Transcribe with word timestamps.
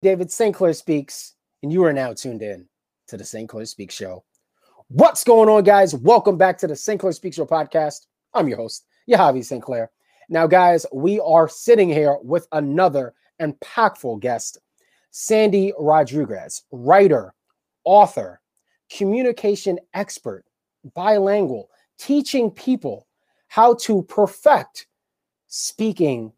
David 0.00 0.30
St. 0.30 0.54
Clair 0.54 0.74
Speaks, 0.74 1.34
and 1.64 1.72
you 1.72 1.82
are 1.82 1.92
now 1.92 2.12
tuned 2.12 2.40
in 2.40 2.68
to 3.08 3.16
the 3.16 3.24
St. 3.24 3.48
Clair 3.48 3.64
Speaks 3.64 3.96
Show. 3.96 4.22
What's 4.86 5.24
going 5.24 5.48
on, 5.48 5.64
guys? 5.64 5.92
Welcome 5.92 6.38
back 6.38 6.56
to 6.58 6.68
the 6.68 6.76
St. 6.76 7.00
Clair 7.00 7.12
Speaks 7.12 7.34
Show 7.34 7.46
podcast. 7.46 8.06
I'm 8.32 8.46
your 8.46 8.58
host, 8.58 8.86
Yahavi 9.10 9.44
St. 9.44 9.60
Clair. 9.60 9.90
Now, 10.28 10.46
guys, 10.46 10.86
we 10.92 11.18
are 11.18 11.48
sitting 11.48 11.88
here 11.88 12.16
with 12.22 12.46
another 12.52 13.14
impactful 13.42 14.20
guest, 14.20 14.58
Sandy 15.10 15.72
Rodriguez, 15.76 16.62
writer, 16.70 17.34
author, 17.82 18.40
communication 18.96 19.80
expert, 19.94 20.44
bilingual, 20.94 21.70
teaching 21.98 22.52
people 22.52 23.08
how 23.48 23.74
to 23.74 24.04
perfect 24.04 24.86
speaking 25.48 26.32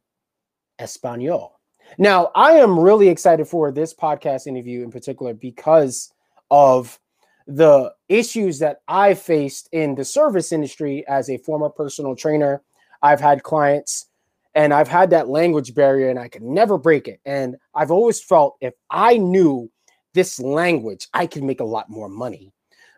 Espanol. 0.79 1.59
Now, 1.98 2.30
I 2.34 2.52
am 2.52 2.79
really 2.79 3.09
excited 3.09 3.46
for 3.46 3.73
this 3.73 3.93
podcast 3.93 4.46
interview 4.46 4.82
in 4.82 4.91
particular 4.91 5.34
because 5.34 6.12
of 6.51 6.98
the 7.47 7.92
issues 8.09 8.59
that 8.60 8.83
I 8.87 9.14
faced 9.14 9.69
in 9.73 9.95
the 9.95 10.05
service 10.05 10.52
industry 10.52 11.05
as 11.09 11.28
a 11.28 11.38
former 11.38 11.69
personal 11.69 12.14
trainer. 12.14 12.62
I've 13.02 13.20
had 13.20 13.42
clients 13.42 14.06
and 14.55 14.73
I've 14.73 14.88
had 14.88 15.11
that 15.11 15.28
language 15.28 15.74
barrier 15.74 16.11
and 16.11 16.19
I 16.19 16.28
could 16.28 16.42
never 16.42 16.78
break 16.78 17.09
it. 17.09 17.20
And 17.24 17.56
I've 17.74 17.91
always 17.91 18.22
felt 18.22 18.56
if 18.61 18.75
I 18.91 19.16
knew 19.16 19.70
this 20.12 20.38
language, 20.38 21.09
I 21.12 21.27
could 21.27 21.42
make 21.42 21.61
a 21.61 21.64
lot 21.64 21.91
more 21.91 22.09
money. 22.09 22.52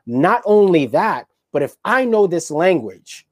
Not 0.06 0.42
only 0.44 0.86
that, 0.86 1.28
but 1.52 1.62
if 1.62 1.76
I 1.84 2.04
know 2.04 2.26
this 2.26 2.50
language, 2.50 3.26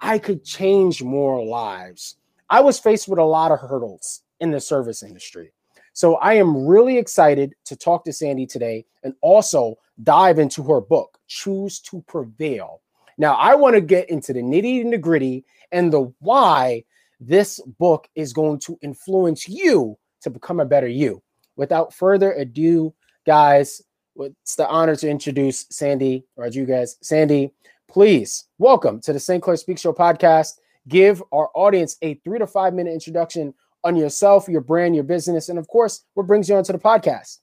I 0.00 0.18
could 0.18 0.44
change 0.44 1.02
more 1.02 1.44
lives. 1.44 2.16
I 2.50 2.60
was 2.60 2.78
faced 2.78 3.08
with 3.08 3.18
a 3.18 3.24
lot 3.24 3.52
of 3.52 3.60
hurdles 3.60 4.22
in 4.40 4.50
the 4.50 4.60
service 4.60 5.02
industry. 5.02 5.52
So 5.92 6.16
I 6.16 6.34
am 6.34 6.66
really 6.66 6.96
excited 6.96 7.54
to 7.64 7.76
talk 7.76 8.04
to 8.04 8.12
Sandy 8.12 8.46
today 8.46 8.84
and 9.02 9.14
also 9.20 9.78
dive 10.04 10.38
into 10.38 10.62
her 10.62 10.80
book, 10.80 11.18
Choose 11.26 11.80
to 11.80 12.02
Prevail. 12.06 12.80
Now, 13.16 13.34
I 13.34 13.56
want 13.56 13.74
to 13.74 13.80
get 13.80 14.08
into 14.08 14.32
the 14.32 14.40
nitty 14.40 14.80
and 14.80 14.92
the 14.92 14.98
gritty 14.98 15.44
and 15.72 15.92
the 15.92 16.12
why 16.20 16.84
this 17.18 17.60
book 17.78 18.08
is 18.14 18.32
going 18.32 18.60
to 18.60 18.78
influence 18.80 19.48
you 19.48 19.98
to 20.20 20.30
become 20.30 20.60
a 20.60 20.64
better 20.64 20.86
you. 20.86 21.20
Without 21.56 21.92
further 21.92 22.32
ado, 22.34 22.94
guys, 23.26 23.82
it's 24.16 24.54
the 24.54 24.68
honor 24.68 24.94
to 24.96 25.08
introduce 25.08 25.66
Sandy 25.70 26.24
Rodriguez. 26.36 26.96
Sandy, 27.02 27.52
please 27.88 28.44
welcome 28.58 29.00
to 29.00 29.12
the 29.12 29.18
St. 29.18 29.42
Clair 29.42 29.56
Speak 29.56 29.78
Show 29.78 29.92
podcast. 29.92 30.60
Give 30.86 31.22
our 31.32 31.50
audience 31.54 31.96
a 32.02 32.14
three 32.14 32.38
to 32.38 32.46
five 32.46 32.72
minute 32.72 32.92
introduction 32.92 33.52
on 33.84 33.96
yourself, 33.96 34.48
your 34.48 34.60
brand, 34.60 34.94
your 34.94 35.04
business, 35.04 35.48
and 35.48 35.58
of 35.58 35.68
course, 35.68 36.04
what 36.14 36.26
brings 36.26 36.48
you 36.48 36.56
onto 36.56 36.72
the 36.72 36.78
podcast. 36.78 37.38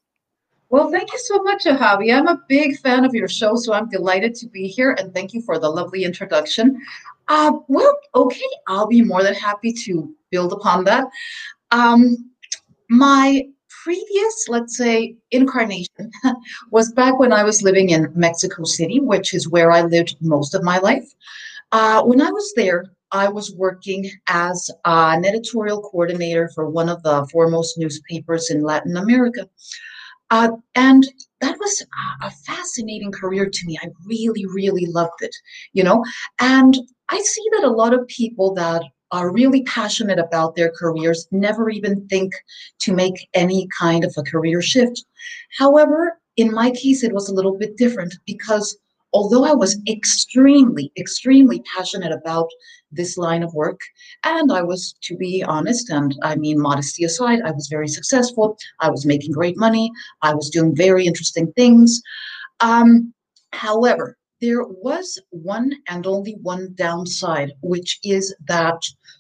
Well, 0.70 0.92
thank 0.92 1.12
you 1.12 1.20
so 1.20 1.42
much, 1.44 1.64
Javi. 1.64 2.14
I'm 2.14 2.28
a 2.28 2.42
big 2.50 2.78
fan 2.80 3.06
of 3.06 3.14
your 3.14 3.28
show, 3.28 3.56
so 3.56 3.74
I'm 3.74 3.88
delighted 3.88 4.36
to 4.36 4.48
be 4.48 4.68
here, 4.68 4.96
and 5.00 5.14
thank 5.14 5.34
you 5.34 5.42
for 5.42 5.60
the 5.60 5.70
lovely 5.70 6.04
introduction. 6.04 6.82
Uh, 7.28 7.54
well, 7.68 7.98
okay, 8.14 8.42
I'll 8.68 8.88
be 8.88 9.02
more 9.02 9.24
than 9.24 9.34
happy 9.34 9.72
to 9.86 10.14
build 10.32 10.54
upon 10.54 10.84
that. 10.86 11.06
Um, 11.72 12.32
my 12.90 13.48
previous, 13.84 14.48
let's 14.50 14.76
say, 14.78 15.16
incarnation 15.32 16.12
was 16.72 16.92
back 16.92 17.20
when 17.20 17.32
I 17.32 17.44
was 17.44 17.62
living 17.62 17.92
in 17.92 18.12
Mexico 18.16 18.64
City, 18.64 19.00
which 19.00 19.34
is 19.34 19.48
where 19.48 19.72
I 19.72 19.84
lived 19.84 20.16
most 20.22 20.56
of 20.56 20.64
my 20.64 20.80
life. 20.80 21.08
Uh, 21.72 22.04
when 22.04 22.22
I 22.22 22.32
was 22.32 22.54
there, 22.56 22.86
I 23.12 23.30
was 23.30 23.56
working 23.56 24.10
as 24.28 24.70
an 24.86 25.26
editorial 25.26 25.82
coordinator 25.82 26.50
for 26.54 26.70
one 26.70 26.90
of 26.90 27.02
the 27.04 27.28
foremost 27.32 27.78
newspapers 27.78 28.50
in 28.50 28.64
Latin 28.64 28.98
America. 28.98 29.48
Uh, 30.32 30.52
and 30.74 31.08
that 31.40 31.58
was 31.60 31.86
a 32.24 32.32
fascinating 32.32 33.12
career 33.12 33.48
to 33.48 33.66
me. 33.66 33.78
I 33.82 33.90
really, 34.06 34.46
really 34.48 34.86
loved 34.88 35.22
it, 35.22 35.36
you 35.74 35.84
know. 35.84 36.04
And 36.40 36.76
I 37.10 37.22
see 37.22 37.44
that 37.54 37.64
a 37.64 37.70
lot 37.70 37.94
of 37.94 38.08
people 38.08 38.54
that 38.56 38.82
are 39.12 39.32
really 39.32 39.62
passionate 39.64 40.18
about 40.18 40.56
their 40.56 40.72
careers 40.72 41.28
never 41.32 41.70
even 41.70 42.08
think 42.08 42.34
to 42.80 42.94
make 42.94 43.30
any 43.34 43.68
kind 43.80 44.04
of 44.04 44.14
a 44.18 44.24
career 44.24 44.62
shift. 44.62 45.06
However, 45.58 46.20
in 46.38 46.52
my 46.52 46.72
case, 46.72 47.04
it 47.04 47.14
was 47.14 47.30
a 47.30 47.34
little 47.34 47.58
bit 47.58 47.78
different 47.78 48.16
because 48.26 48.78
although 49.16 49.46
I 49.46 49.54
was 49.54 49.80
extremely, 49.88 50.92
extremely 50.98 51.64
passionate 51.74 52.12
about 52.12 52.50
this 52.92 53.18
line 53.18 53.44
of 53.44 53.54
work, 53.54 53.80
and 54.26 54.52
I 54.52 54.62
was, 54.62 54.94
to 55.04 55.16
be 55.16 55.42
honest, 55.42 55.90
and 55.90 56.14
I 56.22 56.36
mean 56.36 56.60
modesty 56.60 57.06
aside, 57.06 57.40
I 57.46 57.52
was 57.52 57.70
very 57.70 57.88
successful. 57.88 58.58
I 58.82 58.90
was 58.90 59.06
making 59.06 59.32
great 59.32 59.58
money. 59.58 59.90
I 60.22 60.34
was 60.36 60.50
doing 60.50 60.76
very 60.76 61.08
interesting 61.08 61.50
things. 61.54 62.02
Um, 62.60 63.14
however, 63.54 64.18
there 64.46 64.64
was 64.64 65.20
one 65.32 65.74
and 65.90 66.06
only 66.06 66.34
one 66.44 66.72
downside, 66.76 67.54
which 67.64 67.98
is 68.04 68.36
that 68.48 68.80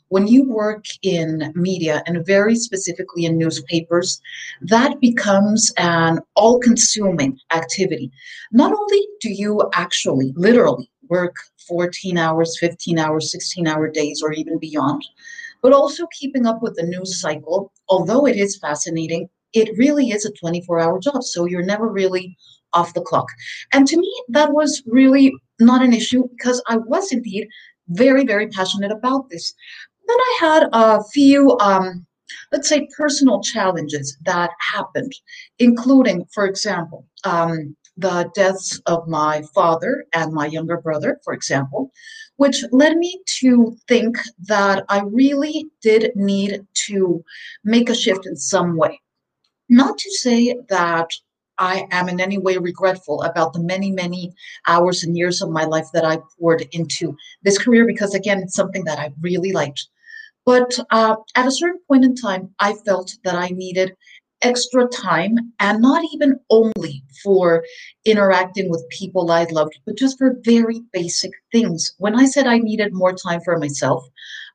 when 0.10 0.28
you 0.28 0.48
work 0.48 0.86
in 1.02 1.52
media 1.56 2.04
and 2.06 2.24
very 2.24 2.56
specifically 2.56 3.26
in 3.26 3.36
newspapers, 3.36 4.22
that 4.62 5.02
becomes 5.02 5.74
an 5.78 6.20
all 6.36 6.60
consuming 6.60 7.40
activity. 7.52 8.12
Not 8.52 8.72
only 8.72 9.02
do 9.20 9.32
you 9.32 9.68
actually 9.74 10.32
literally 10.36 10.92
work 11.10 11.36
14 11.68 12.20
hours, 12.20 12.60
15 12.60 13.00
hours, 13.00 13.32
16 13.32 13.68
hour 13.68 13.90
days, 13.90 14.22
or 14.24 14.32
even 14.32 14.60
beyond, 14.60 15.02
but 15.64 15.74
also 15.74 16.06
keeping 16.20 16.46
up 16.46 16.62
with 16.62 16.76
the 16.76 16.84
news 16.84 17.20
cycle, 17.20 17.72
although 17.90 18.28
it 18.28 18.36
is 18.36 18.60
fascinating, 18.60 19.28
it 19.54 19.76
really 19.76 20.12
is 20.12 20.24
a 20.24 20.32
24 20.34 20.80
hour 20.82 21.00
job. 21.00 21.24
So 21.24 21.46
you're 21.46 21.64
never 21.64 21.88
really 21.88 22.38
off 22.74 22.94
the 22.94 23.02
clock. 23.02 23.28
And 23.74 23.88
to 23.88 23.98
me, 23.98 24.24
that 24.30 24.54
was 24.54 24.84
really 24.86 25.34
not 25.60 25.82
an 25.82 25.94
issue 25.94 26.28
because 26.38 26.62
I 26.68 26.78
was 26.78 27.12
indeed 27.12 27.48
very, 27.90 28.26
very 28.26 28.48
passionate 28.48 28.92
about 28.92 29.30
this. 29.30 29.54
Then 30.08 30.18
I 30.18 30.38
had 30.40 30.70
a 30.74 31.04
few, 31.14 31.58
um, 31.60 32.06
let's 32.52 32.70
say, 32.70 32.88
personal 32.96 33.42
challenges 33.42 34.18
that 34.26 34.52
happened, 34.60 35.14
including, 35.60 36.26
for 36.34 36.46
example, 36.46 37.06
um, 37.24 37.76
the 37.98 38.30
deaths 38.36 38.82
of 38.88 39.08
my 39.08 39.44
father 39.54 40.06
and 40.14 40.34
my 40.34 40.46
younger 40.46 40.78
brother, 40.78 41.20
for 41.24 41.34
example, 41.34 41.92
which 42.36 42.64
led 42.72 42.98
me 42.98 43.22
to 43.40 43.78
think 43.88 44.18
that 44.48 44.84
I 44.90 45.02
really 45.02 45.68
did 45.82 46.12
need 46.16 46.66
to 46.88 47.24
make 47.64 47.90
a 47.90 47.96
shift 47.96 48.26
in 48.26 48.36
some 48.36 48.76
way. 48.76 49.00
Not 49.70 49.98
to 49.98 50.12
say 50.12 50.56
that 50.70 51.10
I 51.58 51.88
am 51.92 52.10
in 52.10 52.20
any 52.20 52.38
way 52.38 52.58
regretful 52.58 53.22
about 53.24 53.54
the 53.54 53.60
many, 53.60 53.92
many 53.92 54.34
hours 54.68 55.04
and 55.04 55.18
years 55.18 55.42
of 55.42 55.50
my 55.50 55.64
life 55.64 55.88
that 55.94 56.06
I 56.06 56.20
poured 56.40 56.68
into 56.72 57.16
this 57.44 57.58
career 57.58 57.86
because, 57.86 58.14
again, 58.14 58.40
it's 58.40 58.56
something 58.56 58.84
that 58.86 59.00
I 59.00 59.14
really 59.22 59.52
liked. 59.52 59.88
But 60.46 60.78
uh, 60.92 61.16
at 61.36 61.48
a 61.48 61.52
certain 61.52 61.80
point 61.88 62.06
in 62.06 62.16
time, 62.16 62.54
I 62.60 62.74
felt 62.86 63.16
that 63.24 63.36
I 63.36 63.48
needed 63.50 63.96
extra 64.42 64.88
time 64.88 65.36
and 65.60 65.82
not 65.82 66.04
even 66.14 66.40
only 66.50 67.04
for 67.24 67.64
interacting 68.06 68.70
with 68.70 68.88
people 68.90 69.32
I 69.32 69.46
loved, 69.46 69.80
but 69.86 69.98
just 69.98 70.18
for 70.20 70.38
very 70.44 70.82
basic 70.94 71.32
things. 71.52 71.96
When 71.98 72.16
I 72.16 72.26
said 72.26 72.46
I 72.46 72.60
needed 72.60 72.94
more 72.94 73.14
time 73.14 73.42
for 73.42 73.58
myself, 73.58 74.06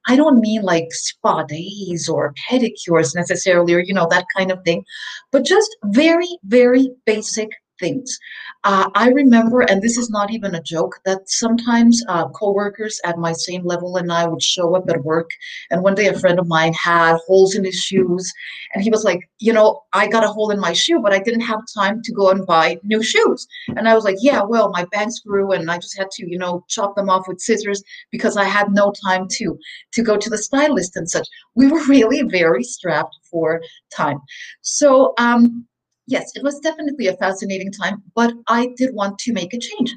I 0.07 0.17
don't 0.17 0.41
mean 0.41 0.63
like 0.63 0.93
spa 0.93 1.43
days 1.45 2.09
or 2.09 2.35
pedicures 2.51 3.15
necessarily, 3.15 3.75
or, 3.75 3.81
you 3.81 3.95
know, 3.95 4.09
that 4.11 4.27
kind 4.37 4.51
of 4.51 4.63
thing, 4.65 4.85
but 5.31 5.45
just 5.45 5.77
very, 5.87 6.39
very 6.45 6.91
basic 7.05 7.51
things. 7.81 8.19
Uh, 8.65 8.91
I 8.95 9.09
remember, 9.09 9.63
and 9.63 9.81
this 9.81 9.97
is 9.97 10.11
not 10.11 10.31
even 10.31 10.55
a 10.55 10.63
joke, 10.63 11.01
that 11.07 11.29
sometimes 11.29 12.05
uh, 12.09 12.29
coworkers 12.29 13.01
at 13.05 13.19
my 13.19 13.33
same 13.33 13.65
level 13.65 13.97
and 13.97 14.13
I 14.13 14.27
would 14.27 14.43
show 14.43 14.77
up 14.77 14.89
at 14.91 15.03
work. 15.03 15.31
And 15.71 15.83
one 15.83 15.95
day, 15.95 16.07
a 16.09 16.19
friend 16.19 16.39
of 16.39 16.47
mine 16.47 16.75
had 16.75 17.17
holes 17.27 17.55
in 17.55 17.65
his 17.65 17.77
shoes, 17.77 18.33
and 18.75 18.83
he 18.85 18.91
was 18.91 19.05
like, 19.05 19.21
"You 19.39 19.53
know, 19.53 19.83
I 19.93 20.07
got 20.09 20.25
a 20.25 20.29
hole 20.29 20.51
in 20.51 20.61
my 20.61 20.73
shoe, 20.75 21.01
but 21.01 21.13
I 21.13 21.19
didn't 21.21 21.41
have 21.53 21.61
time 21.75 22.03
to 22.05 22.13
go 22.13 22.31
and 22.31 22.47
buy 22.47 22.79
new 22.85 23.03
shoes." 23.03 23.47
And 23.77 23.89
I 23.89 23.95
was 23.95 24.05
like, 24.05 24.17
"Yeah, 24.21 24.43
well, 24.43 24.71
my 24.71 24.85
bangs 24.93 25.21
grew, 25.21 25.53
and 25.53 25.71
I 25.71 25.79
just 25.79 25.99
had 25.99 26.11
to, 26.13 26.31
you 26.31 26.39
know, 26.39 26.65
chop 26.69 26.97
them 26.97 27.11
off 27.11 27.27
with 27.29 27.41
scissors 27.41 27.83
because 28.11 28.37
I 28.37 28.45
had 28.45 28.73
no 28.73 28.93
time 29.07 29.27
to 29.39 29.59
to 29.95 30.03
go 30.03 30.17
to 30.17 30.31
the 30.31 30.39
stylist 30.39 30.97
and 30.97 31.09
such." 31.09 31.27
We 31.55 31.67
were 31.69 31.85
really 31.87 32.23
very 32.23 32.63
strapped 32.63 33.17
for 33.31 33.61
time. 33.97 34.19
So, 34.63 35.15
um, 35.19 35.67
yes, 36.11 36.33
it 36.35 36.43
was 36.43 36.59
definitely 36.61 37.07
a 37.07 37.17
fascinating 37.17 37.73
time, 37.73 38.03
but 38.15 38.35
I 38.49 38.69
did 38.77 38.95
want 38.95 39.19
to 39.21 39.33
make 39.33 39.55
a 39.55 39.59
change. 39.59 39.95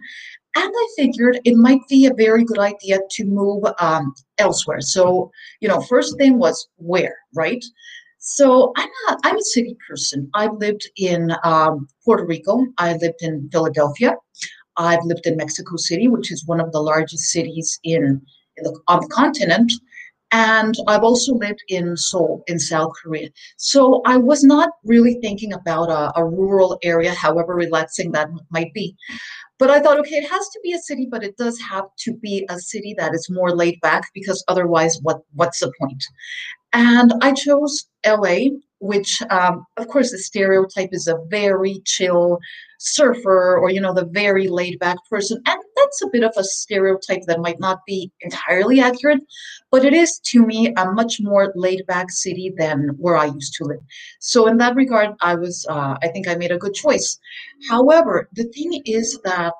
And 0.55 0.71
I 0.75 0.87
figured 0.95 1.39
it 1.43 1.55
might 1.55 1.81
be 1.89 2.05
a 2.05 2.13
very 2.13 2.45
good 2.45 2.59
idea 2.59 2.99
to 3.09 3.25
move 3.25 3.63
um, 3.79 4.13
elsewhere. 4.37 4.81
So, 4.81 5.31
you 5.61 5.67
know, 5.67 5.81
first 5.81 6.15
thing 6.17 6.37
was 6.37 6.67
where, 6.77 7.17
right? 7.33 7.63
So 8.19 8.71
I'm 8.77 8.89
a, 9.09 9.17
I'm 9.23 9.37
a 9.37 9.41
city 9.41 9.75
person. 9.89 10.29
I've 10.35 10.53
lived 10.53 10.87
in 10.95 11.35
um, 11.43 11.87
Puerto 12.05 12.25
Rico. 12.25 12.67
I 12.77 12.93
lived 12.93 13.21
in 13.21 13.49
Philadelphia. 13.51 14.15
I've 14.77 15.03
lived 15.03 15.25
in 15.25 15.37
Mexico 15.37 15.75
City, 15.75 16.07
which 16.07 16.31
is 16.31 16.45
one 16.45 16.59
of 16.59 16.71
the 16.71 16.79
largest 16.79 17.25
cities 17.31 17.79
in, 17.83 18.21
in 18.57 18.63
the, 18.63 18.79
on 18.87 19.01
the 19.01 19.07
continent. 19.07 19.71
And 20.33 20.75
I've 20.87 21.03
also 21.03 21.35
lived 21.35 21.63
in 21.69 21.95
Seoul, 21.95 22.43
in 22.47 22.57
South 22.57 22.91
Korea. 23.01 23.29
So 23.57 24.01
I 24.05 24.17
was 24.17 24.43
not 24.43 24.71
really 24.83 25.19
thinking 25.21 25.53
about 25.53 25.91
a, 25.91 26.11
a 26.19 26.25
rural 26.25 26.79
area, 26.81 27.13
however 27.13 27.53
relaxing 27.53 28.11
that 28.13 28.29
might 28.49 28.73
be. 28.73 28.95
But 29.59 29.69
I 29.69 29.79
thought, 29.79 29.99
okay, 29.99 30.15
it 30.15 30.29
has 30.29 30.49
to 30.49 30.59
be 30.63 30.73
a 30.73 30.79
city, 30.79 31.07
but 31.09 31.23
it 31.23 31.37
does 31.37 31.59
have 31.59 31.85
to 31.99 32.13
be 32.15 32.47
a 32.49 32.57
city 32.57 32.95
that 32.97 33.13
is 33.13 33.29
more 33.29 33.55
laid 33.55 33.79
back 33.81 34.09
because 34.15 34.43
otherwise, 34.47 34.97
what 35.03 35.21
what's 35.33 35.59
the 35.59 35.71
point? 35.79 36.03
And 36.73 37.13
I 37.21 37.33
chose 37.33 37.85
LA, 38.03 38.47
which, 38.79 39.21
um, 39.29 39.63
of 39.77 39.87
course, 39.87 40.11
the 40.11 40.17
stereotype 40.17 40.89
is 40.91 41.07
a 41.07 41.19
very 41.29 41.81
chill 41.85 42.39
surfer 42.79 43.57
or, 43.57 43.69
you 43.69 43.79
know, 43.79 43.93
the 43.93 44.05
very 44.05 44.47
laid 44.47 44.79
back 44.79 44.97
person. 45.09 45.41
And 45.45 45.62
that's 45.93 46.01
a 46.01 46.09
bit 46.11 46.23
of 46.23 46.33
a 46.37 46.43
stereotype 46.43 47.21
that 47.27 47.39
might 47.39 47.59
not 47.59 47.85
be 47.85 48.11
entirely 48.21 48.79
accurate, 48.79 49.21
but 49.69 49.85
it 49.85 49.93
is 49.93 50.19
to 50.19 50.43
me 50.45 50.73
a 50.75 50.91
much 50.91 51.19
more 51.21 51.53
laid 51.55 51.85
back 51.85 52.09
city 52.09 52.51
than 52.57 52.89
where 52.97 53.15
I 53.15 53.25
used 53.25 53.53
to 53.55 53.65
live. 53.65 53.79
So, 54.19 54.47
in 54.47 54.57
that 54.57 54.75
regard, 54.75 55.11
I 55.21 55.35
was, 55.35 55.67
uh, 55.69 55.95
I 56.01 56.07
think 56.07 56.27
I 56.27 56.35
made 56.35 56.51
a 56.51 56.57
good 56.57 56.73
choice. 56.73 57.19
However, 57.69 58.27
the 58.33 58.45
thing 58.45 58.81
is 58.85 59.19
that 59.23 59.53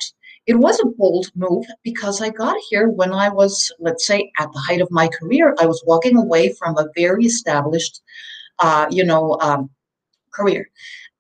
it 0.48 0.56
was 0.56 0.80
a 0.80 0.88
bold 0.98 1.28
move 1.36 1.66
because 1.84 2.20
I 2.22 2.30
got 2.30 2.58
here 2.70 2.90
when 2.90 3.14
I 3.14 3.30
was, 3.30 3.72
let's 3.80 4.08
say, 4.08 4.32
at 4.40 4.52
the 4.52 4.60
height 4.60 4.82
of 4.82 4.90
my 4.90 5.08
career. 5.08 5.56
I 5.60 5.68
was 5.68 5.84
walking 5.86 6.18
away 6.18 6.54
from 6.54 6.78
a 6.78 6.88
very 6.96 7.26
established, 7.26 8.02
uh, 8.60 8.88
you 8.90 9.06
know, 9.06 9.38
um, 9.40 9.70
career. 10.34 10.68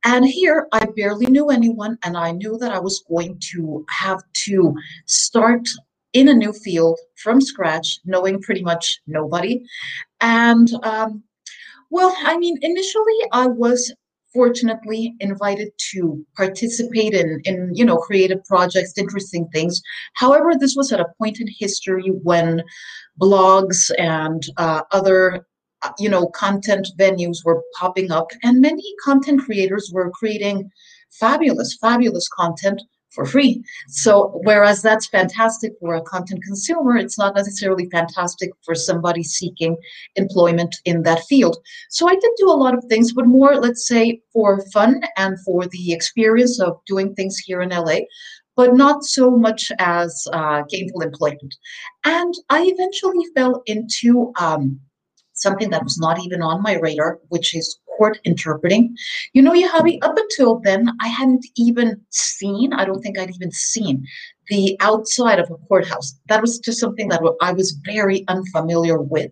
And 0.04 0.26
here 0.26 0.68
I 0.72 0.86
barely 0.96 1.28
knew 1.28 1.50
anyone, 1.50 1.98
and 2.04 2.18
I 2.18 2.32
knew 2.32 2.58
that 2.58 2.72
I 2.72 2.80
was 2.80 3.04
going 3.10 3.40
to 3.54 3.86
have 3.90 4.22
to 4.46 4.76
start 5.06 5.68
in 6.14 6.28
a 6.28 6.34
new 6.34 6.54
field 6.54 7.00
from 7.16 7.42
scratch, 7.42 8.00
knowing 8.06 8.42
pretty 8.42 8.62
much 8.62 9.02
nobody. 9.08 9.64
And 10.22 10.70
um, 10.84 11.24
well, 11.90 12.16
I 12.24 12.38
mean, 12.38 12.58
initially 12.62 13.18
I 13.32 13.48
was 13.48 13.94
fortunately 14.34 15.16
invited 15.20 15.70
to 15.92 16.26
participate 16.36 17.14
in, 17.14 17.40
in 17.46 17.70
you 17.74 17.86
know 17.86 17.98
creative 17.98 18.44
projects 18.46 18.98
interesting 18.98 19.48
things 19.54 19.80
however 20.16 20.54
this 20.60 20.76
was 20.76 20.92
at 20.92 21.00
a 21.00 21.06
point 21.20 21.40
in 21.40 21.48
history 21.60 22.10
when 22.24 22.64
blogs 23.22 23.92
and 24.00 24.44
uh, 24.58 24.82
other 24.92 25.46
you 26.00 26.10
know 26.10 26.28
content 26.28 26.88
venues 27.00 27.44
were 27.44 27.62
popping 27.80 28.12
up 28.12 28.28
and 28.44 28.62
many 28.62 28.84
content 29.04 29.42
creators 29.42 29.92
were 29.94 30.12
creating 30.12 30.70
fabulous 31.12 31.78
fabulous 31.80 32.28
content 32.30 32.82
for 33.14 33.26
free. 33.26 33.64
So 33.88 34.40
whereas 34.44 34.82
that's 34.82 35.08
fantastic 35.08 35.74
for 35.80 35.94
a 35.96 36.02
content 36.02 36.42
consumer, 36.44 36.98
it's 36.98 37.18
not 37.18 37.36
necessarily 37.36 37.88
fantastic 37.92 38.50
for 38.64 38.74
somebody 38.74 39.24
seeking 39.24 39.78
employment 40.16 40.76
in 40.86 41.04
that 41.04 41.24
field. 41.26 41.58
So 41.90 42.10
I 42.10 42.16
did 42.16 42.32
do 42.38 42.50
a 42.50 42.62
lot 42.64 42.74
of 42.74 42.84
things, 42.86 43.14
but 43.14 43.28
more, 43.28 43.56
let's 43.56 43.88
say, 43.88 44.22
for 44.34 44.66
fun 44.74 45.02
and 45.16 45.38
for 45.46 45.68
the 45.68 45.94
experience 45.94 46.60
of 46.60 46.80
doing 46.88 47.14
things 47.14 47.38
here 47.38 47.62
in 47.62 47.70
LA 47.70 48.00
but 48.56 48.76
not 48.76 49.04
so 49.04 49.32
much 49.32 49.72
as 49.80 50.28
uh, 50.32 50.62
gainful 50.70 51.02
employment. 51.02 51.56
And 52.06 52.34
I 52.50 52.64
eventually 52.64 53.26
fell 53.36 53.64
into 53.66 54.32
um, 54.40 54.80
something 55.34 55.70
that 55.70 55.84
was 55.84 55.98
not 55.98 56.24
even 56.24 56.42
on 56.42 56.62
my 56.62 56.76
radar, 56.76 57.20
which 57.30 57.56
is 57.56 57.80
court 57.98 58.20
interpreting. 58.24 58.96
You 59.34 59.42
know, 59.42 59.54
Yahavi, 59.54 60.00
up 60.02 60.18
until 60.18 60.60
then, 60.64 60.92
I 61.02 61.08
hadn't 61.08 61.46
even 61.58 62.02
seen, 62.10 62.74
I 62.74 62.86
don't 62.86 63.02
think 63.02 63.18
I'd 63.18 63.34
even 63.36 63.52
seen 63.52 64.06
the 64.48 64.76
outside 64.80 65.40
of 65.40 65.50
a 65.50 65.58
courthouse. 65.68 66.20
That 66.28 66.42
was 66.42 66.60
just 66.60 66.80
something 66.80 67.10
that 67.10 67.22
I 67.42 67.54
was 67.54 67.80
very 67.86 68.26
unfamiliar 68.28 69.02
with. 69.02 69.32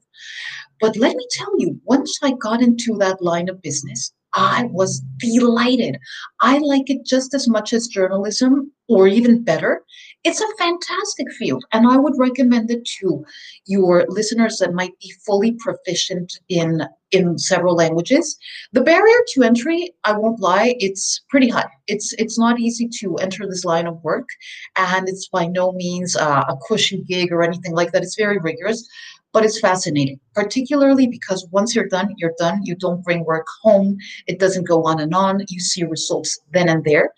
But 0.79 0.95
let 0.97 1.15
me 1.15 1.27
tell 1.31 1.51
you, 1.57 1.79
once 1.85 2.17
I 2.23 2.31
got 2.31 2.61
into 2.61 2.97
that 2.97 3.21
line 3.21 3.49
of 3.49 3.61
business, 3.61 4.11
I 4.33 4.69
was 4.71 5.01
delighted. 5.17 5.97
I 6.39 6.57
like 6.59 6.89
it 6.89 7.05
just 7.05 7.33
as 7.33 7.47
much 7.47 7.73
as 7.73 7.87
journalism, 7.87 8.71
or 8.87 9.07
even 9.07 9.43
better. 9.43 9.83
It's 10.23 10.39
a 10.39 10.55
fantastic 10.59 11.31
field, 11.31 11.65
and 11.71 11.87
I 11.87 11.97
would 11.97 12.13
recommend 12.17 12.69
it 12.69 12.85
to 12.99 13.25
your 13.65 14.05
listeners 14.07 14.57
that 14.57 14.73
might 14.73 14.97
be 14.99 15.11
fully 15.25 15.53
proficient 15.53 16.31
in 16.47 16.83
in 17.11 17.37
several 17.39 17.75
languages. 17.75 18.37
The 18.71 18.81
barrier 18.81 19.17
to 19.33 19.43
entry, 19.43 19.91
I 20.05 20.13
won't 20.13 20.39
lie, 20.39 20.75
it's 20.79 21.21
pretty 21.29 21.49
high. 21.49 21.69
It's 21.87 22.13
it's 22.13 22.37
not 22.37 22.59
easy 22.59 22.87
to 22.99 23.15
enter 23.15 23.47
this 23.47 23.65
line 23.65 23.87
of 23.87 24.03
work, 24.03 24.29
and 24.77 25.09
it's 25.09 25.27
by 25.27 25.47
no 25.47 25.71
means 25.71 26.15
uh, 26.15 26.43
a 26.47 26.55
cushy 26.67 27.03
gig 27.07 27.31
or 27.31 27.41
anything 27.41 27.73
like 27.73 27.91
that. 27.91 28.03
It's 28.03 28.15
very 28.15 28.37
rigorous 28.37 28.87
but 29.33 29.45
it's 29.45 29.59
fascinating, 29.59 30.19
particularly 30.33 31.07
because 31.07 31.47
once 31.51 31.73
you're 31.75 31.87
done, 31.87 32.13
you're 32.17 32.33
done. 32.37 32.61
You 32.63 32.75
don't 32.75 33.03
bring 33.03 33.23
work 33.23 33.47
home. 33.61 33.97
It 34.27 34.39
doesn't 34.39 34.67
go 34.67 34.83
on 34.83 34.99
and 34.99 35.13
on. 35.13 35.43
You 35.47 35.59
see 35.59 35.83
results 35.83 36.39
then 36.51 36.69
and 36.69 36.83
there. 36.83 37.13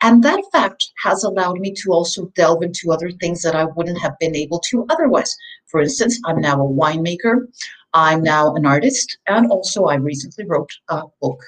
And 0.00 0.22
that 0.24 0.42
fact 0.52 0.90
has 1.02 1.24
allowed 1.24 1.60
me 1.60 1.74
to 1.82 1.92
also 1.92 2.26
delve 2.34 2.62
into 2.62 2.90
other 2.90 3.10
things 3.10 3.42
that 3.42 3.54
I 3.54 3.64
wouldn't 3.64 4.00
have 4.00 4.18
been 4.18 4.34
able 4.34 4.60
to 4.70 4.86
otherwise. 4.88 5.34
For 5.66 5.80
instance, 5.80 6.18
I'm 6.24 6.40
now 6.40 6.64
a 6.64 6.68
winemaker. 6.68 7.46
I'm 7.92 8.22
now 8.22 8.54
an 8.54 8.66
artist. 8.66 9.18
And 9.26 9.50
also, 9.50 9.84
I 9.84 9.96
recently 9.96 10.46
wrote 10.46 10.72
a 10.88 11.02
book 11.20 11.42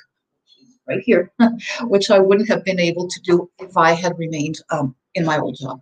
right 0.86 1.02
here, 1.04 1.32
which 1.82 2.10
I 2.10 2.18
wouldn't 2.18 2.48
have 2.48 2.64
been 2.64 2.80
able 2.80 3.08
to 3.08 3.20
do 3.20 3.50
if 3.58 3.76
I 3.76 3.92
had 3.92 4.18
remained 4.18 4.58
um, 4.70 4.94
in 5.14 5.24
my 5.24 5.38
old 5.38 5.56
job 5.56 5.80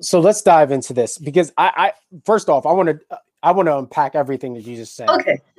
so 0.00 0.20
let's 0.20 0.42
dive 0.42 0.70
into 0.72 0.92
this 0.92 1.18
because 1.18 1.52
I, 1.56 1.72
I 1.76 1.92
first 2.24 2.48
off, 2.48 2.66
I 2.66 2.72
want 2.72 2.88
to 2.88 3.00
I 3.42 3.52
want 3.52 3.66
to 3.66 3.78
unpack 3.78 4.14
everything 4.14 4.54
that 4.54 4.62
you 4.62 4.76
just 4.76 4.96
said. 4.96 5.08
Okay. 5.08 5.38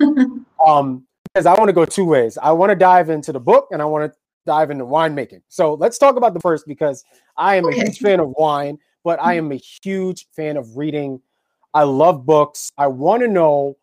um, 0.66 1.04
because 1.24 1.46
I 1.46 1.54
want 1.54 1.68
to 1.68 1.72
go 1.72 1.84
two 1.84 2.04
ways. 2.04 2.38
I 2.38 2.52
want 2.52 2.70
to 2.70 2.76
dive 2.76 3.10
into 3.10 3.32
the 3.32 3.40
book 3.40 3.68
and 3.70 3.82
I 3.82 3.84
want 3.84 4.10
to 4.10 4.18
dive 4.46 4.70
into 4.70 4.84
winemaking. 4.84 5.42
So 5.48 5.74
let's 5.74 5.98
talk 5.98 6.16
about 6.16 6.34
the 6.34 6.40
first 6.40 6.66
because 6.66 7.04
I 7.36 7.56
am 7.56 7.66
okay. 7.66 7.80
a 7.80 7.84
huge 7.84 7.98
fan 7.98 8.18
of 8.18 8.30
wine, 8.38 8.78
but 9.04 9.20
I 9.20 9.34
am 9.34 9.52
a 9.52 9.60
huge 9.82 10.26
fan 10.34 10.56
of 10.56 10.76
reading. 10.76 11.20
I 11.74 11.82
love 11.82 12.24
books. 12.24 12.72
I 12.78 12.86
want 12.86 13.22
to 13.22 13.28
know 13.28 13.76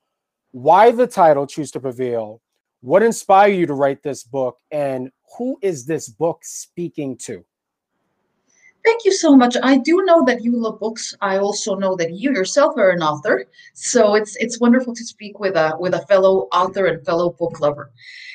why 0.52 0.92
the 0.92 1.07
title 1.07 1.46
Choose 1.46 1.72
to 1.72 1.80
Prevail. 1.80 2.42
What 2.81 3.04
inspired 3.04 3.56
you 3.56 3.66
to 3.68 3.74
write 3.74 4.04
this 4.04 4.24
book 4.24 4.57
and 4.72 5.12
who 5.38 5.57
is 5.62 5.86
this 5.86 6.10
book 6.10 6.40
speaking 6.44 7.18
to? 7.19 7.46
Thank 8.86 9.04
you 9.04 9.12
so 9.12 9.36
much. 9.36 9.58
I 9.64 9.78
do 9.78 10.04
know 10.06 10.24
that 10.26 10.44
you 10.44 10.56
love 10.56 10.80
books. 10.80 11.16
I 11.20 11.38
also 11.38 11.74
know 11.74 11.96
that 11.96 12.14
you 12.14 12.32
yourself 12.32 12.78
are 12.78 12.92
an 12.92 13.02
author. 13.02 13.46
So 13.74 14.14
it's 14.14 14.36
it's 14.36 14.60
wonderful 14.60 14.94
to 14.94 15.04
speak 15.04 15.40
with 15.40 15.56
a 15.56 15.76
with 15.80 15.96
a 15.96 16.06
fellow 16.06 16.48
author 16.54 16.86
and 16.86 17.04
fellow 17.04 17.32
book 17.32 17.60
lover. 17.60 17.92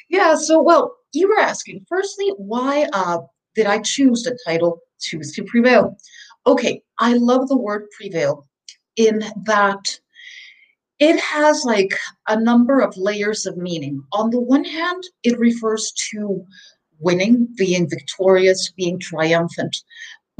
Yeah. 0.09 0.35
So 0.35 0.61
well, 0.61 0.97
you 1.13 1.29
were 1.29 1.39
asking 1.39 1.87
firstly 1.89 2.33
why 2.37 2.89
uh, 2.93 3.19
did 3.55 3.67
I 3.67 3.79
choose 3.79 4.25
the 4.25 4.37
title 4.45 4.81
"Choose 5.01 5.33
to 5.37 5.45
Prevail"? 5.45 5.97
Okay, 6.49 6.83
I 6.99 7.15
love 7.15 7.47
the 7.47 7.57
word 7.57 7.89
prevail 7.97 8.45
in 8.97 9.23
that 9.45 10.01
it 10.99 11.21
has 11.21 11.65
like 11.65 11.97
a 12.27 12.39
number 12.39 12.81
of 12.81 12.97
layers 12.97 13.47
of 13.47 13.57
meaning. 13.57 14.03
On 14.13 14.31
the 14.31 14.41
one 14.41 14.65
hand, 14.65 15.05
it 15.23 15.39
refers 15.39 15.93
to 16.11 16.45
winning, 16.99 17.49
being 17.57 17.89
victorious, 17.89 18.73
being 18.77 18.99
triumphant 18.99 19.77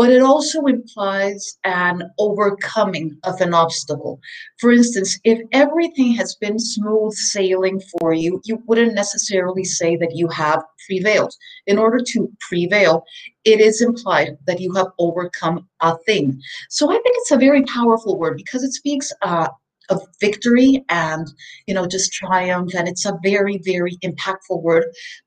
but 0.01 0.11
it 0.11 0.23
also 0.23 0.63
implies 0.63 1.59
an 1.65 2.11
overcoming 2.19 3.19
of 3.25 3.39
an 3.43 3.53
obstacle. 3.53 4.19
For 4.59 4.73
instance, 4.73 5.21
if 5.25 5.39
everything 5.53 6.15
has 6.15 6.37
been 6.37 6.59
smooth 6.59 7.13
sailing 7.13 7.83
for 7.93 8.15
you, 8.15 8.41
you 8.47 8.63
wouldn't 8.67 8.95
necessarily 8.95 9.63
say 9.63 9.97
that 9.97 10.17
you 10.17 10.27
have 10.29 10.65
prevailed. 10.87 11.35
In 11.67 11.77
order 11.77 11.99
to 12.13 12.33
prevail, 12.49 13.05
it 13.45 13.61
is 13.61 13.83
implied 13.83 14.39
that 14.47 14.59
you 14.59 14.73
have 14.73 14.87
overcome 14.99 15.69
a 15.81 15.99
thing. 16.07 16.41
So 16.71 16.89
I 16.89 16.95
think 16.95 17.15
it's 17.19 17.33
a 17.33 17.37
very 17.37 17.63
powerful 17.65 18.19
word 18.19 18.39
because 18.39 18.63
it 18.63 18.73
speaks 18.73 19.13
uh, 19.21 19.49
of 19.91 20.01
victory 20.19 20.83
and 20.89 21.27
you 21.67 21.75
know 21.75 21.87
just 21.87 22.13
triumph 22.13 22.73
and 22.75 22.87
it's 22.89 23.05
a 23.05 23.19
very 23.25 23.59
very 23.65 23.97
impactful 24.05 24.63
word 24.63 24.85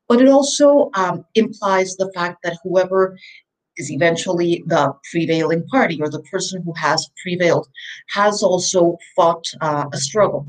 but 0.08 0.22
it 0.22 0.30
also 0.30 0.90
um, 0.96 1.26
implies 1.36 1.98
the 1.98 2.10
fact 2.16 2.38
that 2.44 2.58
whoever 2.64 3.18
is 3.78 3.92
eventually 3.92 4.64
the 4.68 4.94
prevailing 5.12 5.66
party 5.68 6.00
or 6.02 6.10
the 6.10 6.22
person 6.24 6.62
who 6.64 6.74
has 6.74 7.10
prevailed 7.22 7.68
has 8.10 8.44
also 8.44 8.98
fought 9.16 9.46
uh, 9.62 9.86
a 9.92 9.98
struggle 9.98 10.48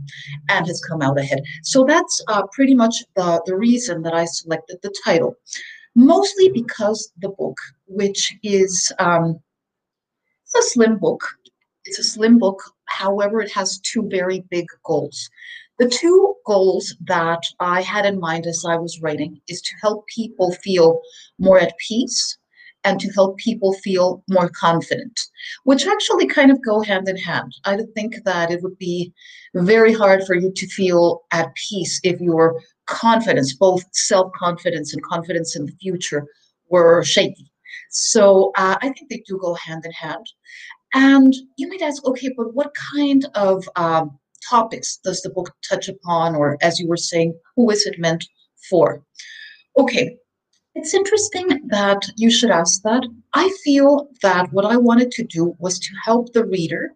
and 0.49 0.67
has 0.67 0.81
come 0.81 1.03
out 1.03 1.19
ahead. 1.19 1.43
So 1.63 1.85
that's 1.85 2.23
uh, 2.29 2.43
pretty 2.53 2.75
much 2.75 3.05
the, 3.17 3.43
the 3.47 3.57
reason 3.57 4.03
that 4.03 4.15
I 4.15 4.25
selected 4.27 4.79
the 4.83 4.95
title, 5.05 5.37
mostly 5.95 6.51
because 6.51 7.13
the 7.21 7.31
book, 7.31 7.57
which 7.87 8.35
is 8.43 8.93
um, 8.99 9.41
a 10.57 10.63
slim 10.63 10.99
book, 10.99 11.23
it's 11.85 11.99
a 11.99 12.05
slim 12.05 12.39
book. 12.39 12.63
However, 12.87 13.41
it 13.41 13.53
has 13.53 13.81
two 13.81 14.09
very 14.11 14.45
big 14.51 14.67
goals. 14.85 15.29
The 15.79 15.89
two 15.89 16.35
goals 16.47 16.95
that 17.07 17.43
I 17.59 17.83
had 17.83 18.07
in 18.07 18.21
mind 18.21 18.47
as 18.47 18.65
I 18.67 18.77
was 18.77 19.01
writing 19.03 19.41
is 19.49 19.61
to 19.61 19.73
help 19.83 20.07
people 20.07 20.53
feel 20.53 21.01
more 21.39 21.59
at 21.59 21.75
peace 21.89 22.39
and 22.85 23.01
to 23.01 23.11
help 23.13 23.39
people 23.39 23.73
feel 23.75 24.23
more 24.29 24.51
confident, 24.51 25.19
which 25.65 25.87
actually 25.87 26.27
kind 26.27 26.51
of 26.51 26.63
go 26.63 26.83
hand 26.83 27.09
in 27.09 27.17
hand. 27.17 27.53
I 27.65 27.79
think 27.95 28.17
that 28.25 28.51
it 28.51 28.63
would 28.63 28.79
be 28.79 29.13
very 29.55 29.93
hard 29.93 30.25
for 30.27 30.35
you 30.35 30.53
to 30.55 30.67
feel 30.69 31.23
at 31.33 31.55
peace 31.55 32.01
if 32.05 32.21
your 32.21 32.61
confidence, 32.87 33.55
both 33.55 33.85
self 33.93 34.31
confidence 34.33 34.93
and 34.93 35.03
confidence 35.03 35.57
in 35.57 35.67
the 35.67 35.73
future, 35.81 36.27
were 36.69 37.03
shaky. 37.03 37.51
So 37.91 38.53
uh, 38.57 38.77
I 38.81 38.91
think 38.91 39.11
they 39.11 39.23
do 39.27 39.39
go 39.39 39.55
hand 39.55 39.85
in 39.85 39.93
hand. 39.93 40.27
And 40.95 41.35
you 41.57 41.69
might 41.69 41.83
ask, 41.83 42.05
okay, 42.05 42.31
but 42.37 42.55
what 42.55 42.73
kind 42.95 43.27
of 43.35 43.69
um, 43.77 44.19
topics 44.49 44.99
does 45.03 45.23
the 45.23 45.31
book 45.31 45.53
touch 45.69 45.89
upon? 45.89 46.37
Or 46.37 46.57
as 46.63 46.79
you 46.79 46.87
were 46.87 46.97
saying, 46.97 47.35
who 47.57 47.71
is 47.71 47.87
it 47.87 47.99
meant 47.99 48.25
for? 48.69 49.03
Okay, 49.77 50.17
it's 50.75 50.95
interesting 50.95 51.49
that 51.67 52.03
you 52.17 52.31
should 52.31 52.51
ask 52.51 52.83
that. 52.83 53.05
I 53.33 53.51
feel 53.63 54.09
that 54.23 54.53
what 54.53 54.65
I 54.65 54.77
wanted 54.77 55.11
to 55.13 55.25
do 55.25 55.55
was 55.59 55.79
to 55.79 55.91
help 56.05 56.33
the 56.33 56.45
reader 56.45 56.91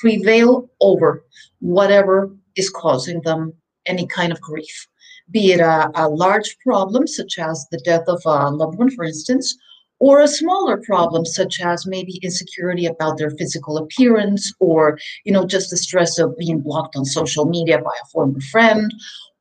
prevail 0.00 0.70
over 0.80 1.24
whatever 1.60 2.34
is 2.56 2.70
causing 2.70 3.20
them 3.22 3.52
any 3.86 4.06
kind 4.06 4.32
of 4.32 4.40
grief, 4.40 4.88
be 5.30 5.52
it 5.52 5.60
a, 5.60 5.90
a 5.94 6.08
large 6.08 6.56
problem, 6.58 7.06
such 7.06 7.38
as 7.38 7.66
the 7.70 7.78
death 7.78 8.04
of 8.08 8.22
a 8.24 8.50
loved 8.50 8.78
one, 8.78 8.90
for 8.90 9.04
instance, 9.04 9.56
or 9.98 10.20
a 10.20 10.28
smaller 10.28 10.78
problem 10.78 11.24
such 11.24 11.60
as 11.60 11.86
maybe 11.86 12.18
insecurity 12.22 12.86
about 12.86 13.18
their 13.18 13.30
physical 13.30 13.78
appearance 13.78 14.52
or 14.58 14.98
you 15.24 15.32
know 15.32 15.46
just 15.46 15.70
the 15.70 15.76
stress 15.76 16.18
of 16.18 16.36
being 16.36 16.60
blocked 16.60 16.96
on 16.96 17.04
social 17.04 17.44
media 17.44 17.78
by 17.78 17.92
a 18.02 18.06
former 18.12 18.40
friend 18.50 18.92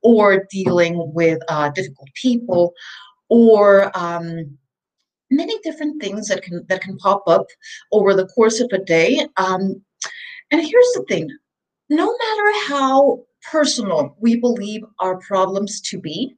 or 0.04 0.46
dealing 0.52 1.12
with 1.16 1.40
uh, 1.48 1.70
difficult 1.70 2.10
people 2.14 2.74
or 3.32 3.90
um, 3.98 4.58
many 5.32 5.58
different 5.64 6.02
things 6.02 6.28
that 6.28 6.44
can 6.44 6.64
that 6.68 6.82
can 6.82 6.98
pop 6.98 7.24
up 7.26 7.48
over 7.92 8.14
the 8.14 8.28
course 8.28 8.60
of 8.60 8.70
a 8.74 8.84
day 8.84 9.26
um, 9.38 9.82
and 10.52 10.62
here's 10.62 10.92
the 10.96 11.06
thing 11.08 11.28
no 11.90 12.06
matter 12.06 12.58
how 12.68 13.20
personal 13.52 14.16
we 14.20 14.36
believe 14.36 14.82
our 15.00 15.18
problems 15.20 15.82
to 15.82 15.98
be 15.98 16.36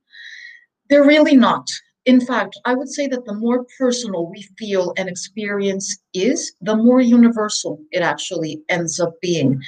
they're 0.89 1.05
really 1.05 1.35
not 1.35 1.67
in 2.05 2.19
fact, 2.19 2.59
I 2.65 2.73
would 2.75 2.89
say 2.89 3.07
that 3.07 3.23
the 3.25 3.33
more 3.33 3.65
personal 3.77 4.29
we 4.29 4.45
feel 4.57 4.93
an 4.97 5.07
experience 5.07 5.99
is, 6.13 6.53
the 6.59 6.75
more 6.75 6.99
universal 6.99 7.79
it 7.91 8.01
actually 8.01 8.61
ends 8.67 8.99
up 8.99 9.13
being. 9.21 9.61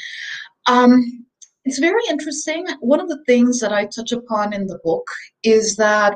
Um, 0.67 1.25
it's 1.63 1.79
very 1.79 2.01
interesting. 2.09 2.67
One 2.81 2.99
of 2.99 3.07
the 3.07 3.23
things 3.25 3.59
that 3.61 3.71
I 3.71 3.85
touch 3.85 4.11
upon 4.11 4.51
in 4.51 4.67
the 4.67 4.79
book 4.83 5.07
is 5.43 5.77
that 5.77 6.15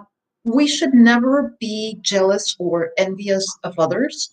we 0.54 0.68
should 0.68 0.94
never 0.94 1.56
be 1.60 1.98
jealous 2.02 2.56
or 2.60 2.92
envious 2.98 3.46
of 3.64 3.78
others. 3.78 4.30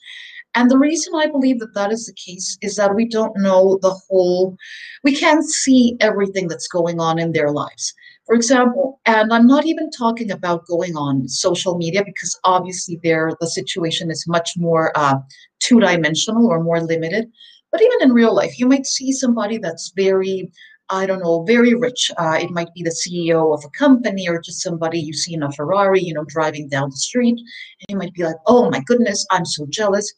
And 0.55 0.71
the 0.71 0.79
reason 0.79 1.13
I 1.15 1.27
believe 1.27 1.59
that 1.61 1.75
that 1.75 1.93
is 1.93 2.07
the 2.07 2.15
case 2.15 2.57
is 2.63 2.77
that 2.77 2.95
we 2.95 3.07
don't 3.07 3.37
know 3.37 3.79
the 3.83 3.95
whole, 4.09 4.57
we 5.05 5.15
can't 5.15 5.45
see 5.45 5.97
everything 6.01 6.49
that's 6.49 6.67
going 6.67 6.99
on 6.99 7.19
in 7.19 7.33
their 7.33 7.51
lives. 7.51 7.93
For 8.25 8.35
example, 8.35 8.99
and 9.05 9.33
I'm 9.33 9.47
not 9.47 9.67
even 9.67 9.91
talking 9.91 10.31
about 10.31 10.67
going 10.67 10.97
on 10.97 11.29
social 11.29 11.77
media 11.77 12.03
because 12.05 12.39
obviously 12.43 12.99
there 13.03 13.33
the 13.39 13.47
situation 13.47 14.11
is 14.11 14.27
much 14.27 14.55
more 14.57 14.93
uh, 14.97 15.17
two 15.61 15.79
dimensional 15.79 16.47
or 16.47 16.63
more 16.63 16.81
limited. 16.81 17.31
But 17.71 17.83
even 17.83 18.03
in 18.03 18.13
real 18.15 18.35
life, 18.35 18.59
you 18.59 18.67
might 18.67 18.87
see 18.87 19.13
somebody 19.13 19.59
that's 19.59 19.93
very 19.95 20.51
I 20.88 21.07
don't 21.07 21.21
know, 21.21 21.43
very 21.43 21.75
rich. 21.75 22.11
Uh, 22.16 22.38
it 22.40 22.50
might 22.50 22.73
be 22.75 22.83
the 22.83 22.90
CEO 22.90 23.52
of 23.52 23.64
a 23.64 23.71
company 23.71 24.28
or 24.28 24.40
just 24.40 24.62
somebody 24.62 25.00
you 25.00 25.12
see 25.12 25.35
in 25.35 25.43
a 25.43 25.50
Ferrari, 25.52 26.00
you 26.00 26.14
know, 26.14 26.25
driving 26.25 26.69
down 26.69 26.90
the 26.90 26.97
street. 26.97 27.38
And 27.38 27.87
you 27.88 27.97
might 27.97 28.14
be 28.14 28.23
like, 28.23 28.37
oh 28.47 28.71
my 28.71 28.81
goodness, 28.87 29.26
I'm 29.31 29.45
so 29.45 29.66
jealous. 29.69 30.12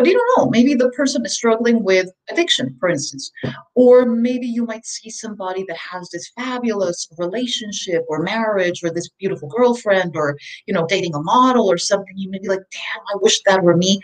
But 0.00 0.08
you 0.08 0.14
don't 0.14 0.38
know, 0.38 0.48
maybe 0.50 0.72
the 0.72 0.88
person 0.92 1.26
is 1.26 1.34
struggling 1.34 1.84
with 1.84 2.08
addiction, 2.30 2.74
for 2.80 2.88
instance. 2.88 3.30
Or 3.74 4.06
maybe 4.06 4.46
you 4.46 4.64
might 4.64 4.86
see 4.86 5.10
somebody 5.10 5.62
that 5.64 5.76
has 5.76 6.08
this 6.08 6.32
fabulous 6.38 7.06
relationship 7.18 8.06
or 8.08 8.22
marriage 8.22 8.82
or 8.82 8.88
this 8.88 9.10
beautiful 9.18 9.50
girlfriend 9.50 10.16
or, 10.16 10.38
you 10.64 10.72
know, 10.72 10.86
dating 10.86 11.14
a 11.14 11.20
model 11.20 11.70
or 11.70 11.76
something. 11.76 12.14
You 12.16 12.30
may 12.30 12.38
be 12.38 12.48
like, 12.48 12.62
damn, 12.72 13.02
I 13.12 13.18
wish 13.20 13.42
that 13.42 13.62
were 13.62 13.76
me. 13.76 14.00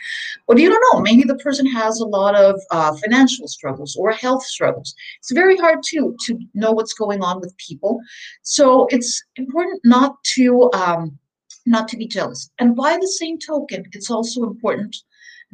But 0.46 0.58
you 0.58 0.68
don't 0.68 0.84
know, 0.92 1.00
maybe 1.00 1.22
the 1.22 1.38
person 1.38 1.64
has 1.64 1.98
a 1.98 2.04
lot 2.04 2.34
of 2.34 2.60
uh, 2.70 2.94
financial 2.96 3.48
struggles 3.48 3.96
or 3.96 4.12
health 4.12 4.44
struggles. 4.44 4.94
It's 5.20 5.32
very 5.32 5.56
hard 5.56 5.82
to, 5.84 6.14
to 6.26 6.38
know 6.52 6.72
what's 6.72 6.92
going 6.92 7.22
on 7.22 7.40
with 7.40 7.56
people. 7.56 8.02
So 8.42 8.86
it's 8.90 9.24
important 9.36 9.80
not 9.82 10.22
to, 10.34 10.70
um, 10.74 11.18
not 11.64 11.88
to 11.88 11.96
be 11.96 12.06
jealous. 12.06 12.50
And 12.58 12.76
by 12.76 12.98
the 13.00 13.08
same 13.08 13.38
token, 13.38 13.86
it's 13.92 14.10
also 14.10 14.42
important 14.42 14.94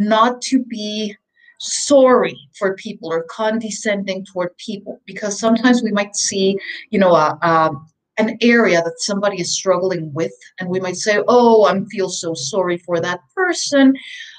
not 0.08 0.40
to 0.42 0.64
be 0.64 1.16
sorry 1.62 2.36
for 2.58 2.74
people 2.74 3.12
or 3.12 3.24
condescending 3.30 4.24
toward 4.24 4.56
people 4.56 5.00
because 5.06 5.38
sometimes 5.38 5.80
we 5.82 5.92
might 5.92 6.16
see 6.16 6.58
you 6.90 6.98
know 6.98 7.14
a, 7.14 7.38
a, 7.42 7.70
an 8.18 8.36
area 8.40 8.82
that 8.82 8.98
somebody 8.98 9.40
is 9.40 9.54
struggling 9.54 10.12
with 10.12 10.32
and 10.58 10.68
we 10.68 10.80
might 10.80 10.96
say 10.96 11.22
oh 11.28 11.64
i 11.64 11.80
feel 11.84 12.08
so 12.08 12.34
sorry 12.34 12.78
for 12.78 13.00
that 13.00 13.20
person. 13.34 13.94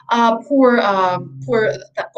Uh, 0.10 0.38
poor 0.40 0.80
um, 0.82 1.40
poor 1.46 1.74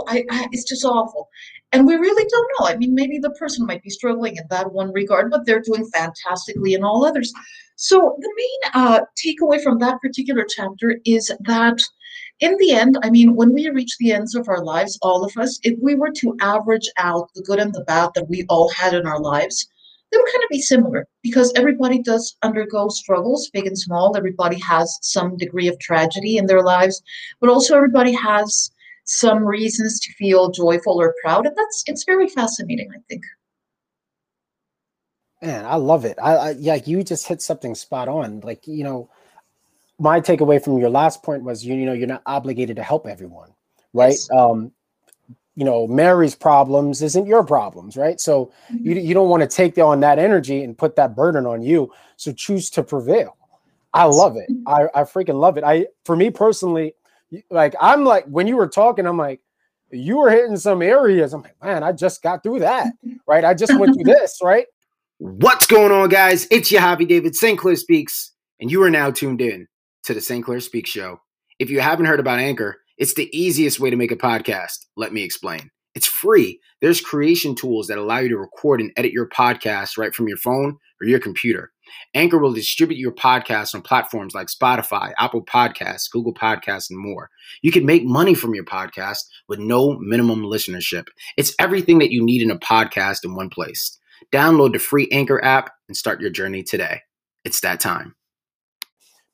I, 0.08 0.24
I, 0.32 0.48
it's 0.52 0.68
just 0.68 0.84
awful. 0.84 1.30
And 1.72 1.86
we 1.86 1.96
really 1.96 2.28
don't 2.28 2.52
know. 2.60 2.68
I 2.68 2.78
mean 2.78 2.96
maybe 2.96 3.20
the 3.20 3.30
person 3.32 3.66
might 3.68 3.84
be 3.84 3.92
struggling 3.92 4.38
in 4.38 4.44
that 4.50 4.72
one 4.72 4.92
regard 4.92 5.30
but 5.30 5.46
they're 5.46 5.62
doing 5.62 5.86
fantastically 5.94 6.74
in 6.74 6.84
all 6.84 7.06
others. 7.06 7.32
So 7.76 8.18
the 8.20 8.34
main 8.36 8.72
uh, 8.74 9.02
takeaway 9.24 9.62
from 9.62 9.78
that 9.80 10.02
particular 10.02 10.46
chapter 10.50 10.98
is 11.06 11.32
that 11.42 11.78
in 12.40 12.56
the 12.58 12.72
end, 12.72 12.98
I 13.04 13.10
mean, 13.10 13.36
when 13.36 13.54
we 13.54 13.70
reach 13.70 13.98
the 13.98 14.12
ends 14.12 14.36
of 14.36 14.48
our 14.48 14.64
lives, 14.64 15.00
all 15.02 15.24
of 15.24 15.36
us, 15.38 15.60
if 15.64 15.78
we 15.82 15.96
were 15.96 16.12
to 16.12 16.36
average 16.42 16.90
out 16.98 17.30
the 17.34 17.44
good 17.44 17.60
and 17.60 17.74
the 17.74 17.84
bad 17.86 18.12
that 18.16 18.30
we 18.30 18.46
all 18.50 18.70
had 18.70 18.94
in 18.94 19.08
our 19.08 19.20
lives, 19.20 19.68
they 20.12 20.18
would 20.18 20.32
kind 20.32 20.44
of 20.44 20.50
be 20.50 20.62
similar 20.62 21.08
because 21.24 21.52
everybody 21.56 22.02
does 22.02 22.38
undergo 22.44 22.90
struggles, 22.90 23.50
big 23.52 23.68
and 23.68 23.78
small. 23.78 24.16
Everybody 24.16 24.60
has 24.60 24.98
some 25.02 25.36
degree 25.38 25.68
of 25.68 25.80
tragedy 25.80 26.38
in 26.38 26.46
their 26.46 26.62
lives, 26.62 27.02
but 27.42 27.50
also 27.50 27.76
everybody 27.76 28.14
has 28.14 28.72
some 29.06 29.44
reasons 29.44 30.00
to 30.02 30.14
feel 30.14 30.52
joyful 30.52 31.00
or 31.00 31.14
proud. 31.22 31.46
And 31.46 31.56
that's 31.56 31.84
it's 31.88 32.04
very 32.06 32.28
fascinating, 32.28 32.90
I 32.94 33.00
think. 33.10 33.24
Man, 35.42 35.66
I 35.66 35.76
love 35.76 36.06
it. 36.06 36.18
I, 36.22 36.36
I 36.36 36.50
yeah, 36.52 36.76
you 36.86 37.04
just 37.04 37.28
hit 37.28 37.42
something 37.42 37.76
spot 37.76 38.08
on. 38.08 38.40
Like, 38.40 38.66
you 38.68 38.84
know, 38.84 39.10
my 40.00 40.20
takeaway 40.20 40.64
from 40.64 40.78
your 40.78 40.90
last 40.90 41.24
point 41.24 41.44
was 41.44 41.66
you, 41.66 41.76
you 41.76 41.86
know 41.86 41.94
you're 41.94 42.08
not 42.08 42.22
obligated 42.26 42.76
to 42.76 42.84
help 42.84 43.08
everyone 43.08 43.50
right? 43.94 44.12
Yes. 44.12 44.30
um 44.32 44.72
you 45.56 45.64
know 45.64 45.88
mary's 45.88 46.36
problems 46.36 47.02
isn't 47.02 47.26
your 47.26 47.44
problems 47.44 47.98
right? 47.98 48.20
So 48.20 48.52
mm-hmm. 48.72 48.86
you, 48.86 48.96
you 48.96 49.14
don't 49.14 49.30
want 49.30 49.42
to 49.42 49.48
take 49.48 49.78
on 49.78 50.02
that 50.02 50.20
energy 50.20 50.64
and 50.64 50.78
put 50.78 50.96
that 50.98 51.16
burden 51.16 51.46
on 51.46 51.64
you. 51.64 51.92
So 52.18 52.32
choose 52.32 52.70
to 52.72 52.84
prevail. 52.84 53.38
I 53.94 54.04
love 54.06 54.36
it. 54.36 54.50
Mm-hmm. 54.50 54.68
i 54.68 55.02
i 55.02 55.04
freaking 55.04 55.40
love 55.40 55.58
it. 55.58 55.64
I 55.64 55.88
for 56.04 56.16
me 56.16 56.30
personally 56.30 56.94
like 57.50 57.74
i'm 57.82 58.04
like 58.04 58.26
when 58.26 58.48
you 58.48 58.56
were 58.56 58.68
talking 58.68 59.06
i'm 59.06 59.18
like 59.18 59.42
you 59.92 60.18
were 60.18 60.30
hitting 60.30 60.58
some 60.58 60.82
areas. 60.82 61.34
I'm 61.34 61.42
like 61.42 61.56
man 61.64 61.84
i 61.84 61.92
just 61.92 62.22
got 62.22 62.44
through 62.44 62.60
that 62.60 62.88
right? 63.28 63.46
I 63.46 63.54
just 63.54 63.78
went 63.80 63.96
through 63.96 64.04
this 64.14 64.40
right? 64.44 64.66
What's 65.20 65.66
going 65.66 65.94
on 65.94 66.10
guys? 66.10 66.46
It's 66.52 66.70
Yahavi 66.70 67.08
david 67.08 67.36
st 67.36 67.58
clair 67.58 67.78
speaks 67.78 68.32
and 68.60 68.70
you 68.70 68.84
are 68.84 68.90
now 68.90 69.10
tuned 69.12 69.40
in 69.40 69.68
to 70.06 70.14
the 70.14 70.22
St. 70.22 70.44
Clair 70.46 70.60
Speak 70.60 70.88
Show. 70.88 71.20
If 71.60 71.70
you 71.70 71.80
haven't 71.80 72.06
heard 72.06 72.20
about 72.20 72.40
Anchor, 72.40 72.78
it's 72.98 73.16
the 73.16 73.30
easiest 73.38 73.80
way 73.80 73.90
to 73.90 73.96
make 73.96 74.12
a 74.12 74.18
podcast. 74.18 74.86
Let 74.96 75.14
me 75.14 75.24
explain. 75.24 75.72
It's 75.96 76.08
free. 76.08 76.60
There's 76.82 77.02
creation 77.02 77.56
tools 77.56 77.88
that 77.88 77.98
allow 77.98 78.20
you 78.20 78.30
to 78.30 78.38
record 78.38 78.82
and 78.82 78.92
edit 78.98 79.14
your 79.14 79.28
podcast 79.30 79.98
right 79.98 80.14
from 80.14 80.28
your 80.28 80.38
phone 80.38 80.78
or 81.02 81.08
your 81.08 81.20
computer. 81.20 81.72
Anchor 82.14 82.38
will 82.38 82.54
distribute 82.54 82.98
your 82.98 83.14
podcast 83.14 83.74
on 83.74 83.82
platforms 83.82 84.34
like 84.34 84.48
Spotify, 84.48 85.14
Apple 85.18 85.46
Podcasts, 85.46 86.12
Google 86.12 86.34
Podcasts, 86.34 86.90
and 86.90 87.00
more. 87.00 87.30
You 87.62 87.72
can 87.72 87.86
make 87.86 88.04
money 88.04 88.34
from 88.34 88.54
your 88.54 88.66
podcast 88.66 89.20
with 89.48 89.60
no 89.60 89.98
minimum 90.00 90.42
listenership. 90.42 91.06
It's 91.38 91.56
everything 91.60 92.00
that 92.00 92.12
you 92.12 92.24
need 92.24 92.42
in 92.42 92.52
a 92.52 92.60
podcast 92.60 93.24
in 93.24 93.36
one 93.36 93.50
place. 93.50 93.98
Download 94.34 94.74
the 94.74 94.80
free 94.80 95.08
Anchor 95.12 95.44
app 95.44 95.72
and 95.88 95.96
start 95.96 96.22
your 96.22 96.32
journey 96.32 96.64
today. 96.64 97.02
It's 97.46 97.62
that 97.62 97.80
time 97.80 98.16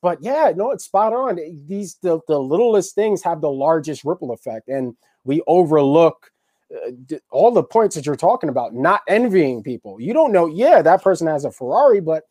but 0.02 0.18
yeah, 0.22 0.52
no, 0.56 0.72
it's 0.72 0.86
spot 0.86 1.14
on. 1.14 1.40
These 1.68 1.96
the, 2.02 2.20
the 2.28 2.40
littlest 2.40 2.96
things 2.96 3.22
have 3.24 3.42
the 3.42 3.52
largest 3.52 4.04
ripple 4.04 4.32
effect, 4.32 4.68
and 4.68 4.96
we 5.24 5.42
overlook 5.48 6.32
uh, 6.74 7.18
all 7.30 7.52
the 7.52 7.64
points 7.64 7.96
that 7.96 8.06
you're 8.06 8.16
talking 8.16 8.50
about. 8.50 8.74
Not 8.74 9.02
envying 9.08 9.62
people. 9.64 10.02
You 10.02 10.14
don't 10.14 10.32
know. 10.32 10.48
Yeah, 10.48 10.82
that 10.82 11.04
person 11.04 11.28
has 11.28 11.46
a 11.46 11.52
Ferrari, 11.52 12.02
but 12.02 12.24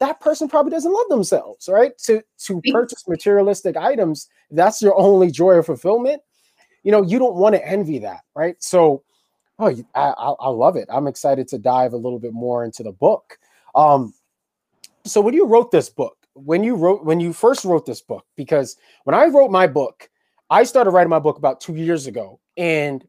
that 0.00 0.20
person 0.20 0.48
probably 0.48 0.70
doesn't 0.70 0.92
love 0.92 1.08
themselves, 1.08 1.68
right? 1.68 1.96
To 1.98 2.22
to 2.44 2.62
purchase 2.72 3.06
materialistic 3.06 3.76
items, 3.76 4.28
that's 4.50 4.80
your 4.80 4.98
only 4.98 5.30
joy 5.30 5.54
or 5.54 5.62
fulfillment. 5.62 6.22
You 6.82 6.92
know, 6.92 7.02
you 7.02 7.18
don't 7.18 7.34
want 7.34 7.54
to 7.56 7.66
envy 7.66 7.98
that, 7.98 8.20
right? 8.34 8.56
So, 8.62 9.02
oh, 9.58 9.74
I, 9.94 10.08
I 10.08 10.48
love 10.48 10.76
it. 10.76 10.88
I'm 10.90 11.08
excited 11.08 11.48
to 11.48 11.58
dive 11.58 11.92
a 11.92 11.96
little 11.96 12.20
bit 12.20 12.32
more 12.32 12.64
into 12.64 12.82
the 12.82 12.92
book. 12.92 13.38
Um, 13.74 14.14
so 15.04 15.20
when 15.20 15.34
you 15.34 15.46
wrote 15.46 15.70
this 15.70 15.90
book, 15.90 16.16
when 16.36 16.62
you 16.62 16.74
wrote 16.74 17.04
when 17.04 17.20
you 17.20 17.32
first 17.32 17.64
wrote 17.64 17.86
this 17.86 18.00
book 18.00 18.24
because 18.36 18.76
when 19.04 19.14
I 19.14 19.26
wrote 19.26 19.50
my 19.50 19.66
book, 19.66 20.08
I 20.50 20.64
started 20.64 20.90
writing 20.90 21.10
my 21.10 21.18
book 21.18 21.38
about 21.38 21.60
2 21.60 21.74
years 21.74 22.06
ago 22.06 22.40
and 22.56 23.06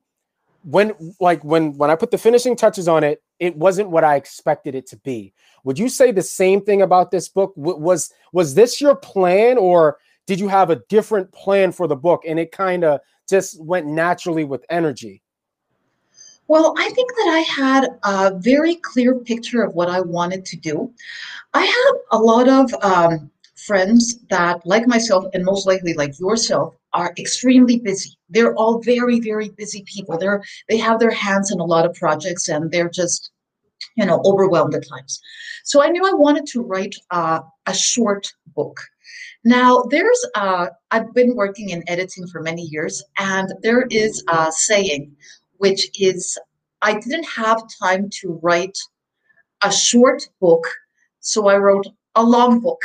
when 0.64 0.94
like 1.20 1.44
when 1.44 1.78
when 1.78 1.92
I 1.92 1.96
put 1.96 2.12
the 2.12 2.18
finishing 2.18 2.56
touches 2.56 2.88
on 2.88 3.04
it, 3.04 3.22
it 3.40 3.56
wasn't 3.56 3.90
what 3.90 4.04
I 4.04 4.16
expected 4.16 4.76
it 4.76 4.88
to 4.88 4.98
be. 4.98 5.34
Would 5.64 5.78
you 5.78 5.90
say 5.90 6.12
the 6.12 6.22
same 6.22 6.62
thing 6.62 6.82
about 6.82 7.12
this 7.12 7.30
book? 7.30 7.54
was 7.56 8.12
was 8.34 8.56
this 8.56 8.82
your 8.82 8.96
plan 8.96 9.58
or 9.58 9.98
did 10.26 10.40
you 10.40 10.48
have 10.48 10.70
a 10.70 10.82
different 10.90 11.32
plan 11.32 11.72
for 11.72 11.88
the 11.88 11.96
book 11.96 12.24
and 12.28 12.40
it 12.40 12.52
kind 12.52 12.84
of 12.84 13.00
just 13.30 13.62
went 13.64 13.88
naturally 13.88 14.44
with 14.44 14.66
energy? 14.70 15.22
Well, 16.48 16.74
I 16.78 16.90
think 16.90 17.12
that 17.12 17.30
I 17.30 17.40
had 17.40 17.90
a 18.04 18.38
very 18.40 18.76
clear 18.76 19.16
picture 19.16 19.64
of 19.64 19.76
what 19.76 19.90
I 19.90 20.00
wanted 20.00 20.46
to 20.46 20.58
do. 20.58 20.94
I 21.54 21.66
have 21.66 21.96
a 22.12 22.18
lot 22.18 22.48
of 22.48 22.74
um, 22.84 23.30
friends 23.56 24.20
that, 24.30 24.66
like 24.66 24.88
myself, 24.88 25.26
and 25.34 25.44
most 25.44 25.68
likely 25.68 25.94
like 25.94 26.18
yourself, 26.20 26.76
are 26.94 27.14
extremely 27.18 27.80
busy. 27.80 28.18
They're 28.30 28.56
all 28.56 28.82
very, 28.82 29.20
very 29.20 29.50
busy 29.50 29.84
people. 29.86 30.18
They're 30.18 30.42
they 30.70 30.78
have 30.78 31.00
their 31.00 31.12
hands 31.12 31.52
in 31.52 31.60
a 31.60 31.66
lot 31.66 31.86
of 31.86 31.94
projects, 31.96 32.48
and 32.48 32.72
they're 32.72 32.90
just, 32.90 33.32
you 33.98 34.06
know, 34.06 34.22
overwhelmed 34.24 34.74
at 34.74 34.88
times. 34.88 35.20
So 35.66 35.84
I 35.84 35.90
knew 35.90 36.06
I 36.06 36.14
wanted 36.14 36.46
to 36.48 36.62
write 36.62 36.96
uh, 37.12 37.42
a 37.66 37.74
short 37.74 38.32
book. 38.56 38.80
Now, 39.44 39.84
there's 39.90 40.26
uh, 40.36 40.68
I've 40.92 41.14
been 41.14 41.36
working 41.36 41.70
in 41.70 41.84
editing 41.88 42.26
for 42.28 42.42
many 42.42 42.64
years, 42.64 43.04
and 43.20 43.54
there 43.64 43.86
is 43.90 44.24
a 44.30 44.50
saying 44.50 45.14
which 45.58 45.90
is 46.00 46.38
I 46.82 47.00
didn't 47.00 47.26
have 47.26 47.62
time 47.82 48.10
to 48.22 48.40
write 48.44 48.78
a 49.64 49.72
short 49.72 50.28
book, 50.40 50.68
so 51.20 51.48
I 51.48 51.58
wrote 51.58 51.88
a 52.16 52.24
long 52.24 52.60
book. 52.60 52.82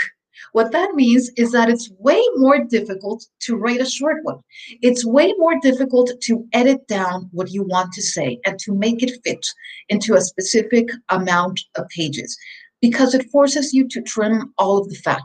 What 0.52 0.72
that 0.72 0.94
means 0.94 1.30
is 1.36 1.52
that 1.52 1.70
it's 1.70 1.90
way 1.98 2.22
more 2.36 2.64
difficult 2.64 3.26
to 3.40 3.56
write 3.56 3.80
a 3.80 3.88
short 3.88 4.18
one. 4.22 4.40
It's 4.82 5.04
way 5.04 5.32
more 5.38 5.58
difficult 5.60 6.10
to 6.22 6.46
edit 6.52 6.86
down 6.88 7.28
what 7.32 7.50
you 7.50 7.62
want 7.62 7.92
to 7.92 8.02
say 8.02 8.38
and 8.44 8.58
to 8.60 8.74
make 8.74 9.02
it 9.02 9.22
fit 9.24 9.46
into 9.88 10.14
a 10.14 10.20
specific 10.20 10.88
amount 11.08 11.60
of 11.76 11.88
pages 11.88 12.36
because 12.82 13.14
it 13.14 13.30
forces 13.30 13.72
you 13.72 13.88
to 13.88 14.02
trim 14.02 14.52
all 14.58 14.76
of 14.76 14.88
the 14.90 14.96
fat. 14.96 15.22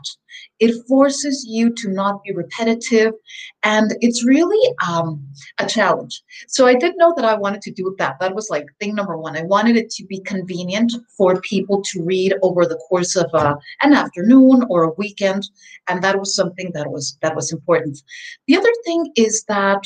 It 0.60 0.86
forces 0.86 1.44
you 1.46 1.74
to 1.74 1.90
not 1.90 2.22
be 2.22 2.32
repetitive, 2.32 3.12
and 3.64 3.94
it's 4.00 4.24
really 4.24 4.74
um, 4.88 5.26
a 5.58 5.66
challenge. 5.66 6.22
So 6.46 6.66
I 6.66 6.74
did 6.74 6.94
know 6.96 7.12
that 7.16 7.24
I 7.24 7.34
wanted 7.34 7.60
to 7.62 7.72
do 7.72 7.94
that. 7.98 8.18
That 8.20 8.34
was 8.34 8.48
like 8.48 8.66
thing 8.80 8.94
number 8.94 9.18
one. 9.18 9.36
I 9.36 9.42
wanted 9.42 9.76
it 9.76 9.90
to 9.90 10.06
be 10.06 10.20
convenient 10.20 10.92
for 11.16 11.40
people 11.40 11.82
to 11.82 12.02
read 12.04 12.34
over 12.42 12.64
the 12.64 12.80
course 12.88 13.16
of 13.16 13.28
uh, 13.34 13.56
an 13.82 13.92
afternoon 13.92 14.64
or 14.70 14.84
a 14.84 14.94
weekend, 14.96 15.42
and 15.88 16.02
that 16.02 16.18
was 16.18 16.34
something 16.34 16.70
that 16.74 16.90
was 16.90 17.18
that 17.22 17.34
was 17.34 17.52
important. 17.52 17.98
The 18.46 18.56
other 18.56 18.72
thing 18.84 19.12
is 19.16 19.44
that 19.48 19.82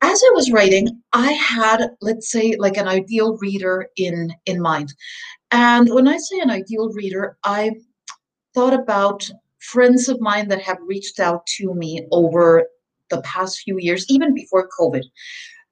as 0.00 0.22
I 0.22 0.30
was 0.32 0.52
writing, 0.52 1.02
I 1.12 1.32
had, 1.32 1.90
let's 2.00 2.30
say, 2.30 2.54
like 2.56 2.76
an 2.76 2.86
ideal 2.86 3.36
reader 3.38 3.88
in 3.96 4.32
in 4.46 4.60
mind. 4.60 4.94
And 5.50 5.88
when 5.90 6.08
I 6.08 6.18
say 6.18 6.40
an 6.40 6.50
ideal 6.50 6.90
reader, 6.90 7.38
I 7.44 7.72
thought 8.54 8.74
about 8.74 9.30
friends 9.60 10.08
of 10.08 10.20
mine 10.20 10.48
that 10.48 10.62
have 10.62 10.78
reached 10.86 11.20
out 11.20 11.46
to 11.58 11.74
me 11.74 12.06
over 12.12 12.66
the 13.10 13.22
past 13.22 13.60
few 13.60 13.78
years, 13.78 14.04
even 14.08 14.34
before 14.34 14.68
COVID. 14.78 15.02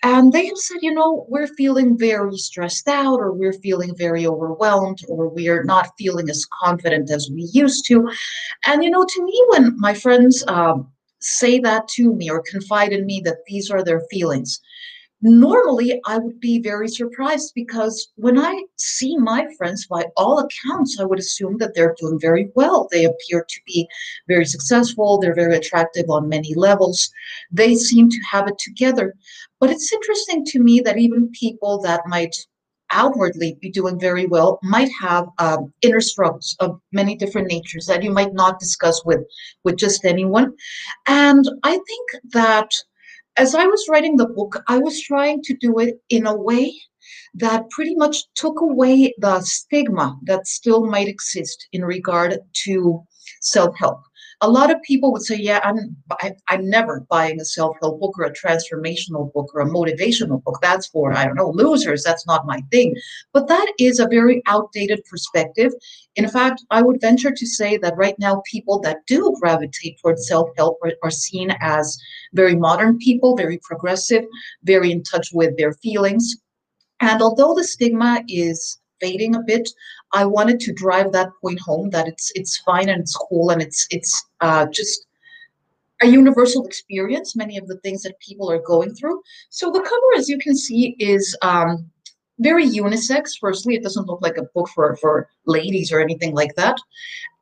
And 0.02 0.33
they 0.33 0.47
have 0.47 0.59
said, 0.59 0.78
you 0.83 0.92
know, 0.92 1.26
we're 1.28 1.49
feeling 1.49 1.99
very 1.99 2.37
stressed 2.37 2.87
out, 2.87 3.18
or 3.18 3.33
we're 3.33 3.54
feeling 3.54 3.95
very 3.97 4.26
overwhelmed, 4.26 4.99
or 5.09 5.28
we're 5.28 5.64
not 5.64 5.90
feeling 5.99 6.28
as 6.30 6.47
confident 6.62 7.11
as 7.11 7.30
we 7.33 7.49
used 7.52 7.87
to. 7.87 8.09
And, 8.66 8.85
you 8.85 8.90
know, 8.90 9.04
to 9.04 9.25
me, 9.25 9.45
when 9.49 9.75
my 9.78 9.95
friends 9.95 10.45
um, 10.49 10.92
say 11.21 11.59
that 11.61 11.88
to 11.88 12.14
me 12.14 12.30
or 12.30 12.42
confide 12.49 12.92
in 12.92 13.06
me 13.06 13.21
that 13.25 13.38
these 13.47 13.71
are 13.71 13.83
their 13.83 14.02
feelings, 14.11 14.61
normally 15.23 16.00
I 16.06 16.18
would 16.18 16.40
be 16.40 16.61
very 16.61 16.88
surprised 16.88 17.52
because 17.54 18.12
when 18.16 18.38
I 18.38 18.64
see 18.76 19.16
my 19.16 19.46
friends, 19.56 19.87
by 19.87 20.04
all 20.16 20.38
accounts, 20.38 20.99
I 21.00 21.04
would 21.04 21.18
assume 21.18 21.58
that 21.58 21.75
they're 21.75 21.96
doing 21.99 22.20
very 22.20 22.50
well. 22.54 22.88
They 22.90 23.04
appear 23.04 23.44
to 23.49 23.61
be 23.66 23.88
very 24.28 24.44
successful, 24.44 25.18
they're 25.18 25.35
very 25.35 25.56
attractive 25.56 26.06
on 26.08 26.28
many 26.28 26.54
levels. 26.54 27.11
They 27.50 27.75
seem 27.75 28.11
to 28.11 28.20
have 28.30 28.46
it 28.49 28.58
together. 28.58 29.14
But 29.60 29.71
it's 29.71 29.93
interesting 29.93 30.45
to 30.47 30.60
me 30.60 30.80
that 30.80 30.99
even 30.99 31.30
people 31.30 31.80
that 31.82 32.02
might 32.06 32.36
outwardly 32.93 33.58
be 33.60 33.71
doing 33.71 33.99
very 33.99 34.26
well 34.26 34.60
might 34.62 34.90
have 35.00 35.26
um, 35.38 35.73
inner 35.82 36.00
struggles 36.00 36.56
of 36.60 36.80
many 36.93 37.17
different 37.17 37.49
natures 37.49 37.86
that 37.86 38.02
you 38.02 38.12
might 38.12 38.32
not 38.32 38.60
discuss 38.60 39.04
with 39.04 39.21
with 39.64 39.76
just 39.76 40.04
anyone 40.04 40.54
and 41.08 41.45
i 41.64 41.73
think 41.73 42.10
that 42.32 42.71
as 43.36 43.54
I 43.54 43.66
was 43.66 43.86
writing 43.90 44.16
the 44.16 44.28
book, 44.28 44.62
I 44.68 44.78
was 44.78 45.00
trying 45.00 45.42
to 45.42 45.56
do 45.56 45.78
it 45.78 45.96
in 46.08 46.26
a 46.26 46.36
way 46.36 46.75
that 47.34 47.68
pretty 47.70 47.94
much 47.94 48.25
took 48.34 48.60
away 48.60 49.14
the 49.18 49.40
stigma 49.40 50.18
that 50.25 50.46
still 50.46 50.86
might 50.86 51.08
exist 51.08 51.68
in 51.72 51.84
regard 51.84 52.38
to 52.64 53.02
self-help. 53.40 54.00
A 54.42 54.50
lot 54.50 54.70
of 54.70 54.82
people 54.82 55.12
would 55.12 55.22
say, 55.22 55.36
"Yeah, 55.36 55.60
I'm 55.64 55.96
I, 56.10 56.26
am 56.26 56.32
i 56.49 56.54
am 56.54 56.68
never 56.68 57.00
buying 57.08 57.40
a 57.40 57.44
self-help 57.44 57.99
book 58.00 58.18
or 58.18 58.25
a 58.25 58.32
transformational 58.32 59.32
book 59.32 59.50
or 59.54 59.62
a 59.62 59.70
motivational 59.70 60.42
book. 60.44 60.58
That's 60.60 60.86
for 60.88 61.12
I 61.16 61.25
don't 61.25 61.36
know 61.36 61.50
losers. 61.50 62.02
That's 62.02 62.26
not 62.26 62.46
my 62.46 62.60
thing." 62.70 62.96
But 63.32 63.49
that 63.49 63.72
is 63.78 63.99
a 63.99 64.08
very 64.08 64.42
outdated 64.46 65.00
perspective. 65.10 65.72
In 66.16 66.28
fact, 66.28 66.64
I 66.70 66.82
would 66.82 67.00
venture 67.00 67.30
to 67.30 67.46
say 67.46 67.78
that 67.78 67.96
right 67.96 68.18
now, 68.18 68.42
people 68.50 68.78
that 68.80 69.06
do 69.06 69.34
gravitate 69.40 69.99
towards 70.00 70.28
self-help 70.28 70.78
are, 70.82 70.92
are 71.02 71.10
seen 71.10 71.54
as 71.60 71.99
very 72.34 72.56
modern 72.56 72.99
people, 72.99 73.36
very 73.36 73.58
progressive, 73.62 74.25
very 74.64 74.92
in 74.92 75.02
touch 75.02 75.30
with 75.32 75.56
their 75.56 75.72
feelings. 75.72 76.36
And 77.00 77.22
although 77.22 77.54
the 77.54 77.64
stigma 77.64 78.22
is 78.28 78.78
fading 79.00 79.35
a 79.35 79.41
bit, 79.41 79.69
I 80.13 80.25
wanted 80.25 80.61
to 80.61 80.73
drive 80.73 81.13
that 81.13 81.30
point 81.41 81.61
home 81.61 81.91
that 81.91 82.09
it's 82.09 82.32
it's 82.35 82.59
fine 82.59 82.89
and 82.89 83.00
it's 83.00 83.17
cool 83.17 83.50
and 83.50 83.63
it's 83.63 83.87
it's 83.91 84.25
uh, 84.41 84.67
just 84.67 85.06
a 86.02 86.06
universal 86.06 86.65
experience. 86.67 87.37
Many 87.37 87.56
of 87.56 87.67
the 87.67 87.78
things 87.78 88.02
that 88.02 88.19
people 88.21 88.50
are 88.50 88.61
going 88.61 88.95
through. 88.95 89.23
So 89.50 89.71
the 89.71 89.80
cover, 89.80 90.19
as 90.19 90.28
you 90.28 90.39
can 90.39 90.56
see, 90.56 90.95
is 90.99 91.37
um, 91.43 91.91
very 92.39 92.67
unisex. 92.67 93.32
Firstly, 93.41 93.75
it 93.75 93.82
doesn't 93.82 94.06
look 94.06 94.21
like 94.23 94.37
a 94.37 94.45
book 94.54 94.69
for 94.75 94.97
for 94.97 95.28
ladies 95.47 95.93
or 95.93 96.00
anything 96.00 96.35
like 96.35 96.54
that, 96.56 96.76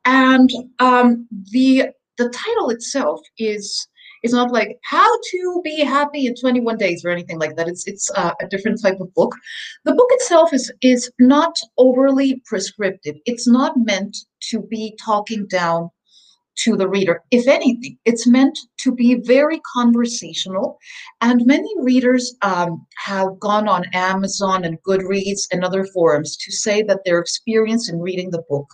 and 0.05 0.49
um, 0.79 1.27
the 1.51 1.89
the 2.17 2.29
title 2.29 2.69
itself 2.69 3.21
is 3.37 3.87
it's 4.25 4.33
not 4.33 4.51
like 4.51 4.79
how 4.81 5.07
to 5.29 5.61
be 5.63 5.83
happy 5.83 6.25
in 6.25 6.33
21 6.33 6.77
days 6.77 7.05
or 7.05 7.11
anything 7.11 7.37
like 7.37 7.55
that. 7.55 7.67
It's 7.67 7.87
it's 7.87 8.09
uh, 8.15 8.33
a 8.41 8.47
different 8.47 8.81
type 8.81 8.99
of 8.99 9.13
book. 9.13 9.35
The 9.83 9.93
book 9.93 10.09
itself 10.13 10.51
is 10.51 10.71
is 10.81 11.11
not 11.19 11.55
overly 11.77 12.41
prescriptive. 12.47 13.17
It's 13.27 13.47
not 13.47 13.73
meant 13.77 14.17
to 14.49 14.63
be 14.63 14.97
talking 14.99 15.45
down 15.45 15.91
to 16.63 16.75
the 16.75 16.87
reader. 16.87 17.21
If 17.29 17.47
anything, 17.47 17.99
it's 18.05 18.25
meant 18.25 18.57
to 18.79 18.91
be 18.91 19.13
very 19.15 19.61
conversational. 19.75 20.79
And 21.21 21.45
many 21.45 21.71
readers 21.81 22.33
um, 22.41 22.87
have 22.97 23.39
gone 23.39 23.67
on 23.67 23.83
Amazon 23.93 24.63
and 24.65 24.81
Goodreads 24.81 25.41
and 25.51 25.63
other 25.63 25.85
forums 25.93 26.35
to 26.37 26.51
say 26.51 26.81
that 26.83 27.01
their 27.05 27.19
experience 27.19 27.89
in 27.89 27.99
reading 27.99 28.31
the 28.31 28.43
book 28.49 28.67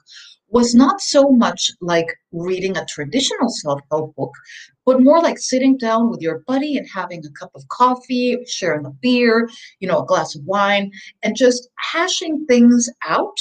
was 0.52 0.76
not 0.76 1.00
so 1.02 1.30
much 1.30 1.72
like 1.80 2.08
reading 2.34 2.78
a 2.78 2.86
traditional 2.86 3.50
self-help 3.50 4.14
book, 4.16 4.34
but 4.86 5.02
more 5.02 5.22
like 5.22 5.40
sitting 5.40 5.78
down 5.78 6.10
with 6.10 6.22
your 6.22 6.40
buddy 6.46 6.78
and 6.78 6.88
having 6.94 7.26
a 7.26 7.40
cup 7.40 7.52
of 7.56 7.68
coffee, 7.70 8.38
sharing 8.46 8.86
a 8.86 8.92
beer, 9.02 9.50
you 9.80 9.88
know, 9.88 10.00
a 10.00 10.06
glass 10.06 10.36
of 10.36 10.44
wine, 10.44 10.92
and 11.24 11.36
just 11.36 11.70
hashing 11.80 12.46
things 12.46 12.90
out 13.06 13.38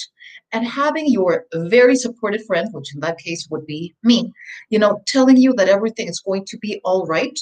and 0.52 0.66
having 0.66 1.08
your 1.08 1.46
very 1.54 1.96
supportive 1.96 2.44
friend, 2.46 2.68
which 2.72 2.94
in 2.94 3.00
that 3.00 3.18
case 3.18 3.46
would 3.50 3.66
be 3.66 3.94
me, 4.02 4.32
you 4.68 4.78
know, 4.78 5.00
telling 5.06 5.36
you 5.36 5.52
that 5.54 5.68
everything 5.68 6.08
is 6.08 6.20
going 6.20 6.44
to 6.46 6.58
be 6.58 6.80
all 6.84 7.06
right 7.06 7.38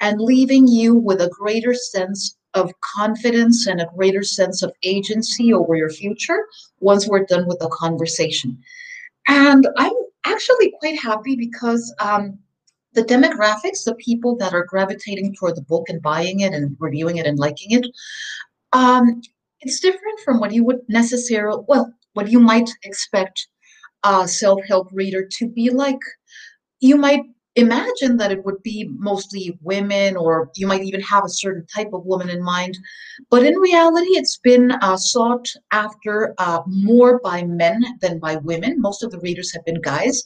and 0.00 0.20
leaving 0.20 0.66
you 0.66 0.94
with 0.94 1.20
a 1.20 1.28
greater 1.28 1.74
sense 1.74 2.36
of 2.54 2.72
confidence 2.96 3.66
and 3.66 3.80
a 3.80 3.88
greater 3.96 4.22
sense 4.22 4.62
of 4.62 4.72
agency 4.82 5.52
over 5.52 5.74
your 5.74 5.90
future 5.90 6.46
once 6.80 7.06
we're 7.06 7.24
done 7.24 7.46
with 7.46 7.58
the 7.58 7.68
conversation. 7.68 8.58
And 9.28 9.68
I'm 9.76 9.92
actually 10.24 10.74
quite 10.80 10.98
happy 10.98 11.36
because 11.36 11.94
um, 12.00 12.38
the 12.94 13.02
demographics, 13.04 13.84
the 13.84 13.94
people 13.96 14.36
that 14.36 14.54
are 14.54 14.64
gravitating 14.64 15.34
toward 15.34 15.56
the 15.56 15.62
book 15.62 15.88
and 15.88 16.02
buying 16.02 16.40
it 16.40 16.52
and 16.52 16.76
reviewing 16.80 17.18
it 17.18 17.26
and 17.26 17.38
liking 17.38 17.72
it, 17.72 17.86
um, 18.72 19.20
it's 19.60 19.80
different 19.80 20.20
from 20.24 20.40
what 20.40 20.52
you 20.52 20.64
would 20.64 20.80
necessarily, 20.88 21.62
well, 21.68 21.92
what 22.14 22.30
you 22.30 22.40
might 22.40 22.70
expect 22.84 23.48
a 24.04 24.26
self-help 24.26 24.88
reader 24.92 25.26
to 25.26 25.48
be 25.48 25.70
like. 25.70 26.00
You 26.80 26.96
might 26.96 27.22
imagine 27.58 28.16
that 28.18 28.30
it 28.30 28.44
would 28.44 28.62
be 28.62 28.88
mostly 28.98 29.58
women, 29.62 30.16
or 30.16 30.50
you 30.54 30.66
might 30.66 30.84
even 30.84 31.00
have 31.00 31.24
a 31.24 31.28
certain 31.28 31.66
type 31.66 31.90
of 31.92 32.06
woman 32.06 32.30
in 32.30 32.42
mind. 32.42 32.78
But 33.30 33.44
in 33.44 33.56
reality, 33.56 34.10
it's 34.10 34.38
been 34.38 34.70
uh, 34.70 34.96
sought 34.96 35.48
after 35.72 36.34
uh, 36.38 36.60
more 36.66 37.18
by 37.18 37.42
men 37.42 37.84
than 38.00 38.20
by 38.20 38.36
women. 38.36 38.80
Most 38.80 39.02
of 39.02 39.10
the 39.10 39.18
readers 39.18 39.52
have 39.52 39.64
been 39.64 39.80
guys. 39.80 40.22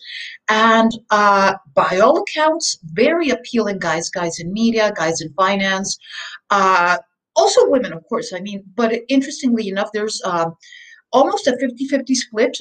And 0.48 0.92
uh, 1.10 1.54
by 1.74 2.00
all 2.02 2.22
accounts, 2.22 2.78
very 2.92 3.30
appealing 3.30 3.78
guys, 3.78 4.10
guys 4.10 4.38
in 4.38 4.52
media, 4.52 4.92
guys 4.94 5.22
in 5.22 5.32
finance. 5.32 5.98
Uh, 6.50 6.98
also 7.34 7.70
women, 7.70 7.94
of 7.94 8.06
course. 8.08 8.34
I 8.34 8.40
mean, 8.40 8.62
but 8.74 8.92
interestingly 9.08 9.68
enough, 9.68 9.88
there's 9.94 10.20
uh, 10.24 10.50
almost 11.12 11.46
a 11.46 11.56
50 11.58 11.86
50 11.86 12.14
split. 12.14 12.58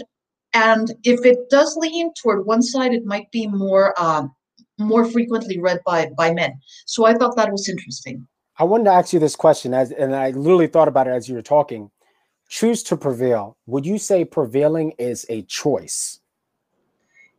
And 0.53 0.93
if 1.03 1.25
it 1.25 1.49
does 1.49 1.75
lean 1.77 2.13
toward 2.13 2.45
one 2.45 2.61
side, 2.61 2.93
it 2.93 3.05
might 3.05 3.31
be 3.31 3.47
more 3.47 3.93
um, 4.01 4.33
more 4.81 5.05
frequently 5.05 5.59
read 5.59 5.79
by 5.85 6.09
by 6.17 6.33
men. 6.33 6.59
So 6.85 7.05
I 7.05 7.13
thought 7.13 7.35
that 7.35 7.51
was 7.51 7.69
interesting. 7.69 8.27
I 8.57 8.63
wanted 8.63 8.85
to 8.85 8.91
ask 8.91 9.13
you 9.13 9.19
this 9.19 9.35
question, 9.35 9.73
as 9.73 9.91
and 9.91 10.15
I 10.15 10.31
literally 10.31 10.67
thought 10.67 10.87
about 10.87 11.07
it 11.07 11.11
as 11.11 11.27
you 11.27 11.35
were 11.35 11.41
talking. 11.41 11.89
Choose 12.49 12.83
to 12.83 12.97
prevail. 12.97 13.57
Would 13.65 13.85
you 13.85 13.97
say 13.97 14.25
prevailing 14.25 14.91
is 14.99 15.25
a 15.29 15.43
choice? 15.43 16.19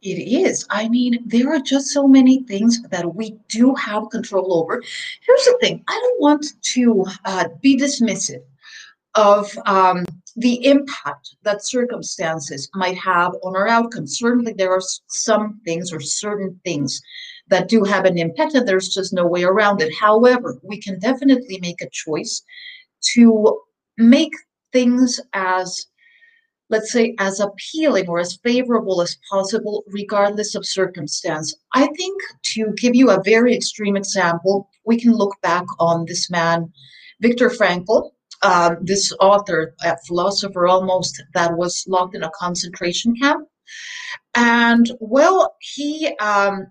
It 0.03 0.19
is. 0.19 0.67
I 0.71 0.89
mean, 0.89 1.23
there 1.27 1.53
are 1.55 1.61
just 1.61 1.89
so 1.89 2.09
many 2.09 2.43
things 2.45 2.83
that 2.91 3.15
we 3.15 3.37
do 3.49 3.73
have 3.77 4.11
control 4.11 4.53
over. 4.53 4.83
Here's 5.25 5.45
the 5.45 5.59
thing 5.61 5.85
I 5.87 6.01
don't 6.03 6.21
want 6.21 6.47
to 6.61 7.05
uh, 7.25 7.49
be 7.61 7.79
dismissive 7.79 8.43
of 9.15 9.57
um, 9.67 10.05
the 10.35 10.65
impact 10.67 11.37
that 11.43 11.65
circumstances 11.65 12.69
might 12.75 12.97
have 12.97 13.33
on 13.45 13.55
our 13.55 13.69
outcomes. 13.69 14.19
Certainly, 14.19 14.55
there 14.55 14.73
are 14.73 14.83
some 15.07 15.61
things 15.65 15.93
or 15.93 16.01
certain 16.01 16.59
things 16.65 17.01
that 17.53 17.69
do 17.69 17.85
have 17.85 18.05
an 18.05 18.19
impact, 18.19 18.55
and 18.55 18.67
there's 18.67 18.89
just 18.89 19.13
no 19.13 19.27
way 19.27 19.45
around 19.45 19.81
it. 19.81 19.95
However, 19.95 20.59
we 20.63 20.81
can 20.81 20.99
definitely 20.99 21.59
make 21.61 21.81
a 21.81 21.91
choice 21.91 22.43
to 23.15 23.61
make 23.99 24.33
things 24.73 25.21
as 25.35 25.87
let's 26.71 26.91
say 26.91 27.15
as 27.19 27.39
appealing 27.39 28.09
or 28.09 28.19
as 28.19 28.39
favorable 28.43 29.03
as 29.03 29.19
possible 29.31 29.85
regardless 29.89 30.55
of 30.55 30.65
circumstance 30.65 31.55
i 31.75 31.87
think 31.99 32.19
to 32.43 32.73
give 32.79 32.95
you 32.95 33.11
a 33.11 33.23
very 33.23 33.55
extreme 33.55 33.97
example 33.97 34.71
we 34.87 34.99
can 34.99 35.13
look 35.13 35.37
back 35.43 35.67
on 35.79 36.07
this 36.07 36.31
man 36.31 36.73
viktor 37.21 37.51
frankl 37.51 38.13
um, 38.43 38.79
this 38.83 39.13
author, 39.21 39.75
a 39.85 39.97
philosopher 40.07 40.67
almost, 40.67 41.23
that 41.35 41.57
was 41.57 41.85
locked 41.87 42.15
in 42.15 42.25
a 42.25 42.31
concentration 42.35 43.15
camp. 43.15 43.47
And 44.35 44.91
well, 45.01 45.55
he 45.61 46.09
um, 46.21 46.67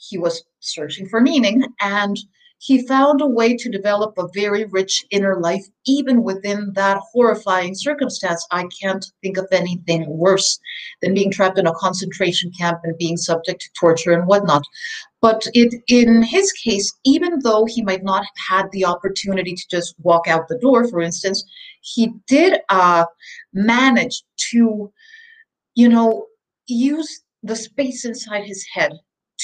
he 0.00 0.18
was 0.18 0.42
searching 0.60 1.08
for 1.08 1.20
meaning, 1.20 1.64
and 1.80 2.18
he 2.58 2.86
found 2.86 3.22
a 3.22 3.26
way 3.26 3.56
to 3.56 3.70
develop 3.70 4.18
a 4.18 4.28
very 4.34 4.66
rich 4.66 5.04
inner 5.10 5.40
life, 5.40 5.64
even 5.86 6.22
within 6.22 6.72
that 6.74 6.98
horrifying 7.10 7.74
circumstance. 7.74 8.46
I 8.50 8.66
can't 8.80 9.04
think 9.22 9.38
of 9.38 9.46
anything 9.50 10.04
worse 10.06 10.58
than 11.00 11.14
being 11.14 11.30
trapped 11.30 11.58
in 11.58 11.66
a 11.66 11.74
concentration 11.74 12.52
camp 12.52 12.80
and 12.84 12.98
being 12.98 13.16
subject 13.16 13.62
to 13.62 13.70
torture 13.78 14.12
and 14.12 14.26
whatnot. 14.26 14.62
But 15.22 15.46
it, 15.54 15.74
in 15.88 16.22
his 16.22 16.52
case, 16.52 16.92
even 17.04 17.38
though 17.42 17.64
he 17.64 17.82
might 17.82 18.04
not 18.04 18.24
have 18.24 18.62
had 18.62 18.70
the 18.72 18.84
opportunity 18.84 19.54
to 19.54 19.68
just 19.70 19.94
walk 20.00 20.28
out 20.28 20.48
the 20.48 20.58
door, 20.58 20.86
for 20.86 21.00
instance, 21.00 21.42
he 21.80 22.12
did 22.26 22.60
uh, 22.68 23.06
manage 23.54 24.22
to, 24.50 24.92
you 25.74 25.88
know, 25.88 26.26
use 26.66 27.22
the 27.42 27.56
space 27.56 28.04
inside 28.04 28.44
his 28.44 28.66
head 28.74 28.92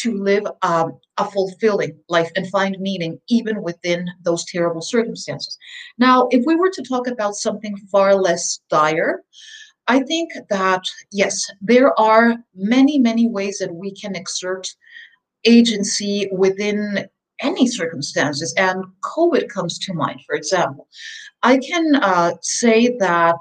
to 0.03 0.15
live 0.15 0.47
um, 0.63 0.99
a 1.19 1.25
fulfilling 1.31 1.97
life 2.09 2.31
and 2.37 2.49
find 2.49 2.77
meaning 2.79 3.19
even 3.29 3.63
within 3.63 4.09
those 4.23 4.45
terrible 4.45 4.83
circumstances. 4.83 5.57
Now, 5.99 6.29
if 6.31 6.45
we 6.47 6.57
were 6.57 6.71
to 6.71 6.83
talk 6.83 7.07
about 7.07 7.35
something 7.35 7.77
far 7.91 8.15
less 8.15 8.61
dire, 8.69 9.23
I 9.89 10.01
think 10.01 10.33
that 10.51 10.83
yes, 11.13 11.51
there 11.61 11.99
are 11.99 12.37
many, 12.55 12.99
many 12.99 13.29
ways 13.29 13.59
that 13.59 13.75
we 13.75 13.93
can 13.93 14.17
exert 14.17 14.69
agency 15.45 16.29
within 16.33 17.07
any 17.41 17.67
circumstances, 17.67 18.55
and 18.57 18.85
COVID 19.03 19.49
comes 19.49 19.79
to 19.81 19.95
mind, 19.95 20.21
for 20.27 20.35
example. 20.35 20.89
I 21.43 21.59
can 21.59 21.97
uh, 21.97 22.33
say 22.41 22.97
that 22.99 23.39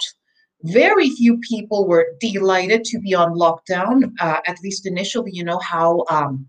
very 0.66 1.10
few 1.10 1.38
people 1.40 1.88
were 1.88 2.08
delighted 2.20 2.84
to 2.86 3.00
be 3.00 3.14
on 3.14 3.34
lockdown, 3.34 4.12
uh, 4.20 4.42
at 4.48 4.58
least 4.64 4.86
initially. 4.86 5.32
You 5.34 5.44
know 5.44 5.60
how 5.60 6.06
um, 6.10 6.48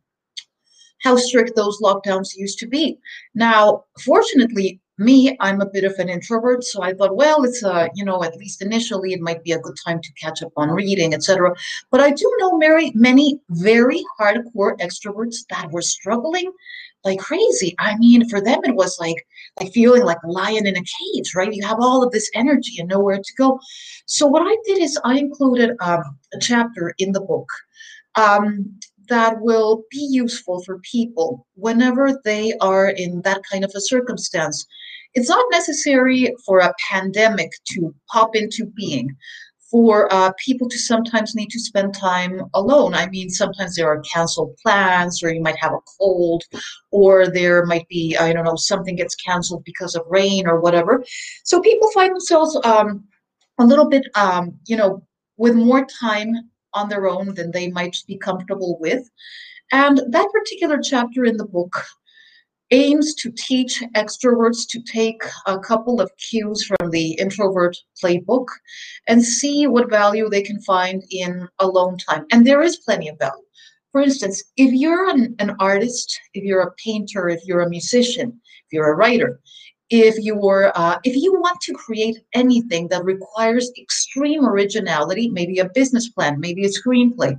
how 1.03 1.17
strict 1.17 1.57
those 1.57 1.81
lockdowns 1.81 2.37
used 2.37 2.59
to 2.59 2.67
be. 2.67 2.99
Now, 3.35 3.85
fortunately, 4.05 4.81
me, 4.99 5.37
I'm 5.41 5.61
a 5.61 5.71
bit 5.71 5.85
of 5.85 5.93
an 5.99 6.09
introvert, 6.09 6.65
so 6.65 6.83
I 6.83 6.95
thought, 6.95 7.17
well, 7.17 7.45
it's 7.45 7.63
a, 7.63 7.91
you 7.95 8.05
know, 8.05 8.25
at 8.25 8.37
least 8.37 8.63
initially, 8.63 9.13
it 9.13 9.21
might 9.21 9.45
be 9.45 9.53
a 9.53 9.59
good 9.59 9.77
time 9.85 10.01
to 10.01 10.13
catch 10.15 10.43
up 10.43 10.53
on 10.57 10.71
reading, 10.71 11.13
etc. 11.13 11.55
But 11.91 12.01
I 12.01 12.11
do 12.11 12.35
know 12.39 12.57
many, 12.57 12.93
many 12.95 13.39
very 13.51 14.03
hardcore 14.19 14.79
extroverts 14.79 15.47
that 15.51 15.71
were 15.71 15.83
struggling 15.83 16.51
like 17.07 17.19
crazy. 17.19 17.75
I 17.79 17.97
mean, 17.97 18.29
for 18.29 18.41
them, 18.41 18.61
it 18.65 18.75
was 18.75 18.99
like 19.01 19.27
like 19.61 19.73
feeling 19.73 20.03
like 20.03 20.19
a 20.25 20.31
lion 20.31 20.67
in 20.67 20.77
a 20.77 20.83
cage, 20.83 21.35
right? 21.35 21.53
You 21.53 21.67
have 21.67 21.79
all 21.81 22.03
of 22.03 22.13
this 22.13 22.31
energy 22.35 22.79
and 22.79 22.89
nowhere 22.89 23.19
to 23.19 23.35
go. 23.39 23.59
So 24.05 24.27
what 24.27 24.43
I 24.43 24.57
did 24.67 24.83
is 24.83 24.99
I 25.05 25.19
included 25.19 25.71
um, 25.81 26.03
a 26.35 26.39
chapter 26.41 26.95
in 26.99 27.13
the 27.13 27.21
book. 27.21 27.49
Um, 28.17 28.79
that 29.09 29.41
will 29.41 29.85
be 29.91 30.05
useful 30.11 30.63
for 30.65 30.79
people 30.81 31.47
whenever 31.55 32.21
they 32.25 32.53
are 32.61 32.89
in 32.89 33.23
that 33.23 33.43
kind 33.51 33.65
of 33.65 33.71
a 33.75 33.81
circumstance. 33.81 34.67
It's 35.15 35.29
not 35.29 35.45
necessary 35.51 36.35
for 36.45 36.59
a 36.59 36.75
pandemic 36.91 37.53
to 37.73 37.95
pop 38.11 38.37
into 38.37 38.67
being, 38.67 39.17
for 39.71 40.13
uh, 40.13 40.33
people 40.45 40.69
to 40.69 40.79
sometimes 40.79 41.35
need 41.35 41.51
to 41.51 41.59
spend 41.59 41.95
time 41.95 42.43
alone. 42.55 42.95
I 42.95 43.09
mean, 43.09 43.29
sometimes 43.29 43.75
there 43.75 43.89
are 43.89 44.01
canceled 44.01 44.57
plans, 44.63 45.23
or 45.23 45.33
you 45.33 45.43
might 45.43 45.59
have 45.59 45.73
a 45.73 45.79
cold, 45.99 46.45
or 46.91 47.29
there 47.29 47.67
might 47.67 47.89
be, 47.89 48.17
I 48.17 48.33
don't 48.33 48.45
know, 48.45 48.57
something 48.57 48.97
gets 48.97 49.17
canceled 49.17 49.65
because 49.65 49.95
of 49.95 50.07
rain 50.09 50.47
or 50.47 50.61
whatever. 50.61 51.05
So 51.45 51.61
people 51.61 51.91
find 51.91 52.13
themselves 52.13 52.59
um, 52.65 53.05
a 53.59 53.65
little 53.65 53.89
bit, 53.89 54.05
um, 54.15 54.55
you 54.67 54.77
know, 54.77 55.03
with 55.37 55.55
more 55.55 55.87
time 56.01 56.33
on 56.75 56.89
their 56.89 57.09
own 57.09 57.35
than 57.35 57.51
they 57.51 57.71
might 57.71 57.97
be 58.07 58.17
comfortable 58.19 58.79
with. 58.81 59.09
And 59.73 60.01
that 60.11 60.29
particular 60.33 60.79
chapter 60.81 61.25
in 61.25 61.37
the 61.37 61.45
book 61.45 61.85
aims 62.71 63.15
to 63.15 63.31
teach 63.37 63.83
extroverts 63.95 64.69
to 64.69 64.83
take 64.83 65.23
a 65.47 65.59
couple 65.59 66.01
of 66.01 66.11
cues 66.17 66.65
from 66.65 66.91
the 66.91 67.13
introvert 67.13 67.77
playbook 68.03 68.47
and 69.07 69.25
see 69.25 69.67
what 69.67 69.91
value 69.91 70.29
they 70.29 70.43
can 70.43 70.61
find 70.63 71.03
in 71.11 71.49
alone 71.61 71.97
time. 71.99 72.27
And 72.33 72.47
there 72.47 72.63
is 72.63 72.79
plenty 72.79 73.09
of 73.09 73.19
value. 73.19 73.43
For 73.93 74.03
instance, 74.03 74.43
if 74.57 74.73
you're 74.73 75.09
an, 75.09 75.35
an 75.39 75.57
artist, 75.59 76.21
if 76.35 76.45
you're 76.45 76.63
a 76.63 76.75
painter, 76.85 77.29
if 77.29 77.41
you're 77.45 77.63
a 77.63 77.71
musician, 77.71 78.29
if 78.67 78.73
you're 78.73 78.93
a 78.93 78.97
writer, 78.97 79.41
if 79.91 80.17
you're 80.19 80.73
uh, 80.75 80.99
if 81.05 81.15
you 81.17 81.33
want 81.35 81.61
to 81.61 81.73
create 81.73 82.19
anything 82.35 82.89
that 82.89 83.05
requires 83.05 83.71
extreme 83.79 84.45
originality 84.45 85.29
maybe 85.31 85.61
a 85.61 85.69
business 85.75 86.09
plan 86.09 86.41
maybe 86.41 86.65
a 86.65 86.69
screenplay 86.69 87.37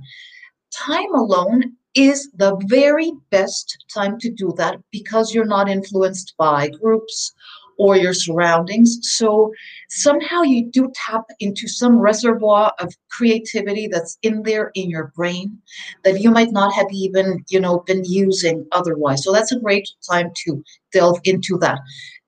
time 0.72 1.14
alone 1.14 1.76
is 1.94 2.30
the 2.34 2.56
very 2.66 3.12
best 3.30 3.84
time 3.92 4.18
to 4.20 4.30
do 4.30 4.52
that 4.56 4.78
because 4.90 5.34
you're 5.34 5.44
not 5.44 5.68
influenced 5.68 6.34
by 6.36 6.68
groups 6.68 7.32
or 7.78 7.96
your 7.96 8.12
surroundings. 8.12 8.98
So 9.02 9.52
somehow 9.88 10.42
you 10.42 10.70
do 10.70 10.90
tap 10.94 11.24
into 11.38 11.68
some 11.68 11.98
reservoir 11.98 12.72
of 12.80 12.94
creativity 13.10 13.86
that's 13.86 14.18
in 14.22 14.42
there 14.42 14.70
in 14.74 14.90
your 14.90 15.12
brain 15.14 15.56
that 16.04 16.20
you 16.20 16.30
might 16.30 16.50
not 16.50 16.72
have 16.74 16.88
even, 16.92 17.44
you 17.48 17.60
know, 17.60 17.80
been 17.86 18.04
using 18.04 18.66
otherwise. 18.72 19.24
So 19.24 19.32
that's 19.32 19.52
a 19.52 19.60
great 19.60 19.88
time 20.08 20.30
to 20.44 20.62
delve 20.92 21.20
into 21.24 21.56
that. 21.58 21.78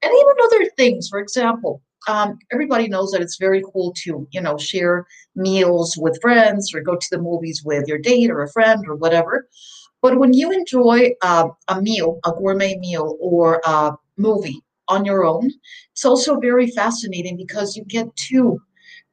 And 0.02 0.12
even 0.14 0.34
other 0.44 0.70
things, 0.76 1.08
for 1.08 1.18
example, 1.18 1.82
um, 2.08 2.38
everybody 2.52 2.88
knows 2.88 3.10
that 3.10 3.20
it's 3.20 3.36
very 3.36 3.62
cool 3.72 3.92
to, 4.04 4.26
you 4.30 4.40
know, 4.40 4.56
share 4.56 5.06
meals 5.36 5.96
with 5.98 6.20
friends 6.20 6.74
or 6.74 6.80
go 6.80 6.96
to 6.96 7.06
the 7.10 7.20
movies 7.20 7.62
with 7.64 7.86
your 7.86 7.98
date 7.98 8.30
or 8.30 8.42
a 8.42 8.52
friend 8.52 8.84
or 8.88 8.96
whatever. 8.96 9.48
But 10.02 10.18
when 10.18 10.32
you 10.32 10.50
enjoy 10.50 11.12
uh, 11.22 11.48
a 11.68 11.82
meal, 11.82 12.20
a 12.24 12.32
gourmet 12.32 12.78
meal, 12.78 13.16
or 13.20 13.60
a 13.64 13.92
movie 14.16 14.62
on 14.88 15.04
your 15.04 15.24
own, 15.24 15.50
it's 15.92 16.04
also 16.04 16.40
very 16.40 16.68
fascinating 16.68 17.36
because 17.36 17.76
you 17.76 17.84
get 17.84 18.14
to 18.30 18.60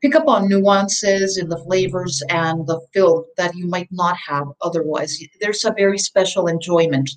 pick 0.01 0.15
up 0.15 0.27
on 0.27 0.47
nuances 0.47 1.37
in 1.37 1.49
the 1.49 1.57
flavors 1.57 2.21
and 2.29 2.65
the 2.67 2.79
film 2.93 3.23
that 3.35 3.55
you 3.55 3.67
might 3.67 3.89
not 3.91 4.15
have 4.15 4.47
otherwise. 4.61 5.19
There's 5.41 5.65
a 5.65 5.73
very 5.75 5.97
special 5.97 6.47
enjoyment 6.47 7.09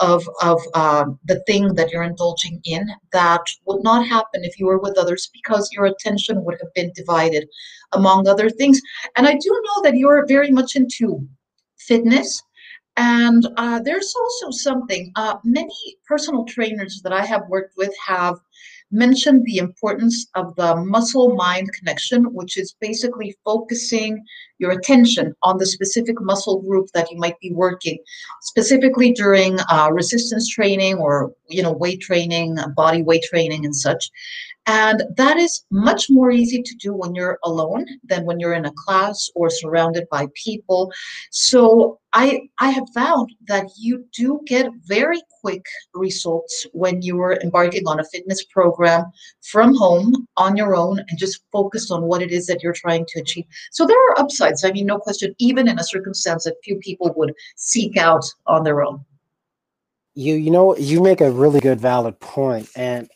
of 0.00 0.28
of 0.42 0.60
uh, 0.74 1.04
the 1.24 1.42
thing 1.46 1.74
that 1.74 1.90
you're 1.90 2.02
indulging 2.02 2.60
in 2.64 2.86
that 3.12 3.42
would 3.66 3.82
not 3.82 4.06
happen 4.06 4.44
if 4.44 4.58
you 4.58 4.66
were 4.66 4.78
with 4.78 4.98
others 4.98 5.28
because 5.32 5.68
your 5.72 5.86
attention 5.86 6.44
would 6.44 6.58
have 6.60 6.72
been 6.74 6.92
divided 6.94 7.48
among 7.92 8.28
other 8.28 8.50
things. 8.50 8.80
And 9.16 9.26
I 9.26 9.32
do 9.34 9.62
know 9.64 9.82
that 9.82 9.96
you're 9.96 10.26
very 10.26 10.50
much 10.50 10.76
into 10.76 11.26
fitness 11.78 12.42
And 12.96 13.46
uh, 13.56 13.80
there's 13.80 14.14
also 14.22 14.50
something, 14.50 15.12
uh, 15.16 15.36
many 15.44 15.74
personal 16.06 16.44
trainers 16.44 17.00
that 17.04 17.12
I 17.12 17.24
have 17.24 17.42
worked 17.48 17.74
with 17.76 17.94
have 18.06 18.36
mentioned 18.90 19.44
the 19.44 19.58
importance 19.58 20.26
of 20.34 20.54
the 20.56 20.76
muscle 20.76 21.34
mind 21.34 21.70
connection, 21.72 22.24
which 22.32 22.56
is 22.56 22.74
basically 22.80 23.36
focusing 23.44 24.24
your 24.58 24.70
attention 24.72 25.34
on 25.42 25.58
the 25.58 25.66
specific 25.66 26.16
muscle 26.20 26.60
group 26.62 26.88
that 26.94 27.10
you 27.10 27.18
might 27.18 27.38
be 27.40 27.52
working, 27.52 27.98
specifically 28.42 29.12
during 29.12 29.58
uh, 29.70 29.90
resistance 29.92 30.48
training 30.48 30.96
or 30.98 31.32
you 31.48 31.62
know 31.62 31.72
weight 31.72 32.00
training, 32.00 32.58
uh, 32.58 32.68
body 32.68 33.02
weight 33.02 33.22
training, 33.22 33.64
and 33.64 33.74
such. 33.74 34.10
And 34.68 35.02
that 35.16 35.38
is 35.38 35.64
much 35.70 36.10
more 36.10 36.30
easy 36.30 36.62
to 36.62 36.74
do 36.76 36.92
when 36.92 37.14
you're 37.14 37.38
alone 37.42 37.86
than 38.04 38.26
when 38.26 38.38
you're 38.38 38.52
in 38.52 38.66
a 38.66 38.72
class 38.84 39.30
or 39.34 39.48
surrounded 39.48 40.06
by 40.10 40.26
people. 40.34 40.92
So 41.30 41.98
I 42.12 42.42
I 42.58 42.68
have 42.70 42.86
found 42.94 43.30
that 43.46 43.66
you 43.78 44.04
do 44.12 44.40
get 44.46 44.70
very 44.84 45.22
quick 45.40 45.64
results 45.94 46.66
when 46.72 47.00
you 47.00 47.18
are 47.22 47.40
embarking 47.40 47.86
on 47.86 47.98
a 47.98 48.04
fitness 48.04 48.44
program 48.44 49.06
from 49.42 49.74
home 49.74 50.26
on 50.36 50.54
your 50.54 50.76
own 50.76 50.98
and 50.98 51.18
just 51.18 51.40
focused 51.50 51.90
on 51.90 52.02
what 52.02 52.20
it 52.20 52.30
is 52.30 52.46
that 52.46 52.62
you're 52.62 52.74
trying 52.74 53.06
to 53.08 53.20
achieve. 53.20 53.46
So 53.72 53.86
there 53.86 54.10
are 54.10 54.20
upsides. 54.20 54.64
I 54.64 54.72
mean, 54.72 54.86
no 54.86 54.98
question, 54.98 55.34
even 55.38 55.66
in 55.66 55.78
a 55.78 55.84
circumstance 55.84 56.44
that 56.44 56.56
few 56.62 56.76
people 56.76 57.12
would 57.16 57.32
seek 57.56 57.96
out 57.96 58.24
on 58.46 58.64
their 58.64 58.82
own. 58.82 59.02
You 60.18 60.34
you 60.34 60.50
know 60.50 60.76
you 60.76 61.00
make 61.00 61.20
a 61.20 61.30
really 61.30 61.60
good 61.60 61.80
valid 61.80 62.18
point 62.18 62.68
and 62.74 63.08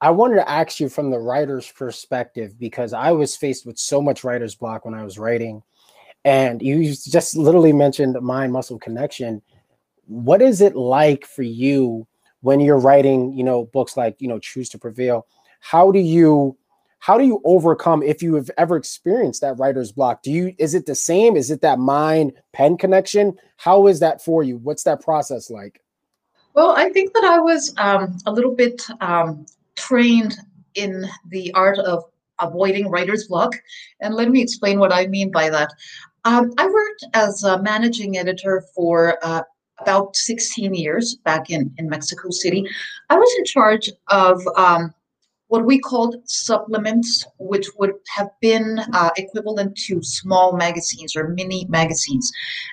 I 0.00 0.10
wanted 0.10 0.34
to 0.34 0.50
ask 0.50 0.80
you 0.80 0.88
from 0.88 1.10
the 1.10 1.18
writer's 1.20 1.70
perspective 1.70 2.58
because 2.58 2.92
I 2.92 3.12
was 3.12 3.36
faced 3.36 3.64
with 3.64 3.78
so 3.78 4.02
much 4.02 4.24
writer's 4.24 4.56
block 4.56 4.84
when 4.84 4.94
I 4.94 5.04
was 5.04 5.16
writing. 5.16 5.62
And 6.24 6.60
you 6.60 6.92
just 6.92 7.36
literally 7.36 7.72
mentioned 7.72 8.20
mind 8.20 8.52
muscle 8.52 8.80
connection. 8.80 9.42
What 10.06 10.42
is 10.42 10.60
it 10.60 10.74
like 10.74 11.24
for 11.24 11.44
you 11.44 12.04
when 12.40 12.58
you're 12.58 12.80
writing, 12.80 13.32
you 13.32 13.44
know, 13.44 13.66
books 13.66 13.96
like, 13.96 14.16
you 14.18 14.26
know, 14.26 14.40
Choose 14.40 14.68
to 14.70 14.78
Prevail? 14.78 15.28
How 15.60 15.92
do 15.92 16.00
you 16.00 16.58
how 16.98 17.16
do 17.16 17.24
you 17.24 17.40
overcome 17.44 18.02
if 18.02 18.24
you 18.24 18.34
have 18.34 18.50
ever 18.58 18.76
experienced 18.76 19.40
that 19.42 19.56
writer's 19.56 19.92
block? 19.92 20.24
Do 20.24 20.32
you 20.32 20.52
is 20.58 20.74
it 20.74 20.86
the 20.86 20.96
same? 20.96 21.36
Is 21.36 21.52
it 21.52 21.60
that 21.60 21.78
mind 21.78 22.32
pen 22.52 22.76
connection? 22.76 23.38
How 23.56 23.86
is 23.86 24.00
that 24.00 24.20
for 24.20 24.42
you? 24.42 24.58
What's 24.58 24.82
that 24.82 25.00
process 25.00 25.48
like? 25.48 25.80
Well, 26.54 26.74
I 26.76 26.88
think 26.90 27.12
that 27.14 27.24
I 27.24 27.40
was 27.40 27.74
um, 27.78 28.16
a 28.26 28.32
little 28.32 28.54
bit 28.54 28.80
um, 29.00 29.44
trained 29.74 30.36
in 30.74 31.04
the 31.28 31.52
art 31.54 31.78
of 31.78 32.04
avoiding 32.40 32.88
writer's 32.88 33.26
block. 33.28 33.54
And 34.00 34.14
let 34.14 34.28
me 34.30 34.40
explain 34.40 34.78
what 34.78 34.92
I 34.92 35.06
mean 35.06 35.30
by 35.30 35.50
that. 35.50 35.70
Um, 36.24 36.52
I 36.58 36.66
worked 36.66 37.04
as 37.12 37.42
a 37.42 37.60
managing 37.60 38.18
editor 38.18 38.64
for 38.74 39.18
uh, 39.22 39.42
about 39.78 40.16
16 40.16 40.74
years 40.74 41.16
back 41.24 41.50
in, 41.50 41.74
in 41.78 41.88
Mexico 41.88 42.30
City. 42.30 42.64
I 43.10 43.16
was 43.16 43.34
in 43.38 43.44
charge 43.44 43.90
of 44.08 44.40
um, 44.56 44.94
what 45.54 45.66
we 45.66 45.78
called 45.78 46.16
supplements, 46.24 47.24
which 47.38 47.68
would 47.78 47.92
have 48.16 48.28
been 48.40 48.80
uh, 48.92 49.10
equivalent 49.16 49.76
to 49.76 50.02
small 50.02 50.56
magazines 50.56 51.14
or 51.14 51.28
mini 51.28 51.64
magazines. 51.68 52.28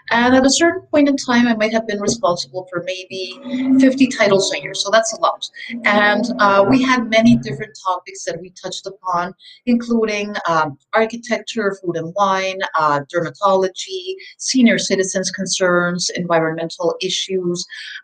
And 0.09 0.33
at 0.33 0.43
a 0.43 0.49
certain 0.49 0.81
point 0.89 1.07
in 1.07 1.15
time, 1.15 1.47
I 1.47 1.55
might 1.55 1.73
have 1.73 1.85
been 1.85 2.01
responsible 2.01 2.67
for 2.71 2.83
maybe 2.83 3.39
50 3.79 4.07
titles 4.07 4.51
a 4.51 4.59
year. 4.63 4.73
So 4.73 4.89
that's 4.89 5.13
a 5.13 5.21
lot. 5.21 5.47
And 5.85 6.25
uh, 6.39 6.65
we 6.67 6.81
had 6.81 7.07
many 7.07 7.35
different 7.35 7.77
topics 7.85 8.23
that 8.23 8.41
we 8.41 8.49
touched 8.49 8.87
upon, 8.87 9.35
including 9.67 10.33
um, 10.49 10.79
architecture, 10.95 11.77
food 11.83 11.97
and 11.97 12.11
wine, 12.15 12.57
uh, 12.79 13.01
dermatology, 13.13 14.15
senior 14.39 14.79
citizens' 14.79 15.29
concerns, 15.29 16.09
environmental 16.15 16.95
issues, 16.99 17.63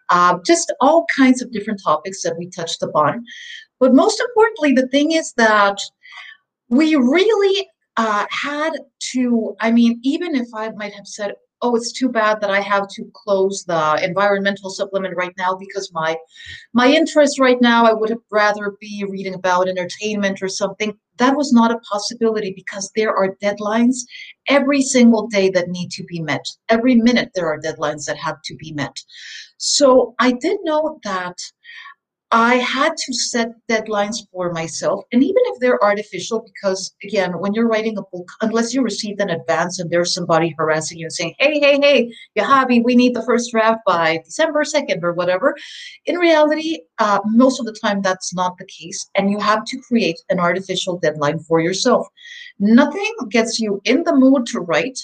uh, 0.10 0.38
just 0.46 0.72
all 0.82 1.08
kinds 1.18 1.42
of 1.42 1.52
different 1.52 1.82
topics 1.84 2.22
that 2.22 2.38
we 2.38 2.48
touched 2.52 2.84
upon. 2.84 3.26
But 3.80 3.94
most 3.94 4.20
importantly, 4.20 4.74
the 4.74 4.88
thing 4.88 5.12
is 5.12 5.34
that 5.38 5.80
we 6.70 6.96
really 6.96 7.68
uh, 7.98 8.26
had 8.30 8.72
to, 9.14 9.56
I 9.60 9.72
mean, 9.72 10.00
even 10.04 10.36
if 10.36 10.48
I 10.54 10.70
might 10.72 10.94
have 10.94 11.08
said, 11.08 11.34
oh, 11.62 11.76
it's 11.76 11.92
too 11.92 12.10
bad 12.10 12.40
that 12.42 12.52
I 12.52 12.60
have 12.60 12.88
to 12.90 13.12
close 13.14 13.64
the 13.66 14.00
environmental 14.04 14.70
supplement 14.70 15.16
right 15.16 15.34
now 15.38 15.56
because 15.56 15.92
my 15.92 16.16
my 16.74 16.88
interest 16.88 17.40
right 17.40 17.60
now, 17.60 17.86
I 17.86 17.94
would 17.94 18.10
have 18.10 18.22
rather 18.32 18.76
be 18.80 19.06
reading 19.10 19.34
about 19.34 19.68
entertainment 19.68 20.42
or 20.42 20.50
something. 20.50 20.96
That 21.18 21.36
was 21.36 21.52
not 21.52 21.72
a 21.72 21.80
possibility 21.80 22.54
because 22.56 22.92
there 22.96 23.16
are 23.16 23.36
deadlines 23.42 23.96
every 24.48 24.84
single 24.84 25.28
day 25.28 25.50
that 25.50 25.70
need 25.70 25.90
to 25.92 26.04
be 26.04 26.22
met. 26.22 26.46
Every 26.70 26.94
minute 26.94 27.32
there 27.34 27.48
are 27.48 27.60
deadlines 27.60 28.06
that 28.06 28.18
have 28.18 28.38
to 28.46 28.56
be 28.56 28.72
met. 28.74 28.96
So 29.58 30.14
I 30.20 30.34
did 30.34 30.60
know 30.64 31.00
that 31.04 31.38
I 32.32 32.56
had 32.56 32.98
to 32.98 33.14
set 33.14 33.54
deadlines 33.70 34.18
for 34.34 34.52
myself. 34.52 35.06
And 35.14 35.24
even 35.24 35.42
if 35.46 35.62
they're 35.62 35.82
artificial, 35.82 36.46
because 36.46 36.94
again, 37.02 37.40
when 37.40 37.54
you're 37.54 37.70
writing 37.70 37.98
a 37.98 38.02
book, 38.02 38.30
unless 38.42 38.74
you 38.74 38.82
received 38.82 39.22
an 39.22 39.30
advance 39.30 39.80
and 39.80 39.90
there's 39.90 40.14
somebody 40.14 40.54
harassing 40.58 40.98
you 40.98 41.06
and 41.06 41.14
saying, 41.14 41.36
hey, 41.40 41.58
hey, 41.60 41.80
hey, 41.82 42.12
Yahavi, 42.38 42.84
we 42.84 42.98
need 42.98 43.14
the 43.14 43.24
first 43.24 43.52
draft 43.52 43.80
by 43.86 44.20
December 44.26 44.64
2nd 44.64 45.04
or 45.04 45.14
whatever, 45.14 45.56
in 46.06 46.18
reality, 46.18 46.80
uh, 47.00 47.20
most 47.26 47.62
of 47.62 47.66
the 47.66 47.72
time 47.72 48.02
that's 48.02 48.34
not 48.34 48.58
the 48.58 48.66
case. 48.66 49.10
And 49.16 49.32
you 49.32 49.40
have 49.40 49.64
to 49.64 49.80
create 49.88 50.20
an 50.30 50.40
artificial 50.40 51.00
deadline 51.00 51.40
for 51.40 51.62
yourself. 51.62 52.08
Nothing 52.60 53.14
gets 53.30 53.58
you 53.58 53.80
in 53.86 54.04
the 54.04 54.16
mood 54.16 54.48
to 54.48 54.60
write 54.60 55.00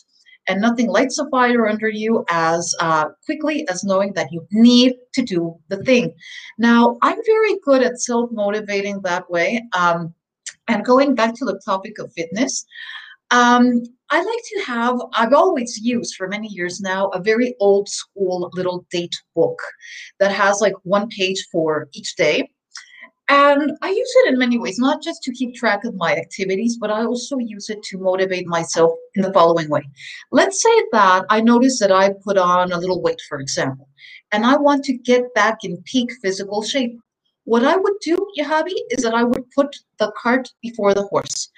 and 0.47 0.61
nothing 0.61 0.87
lights 0.87 1.19
a 1.19 1.29
fire 1.29 1.67
under 1.67 1.89
you 1.89 2.25
as 2.29 2.73
uh, 2.79 3.05
quickly 3.25 3.67
as 3.69 3.83
knowing 3.83 4.13
that 4.13 4.31
you 4.31 4.45
need 4.51 4.95
to 5.13 5.21
do 5.21 5.55
the 5.69 5.77
thing. 5.83 6.13
Now, 6.57 6.97
I'm 7.01 7.17
very 7.25 7.59
good 7.63 7.81
at 7.83 8.01
self 8.01 8.31
motivating 8.31 9.01
that 9.01 9.29
way. 9.29 9.63
Um, 9.77 10.13
and 10.67 10.85
going 10.85 11.15
back 11.15 11.33
to 11.35 11.45
the 11.45 11.61
topic 11.65 11.99
of 11.99 12.13
fitness, 12.13 12.65
um, 13.31 13.83
I 14.09 14.17
like 14.17 14.43
to 14.53 14.63
have, 14.67 14.99
I've 15.13 15.33
always 15.33 15.79
used 15.81 16.15
for 16.15 16.27
many 16.27 16.47
years 16.47 16.79
now, 16.81 17.07
a 17.09 17.19
very 17.19 17.55
old 17.59 17.89
school 17.89 18.49
little 18.53 18.85
date 18.91 19.15
book 19.33 19.59
that 20.19 20.31
has 20.31 20.61
like 20.61 20.75
one 20.83 21.09
page 21.09 21.43
for 21.51 21.89
each 21.93 22.15
day. 22.15 22.49
And 23.29 23.71
I 23.81 23.89
use 23.89 24.13
it 24.17 24.33
in 24.33 24.37
many 24.37 24.57
ways, 24.57 24.77
not 24.79 25.01
just 25.01 25.23
to 25.23 25.31
keep 25.31 25.55
track 25.55 25.85
of 25.85 25.95
my 25.95 26.13
activities, 26.13 26.77
but 26.77 26.91
I 26.91 27.05
also 27.05 27.37
use 27.37 27.69
it 27.69 27.81
to 27.83 27.97
motivate 27.97 28.47
myself 28.47 28.91
in 29.15 29.21
the 29.21 29.31
following 29.31 29.69
way. 29.69 29.89
Let's 30.31 30.61
say 30.61 30.83
that 30.91 31.23
I 31.29 31.39
notice 31.39 31.79
that 31.79 31.91
I 31.91 32.11
put 32.23 32.37
on 32.37 32.71
a 32.71 32.77
little 32.77 33.01
weight, 33.01 33.21
for 33.29 33.39
example, 33.39 33.87
and 34.33 34.45
I 34.45 34.57
want 34.57 34.83
to 34.85 34.97
get 34.97 35.33
back 35.33 35.59
in 35.63 35.81
peak 35.83 36.11
physical 36.21 36.61
shape. 36.63 36.99
What 37.45 37.63
I 37.63 37.77
would 37.77 37.93
do, 38.01 38.17
Yahavi, 38.37 38.75
is 38.91 39.03
that 39.03 39.13
I 39.13 39.23
would 39.23 39.49
put 39.51 39.73
the 39.99 40.11
cart 40.21 40.49
before 40.61 40.93
the 40.93 41.03
horse. 41.03 41.49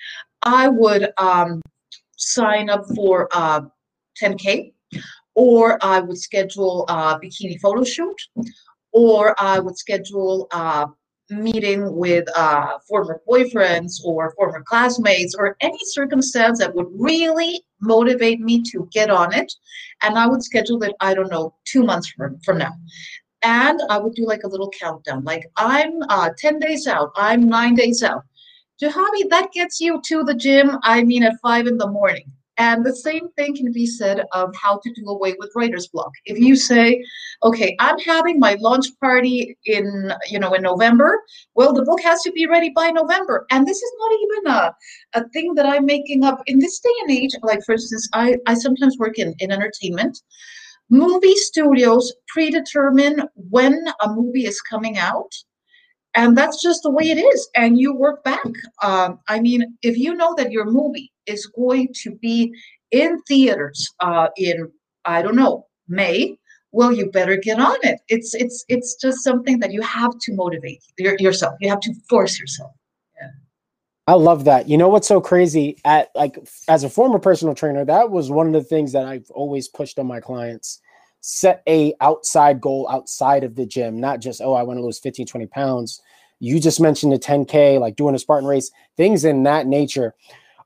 I 0.44 0.68
would 0.68 1.10
um, 1.18 1.62
sign 2.18 2.70
up 2.70 2.86
for 2.96 3.28
uh, 3.34 3.62
10K, 4.22 4.74
or 5.34 5.84
I 5.84 6.00
would 6.00 6.18
schedule 6.18 6.86
a 6.90 7.20
bikini 7.20 7.60
photo 7.60 7.84
shoot, 7.84 8.16
or 8.92 9.36
I 9.40 9.60
would 9.60 9.78
schedule 9.78 10.48
uh, 10.52 10.88
meeting 11.30 11.96
with 11.96 12.26
uh, 12.36 12.78
former 12.88 13.22
boyfriends 13.28 14.04
or 14.04 14.34
former 14.36 14.64
classmates 14.66 15.36
or 15.36 15.58
any 15.62 15.80
circumstance 15.84 16.60
that 16.60 16.74
would 16.76 16.88
really 16.98 17.64
motivate 17.82 18.40
me 18.40 18.62
to 18.72 18.88
get 18.92 19.10
on 19.10 19.34
it. 19.34 19.52
And 20.02 20.18
I 20.18 20.28
would 20.28 20.44
schedule 20.44 20.84
it, 20.84 20.94
I 21.00 21.14
don't 21.14 21.32
know, 21.32 21.56
two 21.66 21.84
months 21.84 22.10
from, 22.10 22.40
from 22.42 22.58
now. 22.60 22.74
And 23.44 23.80
I 23.90 23.98
would 23.98 24.14
do 24.14 24.26
like 24.26 24.44
a 24.44 24.48
little 24.48 24.72
countdown, 24.80 25.24
like 25.24 25.46
I'm 25.56 26.02
uh, 26.10 26.32
10 26.38 26.60
days 26.60 26.88
out, 26.88 27.12
I'm 27.16 27.48
nine 27.48 27.76
days 27.76 28.02
out. 28.02 28.24
Yahavi, 28.82 29.30
that 29.30 29.52
gets 29.54 29.80
you 29.80 30.02
to 30.06 30.24
the 30.24 30.34
gym, 30.34 30.78
I 30.84 31.04
mean, 31.04 31.24
at 31.24 31.36
five 31.42 31.68
in 31.68 31.78
the 31.78 31.88
morning. 31.88 32.32
And 32.58 32.86
the 32.86 32.96
same 32.96 33.30
thing 33.32 33.56
can 33.56 33.72
be 33.72 33.86
said 33.86 34.24
of 34.32 34.56
how 34.56 34.80
to 34.82 34.94
do 34.94 35.08
away 35.08 35.36
with 35.40 35.52
writer's 35.56 35.88
block. 35.88 36.12
If 36.26 36.40
you 36.40 36.56
say, 36.56 37.04
okay, 37.44 37.76
I'm 37.80 38.00
having 38.00 38.40
my 38.40 38.56
launch 38.60 38.88
party 39.02 39.58
in, 39.66 40.14
you 40.30 40.40
know, 40.40 40.54
in 40.54 40.62
November, 40.62 41.20
well, 41.56 41.74
the 41.74 41.84
book 41.84 42.02
has 42.02 42.22
to 42.22 42.32
be 42.32 42.48
ready 42.48 42.70
by 42.70 42.92
November. 42.92 43.46
And 43.52 43.68
this 43.68 43.78
is 43.78 43.92
not 44.00 44.12
even 44.22 44.54
a, 44.54 44.76
a 45.20 45.30
thing 45.30 45.54
that 45.56 45.66
I'm 45.66 45.86
making 45.86 46.24
up 46.24 46.42
in 46.48 46.60
this 46.60 46.80
day 46.80 46.94
and 47.02 47.12
age. 47.12 47.32
Like, 47.44 47.64
for 47.66 47.74
instance, 47.74 48.08
I, 48.14 48.38
I 48.48 48.54
sometimes 48.54 48.98
work 48.98 49.20
in, 49.20 49.36
in 49.40 49.52
entertainment. 49.52 50.18
Movie 50.90 51.36
studios 51.36 52.14
predetermine 52.28 53.24
when 53.36 53.86
a 54.02 54.14
movie 54.14 54.46
is 54.46 54.62
coming 54.62 54.98
out 54.98 55.34
and 56.16 56.38
that's 56.38 56.62
just 56.62 56.82
the 56.84 56.90
way 56.90 57.10
it 57.10 57.18
is 57.18 57.50
and 57.56 57.80
you 57.80 57.94
work 57.94 58.24
back 58.24 58.46
um, 58.82 59.20
i 59.28 59.40
mean 59.40 59.78
if 59.82 59.98
you 59.98 60.14
know 60.14 60.34
that 60.36 60.52
your 60.52 60.66
movie 60.66 61.12
is 61.26 61.46
going 61.48 61.88
to 61.94 62.16
be 62.16 62.54
in 62.92 63.22
theaters 63.24 63.94
uh, 64.00 64.28
in 64.38 64.72
i 65.06 65.22
don't 65.22 65.36
know 65.36 65.66
may 65.88 66.36
well 66.72 66.92
you 66.92 67.10
better 67.12 67.38
get 67.38 67.60
on 67.60 67.78
it 67.84 68.00
it's 68.10 68.34
it's 68.36 68.66
it's 68.68 68.96
just 68.96 69.24
something 69.24 69.60
that 69.60 69.72
you 69.72 69.82
have 69.82 70.12
to 70.20 70.34
motivate 70.34 70.82
your, 70.98 71.16
yourself 71.20 71.56
you 71.62 71.70
have 71.70 71.80
to 71.80 71.94
force 72.10 72.40
yourself. 72.40 72.72
I 74.08 74.14
love 74.14 74.44
that. 74.46 74.70
You 74.70 74.78
know 74.78 74.88
what's 74.88 75.08
so 75.08 75.20
crazy? 75.20 75.78
At 75.84 76.10
like 76.14 76.38
as 76.68 76.84
a 76.84 76.90
former 76.90 77.18
personal 77.18 77.56
trainer, 77.56 77.84
that 77.86 78.12
was 78.12 78.30
one 78.30 78.46
of 78.48 78.54
the 78.54 78.64
things 78.64 78.92
that 78.92 79.08
I've 79.08 79.30
always 79.32 79.68
pushed 79.68 79.98
on 79.98 80.06
my 80.06 80.20
clients 80.20 80.80
set 81.28 81.64
a 81.68 81.92
outside 82.02 82.62
goal 82.62 82.88
outside 82.92 83.44
of 83.44 83.56
the 83.56 83.66
gym, 83.66 84.00
not 84.00 84.20
just, 84.20 84.42
oh, 84.42 84.54
I 84.54 84.62
want 84.62 84.78
to 84.78 84.86
lose 84.86 85.00
15, 85.00 85.26
20 85.26 85.48
pounds. 85.48 86.00
You 86.40 86.60
just 86.60 86.80
mentioned 86.80 87.14
the 87.14 87.18
10K, 87.18 87.80
like 87.80 87.96
doing 87.96 88.14
a 88.14 88.20
Spartan 88.20 88.48
race, 88.48 88.70
things 88.96 89.26
in 89.26 89.42
that 89.42 89.66
nature. 89.66 90.14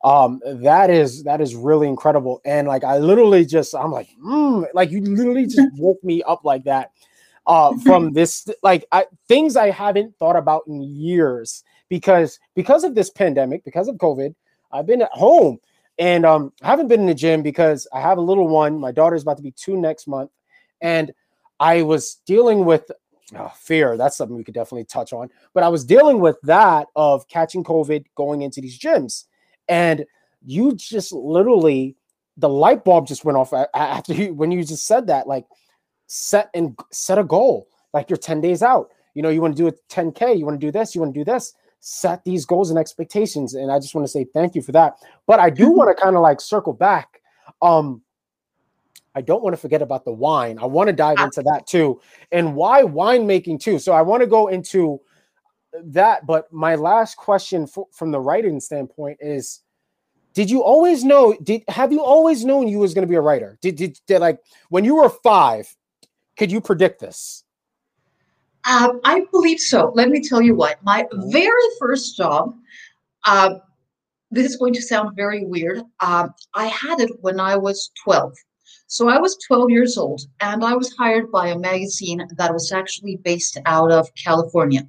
Um, 0.03 0.41
that 0.45 0.89
is 0.89 1.23
that 1.23 1.39
is 1.39 1.55
really 1.55 1.87
incredible. 1.87 2.41
And 2.43 2.67
like 2.67 2.83
I 2.83 2.97
literally 2.97 3.45
just 3.45 3.73
I'm 3.73 3.91
like, 3.91 4.09
mm, 4.21 4.65
like 4.73 4.91
you 4.91 5.01
literally 5.01 5.45
just 5.45 5.69
woke 5.77 6.03
me 6.03 6.23
up 6.23 6.43
like 6.43 6.65
that. 6.65 6.91
Uh, 7.47 7.77
from 7.77 8.11
this 8.13 8.49
like 8.61 8.85
I, 8.91 9.05
things 9.29 9.55
I 9.55 9.69
haven't 9.69 10.13
thought 10.17 10.35
about 10.35 10.63
in 10.67 10.81
years 10.81 11.63
because 11.87 12.37
because 12.53 12.83
of 12.83 12.95
this 12.95 13.09
pandemic, 13.09 13.63
because 13.63 13.87
of 13.87 13.95
COVID, 13.95 14.35
I've 14.73 14.87
been 14.87 15.01
at 15.01 15.11
home 15.11 15.59
and 15.99 16.25
um, 16.25 16.51
I 16.61 16.67
haven't 16.67 16.89
been 16.89 17.01
in 17.01 17.07
the 17.07 17.13
gym 17.13 17.43
because 17.43 17.87
I 17.93 18.01
have 18.01 18.17
a 18.17 18.21
little 18.21 18.47
one. 18.47 18.77
My 18.77 18.91
daughter's 18.91 19.21
about 19.21 19.37
to 19.37 19.43
be 19.43 19.51
two 19.51 19.77
next 19.77 20.07
month, 20.07 20.31
and 20.81 21.11
I 21.59 21.81
was 21.81 22.15
dealing 22.25 22.65
with 22.65 22.89
oh, 23.35 23.51
fear. 23.55 23.97
That's 23.97 24.17
something 24.17 24.35
we 24.35 24.43
could 24.43 24.53
definitely 24.53 24.85
touch 24.85 25.13
on. 25.13 25.29
But 25.53 25.63
I 25.63 25.67
was 25.67 25.83
dealing 25.83 26.19
with 26.19 26.37
that 26.43 26.87
of 26.95 27.27
catching 27.27 27.63
COVID 27.63 28.05
going 28.15 28.41
into 28.41 28.61
these 28.61 28.79
gyms, 28.79 29.25
and 29.67 30.05
you 30.45 30.75
just 30.75 31.11
literally 31.11 31.95
the 32.37 32.49
light 32.49 32.85
bulb 32.85 33.05
just 33.05 33.25
went 33.25 33.37
off 33.37 33.53
after 33.73 34.13
you 34.13 34.33
when 34.33 34.51
you 34.51 34.63
just 34.63 34.85
said 34.85 35.07
that. 35.07 35.27
Like 35.27 35.45
set 36.07 36.49
and 36.53 36.77
set 36.91 37.19
a 37.19 37.23
goal. 37.23 37.67
Like 37.93 38.09
you're 38.09 38.17
ten 38.17 38.41
days 38.41 38.63
out. 38.63 38.89
You 39.13 39.21
know 39.21 39.29
you 39.29 39.41
want 39.41 39.57
to 39.57 39.61
do 39.63 39.67
a 39.67 39.73
10k. 39.93 40.37
You 40.37 40.45
want 40.45 40.59
to 40.59 40.65
do 40.65 40.71
this. 40.71 40.95
You 40.95 41.01
want 41.01 41.13
to 41.13 41.19
do 41.19 41.25
this 41.25 41.53
set 41.79 42.23
these 42.23 42.45
goals 42.45 42.69
and 42.69 42.79
expectations. 42.79 43.53
And 43.53 43.71
I 43.71 43.79
just 43.79 43.95
want 43.95 44.05
to 44.05 44.11
say 44.11 44.25
thank 44.25 44.55
you 44.55 44.61
for 44.61 44.71
that. 44.73 44.97
But 45.27 45.39
I 45.39 45.49
do 45.49 45.69
want 45.71 45.95
to 45.95 46.01
kind 46.01 46.15
of 46.15 46.21
like 46.21 46.41
circle 46.41 46.73
back. 46.73 47.21
Um, 47.61 48.01
I 49.19 49.21
don't 49.21 49.43
want 49.43 49.51
to 49.51 49.57
forget 49.57 49.81
about 49.81 50.05
the 50.05 50.13
wine. 50.13 50.57
I 50.59 50.65
want 50.65 50.87
to 50.87 50.93
dive 50.93 51.19
into 51.19 51.41
that 51.41 51.67
too, 51.67 51.99
and 52.31 52.55
why 52.55 52.83
winemaking 52.83 53.59
too. 53.59 53.77
So 53.77 53.91
I 53.91 54.01
want 54.01 54.21
to 54.21 54.27
go 54.27 54.47
into 54.47 55.01
that. 55.73 56.25
But 56.25 56.51
my 56.53 56.75
last 56.75 57.17
question 57.17 57.67
for, 57.67 57.85
from 57.91 58.11
the 58.11 58.19
writing 58.21 58.61
standpoint 58.61 59.17
is: 59.19 59.61
Did 60.33 60.49
you 60.49 60.63
always 60.63 61.03
know? 61.03 61.35
Did 61.43 61.63
have 61.67 61.91
you 61.91 62.01
always 62.01 62.45
known 62.45 62.69
you 62.69 62.79
was 62.79 62.93
going 62.93 63.05
to 63.05 63.09
be 63.09 63.17
a 63.17 63.21
writer? 63.21 63.57
Did, 63.61 63.75
did 63.75 63.99
did 64.07 64.19
like 64.19 64.39
when 64.69 64.85
you 64.85 64.95
were 64.95 65.09
five? 65.09 65.67
Could 66.37 66.49
you 66.49 66.61
predict 66.61 67.01
this? 67.01 67.43
Uh, 68.63 68.93
I 69.03 69.25
believe 69.33 69.59
so. 69.59 69.91
Let 69.95 70.07
me 70.07 70.21
tell 70.21 70.41
you 70.41 70.55
what. 70.55 70.81
My 70.81 71.05
very 71.11 71.67
first 71.77 72.15
job, 72.15 72.55
uh, 73.25 73.55
this 74.31 74.45
is 74.45 74.55
going 74.55 74.73
to 74.75 74.81
sound 74.81 75.13
very 75.17 75.43
weird. 75.43 75.83
Uh, 75.99 76.29
I 76.53 76.67
had 76.67 77.01
it 77.01 77.11
when 77.19 77.41
I 77.41 77.57
was 77.57 77.91
12. 78.05 78.33
So 78.91 79.07
I 79.07 79.19
was 79.19 79.37
12 79.45 79.69
years 79.69 79.99
old, 79.99 80.21
and 80.39 80.65
I 80.65 80.73
was 80.73 80.95
hired 80.97 81.31
by 81.31 81.49
a 81.49 81.59
magazine 81.59 82.27
that 82.37 82.51
was 82.51 82.71
actually 82.71 83.17
based 83.17 83.55
out 83.67 83.91
of 83.91 84.09
California. 84.15 84.81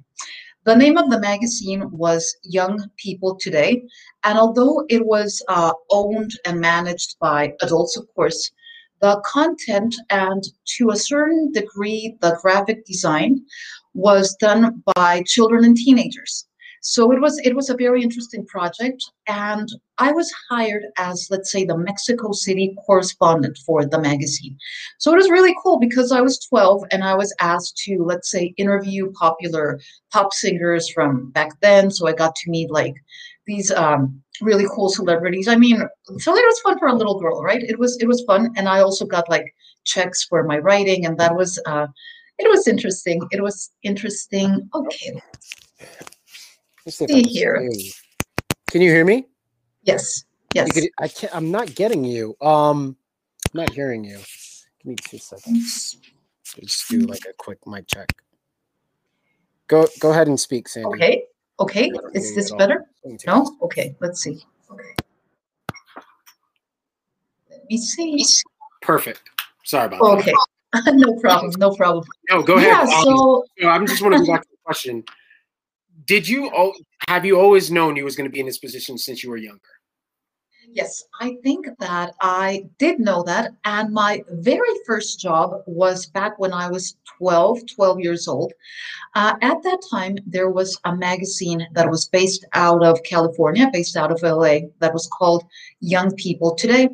The 0.63 0.75
name 0.75 0.97
of 0.97 1.11
the 1.11 1.19
magazine 1.19 1.87
was 1.91 2.35
Young 2.41 2.89
People 2.97 3.35
Today, 3.35 3.83
and 4.23 4.39
although 4.39 4.87
it 4.89 5.05
was 5.05 5.43
uh, 5.47 5.73
owned 5.91 6.31
and 6.45 6.59
managed 6.59 7.19
by 7.19 7.53
adults, 7.61 7.95
of 7.95 8.07
course, 8.15 8.49
the 9.01 9.21
content 9.23 9.95
and 10.09 10.43
to 10.77 10.89
a 10.89 10.95
certain 10.95 11.51
degree 11.51 12.17
the 12.21 12.39
graphic 12.41 12.83
design 12.85 13.45
was 13.93 14.35
done 14.37 14.81
by 14.95 15.21
children 15.27 15.63
and 15.63 15.77
teenagers 15.77 16.47
so 16.81 17.11
it 17.11 17.21
was 17.21 17.39
it 17.43 17.55
was 17.55 17.69
a 17.69 17.77
very 17.77 18.01
interesting 18.01 18.45
project 18.47 19.03
and 19.27 19.69
i 20.01 20.11
was 20.11 20.31
hired 20.49 20.83
as 20.97 21.27
let's 21.31 21.51
say 21.51 21.63
the 21.63 21.77
mexico 21.77 22.31
city 22.31 22.75
correspondent 22.85 23.57
for 23.65 23.85
the 23.85 23.99
magazine 23.99 24.57
so 24.97 25.11
it 25.13 25.15
was 25.15 25.29
really 25.29 25.55
cool 25.63 25.79
because 25.79 26.11
i 26.11 26.21
was 26.21 26.39
12 26.49 26.83
and 26.91 27.03
i 27.03 27.15
was 27.15 27.33
asked 27.39 27.77
to 27.77 28.03
let's 28.03 28.29
say 28.29 28.53
interview 28.57 29.11
popular 29.13 29.79
pop 30.11 30.33
singers 30.33 30.89
from 30.89 31.31
back 31.31 31.51
then 31.61 31.89
so 31.89 32.07
i 32.07 32.13
got 32.13 32.35
to 32.35 32.49
meet 32.49 32.69
like 32.69 32.95
these 33.47 33.71
um, 33.71 34.21
really 34.41 34.65
cool 34.73 34.89
celebrities. 34.89 35.47
I 35.47 35.55
mean, 35.55 35.77
so 36.17 36.35
it 36.35 36.45
was 36.45 36.59
fun 36.61 36.79
for 36.79 36.87
a 36.87 36.95
little 36.95 37.19
girl, 37.19 37.41
right? 37.41 37.61
It 37.61 37.77
was 37.77 37.97
it 37.99 38.07
was 38.07 38.23
fun, 38.25 38.53
and 38.55 38.67
I 38.67 38.81
also 38.81 39.05
got 39.05 39.29
like 39.29 39.53
checks 39.83 40.23
for 40.23 40.43
my 40.43 40.57
writing, 40.59 41.05
and 41.05 41.17
that 41.19 41.35
was 41.35 41.59
uh, 41.65 41.87
it 42.37 42.49
was 42.49 42.67
interesting. 42.67 43.21
It 43.31 43.41
was 43.41 43.71
interesting. 43.83 44.69
Okay, 44.73 45.21
see, 46.87 47.07
see 47.07 47.23
here. 47.23 47.69
Can 48.69 48.81
you 48.81 48.89
hear 48.89 49.05
me? 49.05 49.25
Yes. 49.83 50.25
Yes. 50.53 50.71
Could, 50.71 50.89
I 50.99 51.07
can't. 51.07 51.35
I'm 51.35 51.51
not 51.51 51.73
getting 51.75 52.03
you. 52.03 52.35
Um, 52.41 52.95
I'm 53.53 53.61
not 53.61 53.69
hearing 53.71 54.03
you. 54.03 54.17
Give 54.17 54.85
me 54.85 54.95
two 54.95 55.17
seconds. 55.17 55.97
Just 56.59 56.89
do 56.89 56.99
like 56.99 57.23
a 57.29 57.33
quick 57.33 57.59
mic 57.65 57.87
check. 57.87 58.09
Go 59.67 59.87
go 59.99 60.11
ahead 60.11 60.27
and 60.27 60.39
speak, 60.39 60.67
Sandy. 60.67 60.87
Okay. 60.87 61.23
Okay, 61.59 61.91
is 62.15 62.33
this 62.33 62.51
better? 62.55 62.87
No? 63.27 63.55
Okay, 63.61 63.95
let's 63.99 64.19
see. 64.21 64.43
Okay. 64.71 64.95
Let 67.51 67.65
me 67.69 67.77
see. 67.77 68.25
Perfect. 68.81 69.21
Sorry 69.63 69.85
about 69.85 70.01
okay. 70.01 70.31
that. 70.31 70.87
Okay. 70.87 70.91
no 70.97 71.13
problem. 71.19 71.51
No 71.59 71.75
problem. 71.75 72.03
No, 72.31 72.41
go 72.41 72.57
ahead. 72.57 72.69
Yeah, 72.69 72.81
um, 72.81 73.03
so, 73.03 73.45
I'm 73.63 73.85
just 73.85 74.01
want 74.01 74.15
to 74.15 74.21
go 74.21 74.33
back 74.33 74.41
to 74.41 74.47
the 74.49 74.57
question. 74.63 75.03
Did 76.05 76.27
you 76.27 76.73
have 77.07 77.25
you 77.25 77.39
always 77.39 77.71
known 77.71 77.95
you 77.95 78.05
was 78.05 78.15
going 78.15 78.29
to 78.29 78.33
be 78.33 78.39
in 78.39 78.45
this 78.45 78.57
position 78.57 78.97
since 78.97 79.23
you 79.23 79.29
were 79.29 79.37
younger? 79.37 79.59
Yes, 80.73 81.03
I 81.19 81.35
think 81.43 81.67
that 81.79 82.13
I 82.21 82.63
did 82.77 82.99
know 82.99 83.23
that. 83.23 83.51
And 83.65 83.93
my 83.93 84.23
very 84.29 84.69
first 84.85 85.19
job 85.19 85.63
was 85.65 86.05
back 86.05 86.39
when 86.39 86.53
I 86.53 86.69
was 86.69 86.95
12, 87.17 87.65
12 87.75 87.99
years 87.99 88.27
old. 88.27 88.53
Uh, 89.13 89.35
at 89.41 89.61
that 89.63 89.81
time, 89.91 90.17
there 90.25 90.49
was 90.49 90.79
a 90.85 90.95
magazine 90.95 91.67
that 91.73 91.89
was 91.89 92.07
based 92.07 92.45
out 92.53 92.83
of 92.83 93.03
California, 93.03 93.69
based 93.73 93.97
out 93.97 94.11
of 94.11 94.21
LA, 94.23 94.59
that 94.79 94.93
was 94.93 95.07
called 95.07 95.43
Young 95.81 96.15
People 96.15 96.55
Today. 96.55 96.87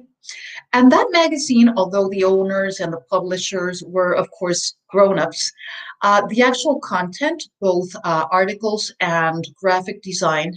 And 0.78 0.92
that 0.92 1.08
magazine, 1.10 1.74
although 1.76 2.08
the 2.08 2.24
owners 2.24 2.80
and 2.80 2.94
the 2.94 3.02
publishers 3.10 3.84
were, 3.88 4.14
of 4.14 4.30
course, 4.30 4.76
grown 4.92 5.18
ups, 5.18 5.52
uh, 6.04 6.22
the 6.28 6.44
actual 6.44 6.80
content, 6.82 7.42
both 7.60 7.90
uh, 8.04 8.28
articles 8.30 8.94
and 9.00 9.44
graphic 9.56 10.04
design, 10.04 10.54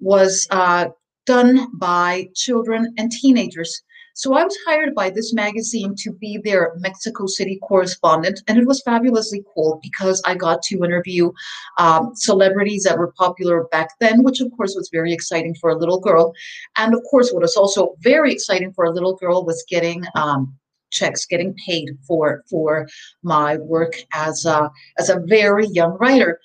was 0.00 0.46
uh, 0.50 0.86
done 1.26 1.68
by 1.74 2.28
children 2.34 2.94
and 2.96 3.12
teenagers. 3.12 3.82
So 4.18 4.34
I 4.34 4.42
was 4.42 4.58
hired 4.66 4.96
by 4.96 5.10
this 5.10 5.32
magazine 5.32 5.94
to 5.98 6.10
be 6.10 6.40
their 6.42 6.72
Mexico 6.78 7.26
City 7.26 7.60
correspondent, 7.62 8.40
and 8.48 8.58
it 8.58 8.66
was 8.66 8.82
fabulously 8.82 9.44
cool 9.54 9.78
because 9.80 10.20
I 10.26 10.34
got 10.34 10.60
to 10.62 10.82
interview 10.82 11.30
um, 11.78 12.10
celebrities 12.16 12.82
that 12.82 12.98
were 12.98 13.12
popular 13.12 13.68
back 13.70 13.90
then, 14.00 14.24
which 14.24 14.40
of 14.40 14.50
course 14.56 14.74
was 14.74 14.90
very 14.92 15.12
exciting 15.12 15.54
for 15.54 15.70
a 15.70 15.78
little 15.78 16.00
girl. 16.00 16.34
And 16.74 16.94
of 16.94 17.02
course, 17.08 17.30
what 17.30 17.42
was 17.42 17.54
also 17.54 17.94
very 18.00 18.32
exciting 18.32 18.72
for 18.72 18.86
a 18.86 18.90
little 18.90 19.14
girl 19.14 19.46
was 19.46 19.64
getting 19.68 20.02
um, 20.16 20.52
checks, 20.90 21.26
getting 21.26 21.54
paid 21.66 21.88
for 22.06 22.44
for 22.50 22.86
my 23.22 23.56
work 23.58 23.94
as 24.12 24.44
a 24.44 24.70
as 24.98 25.10
a 25.10 25.22
very 25.26 25.66
young 25.68 25.96
writer. 25.98 26.40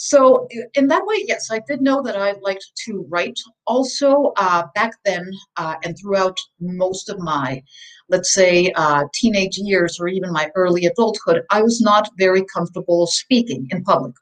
So 0.00 0.46
in 0.74 0.86
that 0.88 1.04
way, 1.06 1.24
yes, 1.26 1.50
I 1.50 1.60
did 1.66 1.80
know 1.80 2.02
that 2.02 2.16
I 2.16 2.32
liked 2.40 2.70
to 2.86 3.04
write. 3.08 3.38
Also, 3.66 4.32
uh, 4.36 4.62
back 4.76 4.92
then 5.04 5.28
uh, 5.56 5.74
and 5.82 5.96
throughout 5.98 6.36
most 6.60 7.08
of 7.08 7.18
my, 7.18 7.60
let's 8.08 8.32
say, 8.32 8.70
uh, 8.76 9.04
teenage 9.12 9.58
years 9.58 9.98
or 9.98 10.06
even 10.06 10.32
my 10.32 10.50
early 10.54 10.86
adulthood, 10.86 11.42
I 11.50 11.62
was 11.62 11.80
not 11.80 12.10
very 12.16 12.44
comfortable 12.44 13.08
speaking 13.08 13.66
in 13.72 13.82
public. 13.82 14.14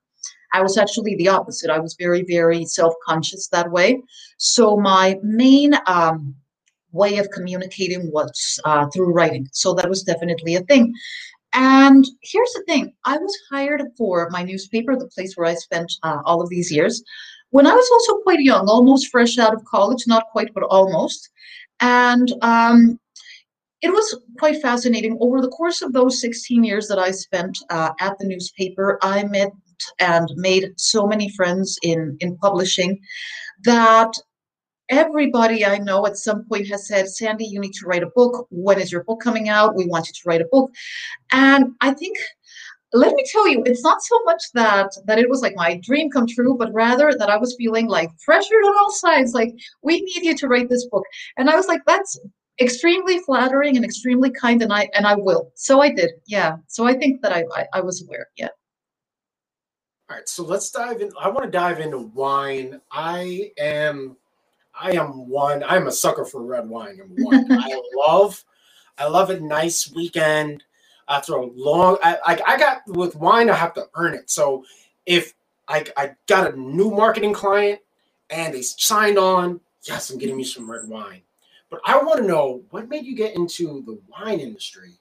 I 0.55 0.63
was 0.63 0.79
actually 0.79 1.15
the 1.17 1.29
opposite. 1.29 1.69
I 1.69 1.79
was 1.79 1.95
very, 1.99 2.25
very 2.27 2.65
self-conscious 2.65 3.49
that 3.49 3.71
way. 3.71 4.01
So 4.39 4.79
my 4.79 5.19
main 5.23 5.75
um, 5.87 6.35
way 6.97 7.19
of 7.19 7.31
communicating 7.31 8.11
was 8.11 8.61
uh, 8.65 8.87
through 8.89 9.13
writing. 9.13 9.49
So 9.53 9.75
that 9.75 9.89
was 9.89 10.03
definitely 10.03 10.57
a 10.57 10.63
thing. 10.63 10.93
And 11.53 12.05
here's 12.23 12.53
the 12.53 12.65
thing 12.67 12.93
I 13.05 13.17
was 13.17 13.39
hired 13.51 13.83
for 13.97 14.29
my 14.31 14.43
newspaper, 14.43 14.97
the 14.97 15.09
place 15.09 15.35
where 15.35 15.47
I 15.47 15.55
spent 15.55 15.91
uh, 16.03 16.19
all 16.25 16.43
of 16.43 16.51
these 16.51 16.71
years, 16.71 17.03
when 17.51 17.67
I 17.67 17.75
was 17.75 17.89
also 17.91 18.21
quite 18.23 18.41
young, 18.41 18.69
almost 18.69 19.09
fresh 19.09 19.39
out 19.39 19.55
of 19.55 19.65
college, 19.65 20.05
not 20.07 20.25
quite, 20.33 20.53
but 20.53 20.65
almost. 20.65 21.31
And 21.81 22.33
um, 22.43 22.99
it 23.83 23.91
was 23.91 24.19
quite 24.39 24.61
fascinating. 24.61 25.17
Over 25.21 25.41
the 25.41 25.49
course 25.49 25.83
of 25.83 25.93
those 25.93 26.21
16 26.21 26.65
years 26.65 26.89
that 26.89 26.99
I 26.99 27.11
spent 27.11 27.57
uh, 27.71 27.91
at 28.01 28.19
the 28.19 28.27
newspaper, 28.27 28.99
I 29.03 29.25
met 29.25 29.51
and 30.01 30.29
made 30.37 30.73
so 30.77 31.07
many 31.07 31.31
friends 31.31 31.79
in, 31.83 32.17
in 32.21 32.37
publishing 32.39 32.99
that 33.65 34.13
everybody 34.89 35.65
I 35.65 35.79
know 35.79 36.07
at 36.07 36.17
some 36.17 36.45
point 36.45 36.69
has 36.69 36.87
said, 36.87 37.09
Sandy, 37.09 37.47
you 37.47 37.61
need 37.61 37.75
to 37.75 37.87
write 37.87 38.03
a 38.03 38.11
book. 38.15 38.47
When 38.51 38.81
is 38.81 38.93
your 38.93 39.05
book 39.05 39.21
coming 39.21 39.49
out? 39.49 39.77
We 39.77 39.87
want 39.87 40.07
you 40.07 40.13
to 40.13 40.23
write 40.27 40.41
a 40.41 40.49
book. 40.51 40.71
And 41.33 41.73
I 41.81 41.93
think 41.93 42.19
let 42.93 43.15
me 43.15 43.25
tell 43.31 43.49
you, 43.49 43.63
it's 43.67 43.83
not 43.83 44.03
so 44.03 44.19
much 44.25 44.43
that 44.55 44.91
that 45.07 45.19
it 45.19 45.29
was 45.29 45.43
like 45.43 45.55
my 45.57 45.81
dream 45.83 46.11
come 46.11 46.27
true, 46.27 46.57
but 46.57 46.73
rather 46.73 47.13
that 47.19 47.29
I 47.29 47.37
was 47.37 47.57
feeling 47.57 47.89
like 47.89 48.11
pressured 48.25 48.65
on 48.65 48.77
all 48.79 48.93
sides, 48.93 49.35
like 49.35 49.55
we 49.83 50.01
need 50.01 50.23
you 50.23 50.37
to 50.37 50.49
write 50.49 50.69
this 50.69 50.87
book. 50.87 51.05
And 51.37 51.51
I 51.51 51.57
was 51.57 51.67
like, 51.67 51.83
that's 51.87 52.19
extremely 52.61 53.19
flattering 53.19 53.77
and 53.77 53.85
extremely 53.85 54.31
kind, 54.31 54.63
and 54.63 54.73
I 54.73 54.89
and 54.95 55.07
I 55.07 55.17
will. 55.17 55.51
So 55.55 55.81
I 55.81 55.93
did, 55.93 56.11
yeah. 56.27 56.57
So 56.69 56.87
I 56.87 56.95
think 56.95 57.23
that 57.23 57.33
I 57.33 57.45
I, 57.55 57.67
I 57.75 57.81
was 57.81 58.03
aware, 58.03 58.29
yeah. 58.37 58.49
All 60.09 60.17
right, 60.17 60.29
so 60.29 60.45
let's 60.45 60.71
dive 60.71 61.01
in. 61.01 61.11
I 61.21 61.29
want 61.29 61.45
to 61.45 61.51
dive 61.51 61.81
into 61.81 61.99
wine. 61.99 62.81
I 62.93 63.51
am, 63.59 64.17
I 64.79 64.93
am 64.93 65.29
one. 65.29 65.63
I'm 65.65 65.87
a 65.87 65.93
sucker 65.93 66.25
for 66.25 66.43
red 66.43 66.69
wine. 66.69 66.99
Number 66.99 67.23
one, 67.23 67.47
I 67.51 67.81
love, 67.97 68.45
I 68.99 69.07
love 69.07 69.31
a 69.31 69.41
nice 69.41 69.93
weekend 69.93 70.65
after 71.09 71.35
a 71.35 71.47
long. 71.47 71.99
I, 72.03 72.19
I 72.27 72.41
I 72.47 72.59
got 72.59 72.83
with 72.87 73.17
wine. 73.17 73.51
I 73.51 73.55
have 73.55 73.75
to 73.75 73.87
earn 73.95 74.15
it. 74.15 74.31
So 74.31 74.65
if 75.07 75.35
I 75.69 75.85
I 75.97 76.15
got 76.27 76.53
a 76.53 76.57
new 76.59 76.91
marketing 76.91 77.33
client 77.33 77.81
and 78.31 78.55
they 78.55 78.63
signed 78.63 79.19
on, 79.19 79.61
yes, 79.83 80.11
I'm 80.11 80.19
getting 80.19 80.37
me 80.37 80.45
some 80.45 80.71
red 80.71 80.89
wine. 80.89 81.23
But 81.71 81.81
I 81.85 81.99
want 82.03 82.21
to 82.21 82.27
know 82.27 82.63
what 82.71 82.89
made 82.89 83.05
you 83.05 83.17
get 83.17 83.35
into 83.35 83.83
the 83.87 83.99
wine 84.09 84.41
industry. 84.41 84.93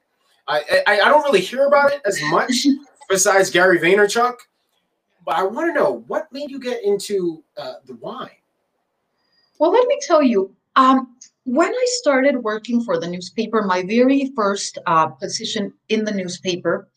I 0.47 0.84
I, 0.88 0.99
I 1.01 1.09
don't 1.09 1.23
really 1.23 1.41
hear 1.41 1.67
about 1.67 1.91
it 1.91 2.01
as 2.05 2.21
much 2.23 2.67
besides 3.09 3.49
Gary 3.49 3.80
Vaynerchuk 3.80 4.36
but 5.26 5.36
I 5.36 5.43
want 5.43 5.67
to 5.67 5.73
know 5.73 6.03
what 6.07 6.32
made 6.32 6.51
you 6.51 6.59
get 6.59 6.84
into 6.84 7.43
uh, 7.57 7.76
the 7.86 7.95
wine. 7.95 8.30
Well, 9.60 9.72
let 9.72 9.88
me 9.88 9.97
tell 10.01 10.22
you. 10.22 10.53
Um, 10.76 11.16
when 11.45 11.72
I 11.72 11.86
started 12.01 12.43
working 12.43 12.84
for 12.84 12.99
the 12.99 13.08
newspaper, 13.08 13.62
my 13.62 13.84
very 13.84 14.32
first 14.36 14.78
uh, 14.88 15.08
position 15.08 15.72
in 15.89 16.03
the 16.03 16.12
newspaper, 16.12 16.89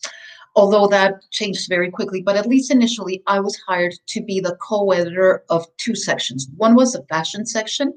although 0.57 0.89
that 0.89 1.23
changed 1.31 1.69
very 1.69 1.91
quickly, 1.91 2.23
but 2.23 2.37
at 2.37 2.47
least 2.47 2.73
initially, 2.73 3.23
I 3.27 3.39
was 3.39 3.57
hired 3.69 3.95
to 4.07 4.23
be 4.23 4.41
the 4.41 4.57
co-editor 4.57 5.45
of 5.51 5.67
two 5.77 5.95
sections. 5.95 6.49
One 6.57 6.75
was 6.75 6.95
the 6.95 7.05
fashion 7.09 7.47
section, 7.47 7.93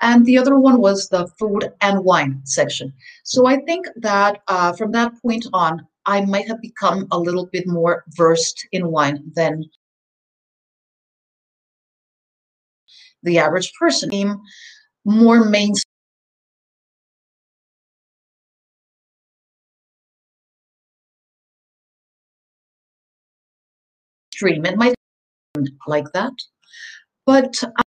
and 0.00 0.24
the 0.24 0.38
other 0.38 0.58
one 0.58 0.80
was 0.80 1.08
the 1.08 1.26
food 1.38 1.70
and 1.82 2.04
wine 2.04 2.40
section. 2.44 2.94
So 3.24 3.46
I 3.46 3.56
think 3.66 3.86
that 3.96 4.40
uh, 4.48 4.72
from 4.72 4.92
that 4.92 5.20
point 5.20 5.46
on, 5.52 5.86
I 6.06 6.24
might 6.24 6.48
have 6.48 6.62
become 6.62 7.06
a 7.10 7.18
little 7.18 7.46
bit 7.46 7.66
more 7.66 8.04
versed 8.16 8.66
in 8.72 8.90
wine 8.90 9.30
than 9.34 9.64
the 13.22 13.38
average 13.38 13.72
person. 13.78 14.40
More 15.04 15.44
mainstream. 15.44 15.84
It 24.42 24.76
might 24.76 24.94
like 25.86 26.06
that, 26.14 26.32
but 27.26 27.54
I 27.76 27.82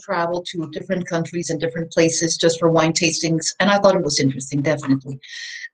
travel 0.00 0.42
to 0.48 0.68
different 0.72 1.06
countries 1.06 1.50
and 1.50 1.60
different 1.60 1.92
places 1.92 2.36
just 2.36 2.58
for 2.58 2.70
wine 2.70 2.92
tastings, 2.92 3.54
and 3.60 3.70
I 3.70 3.78
thought 3.78 3.94
it 3.94 4.02
was 4.02 4.18
interesting, 4.20 4.62
definitely. 4.62 5.20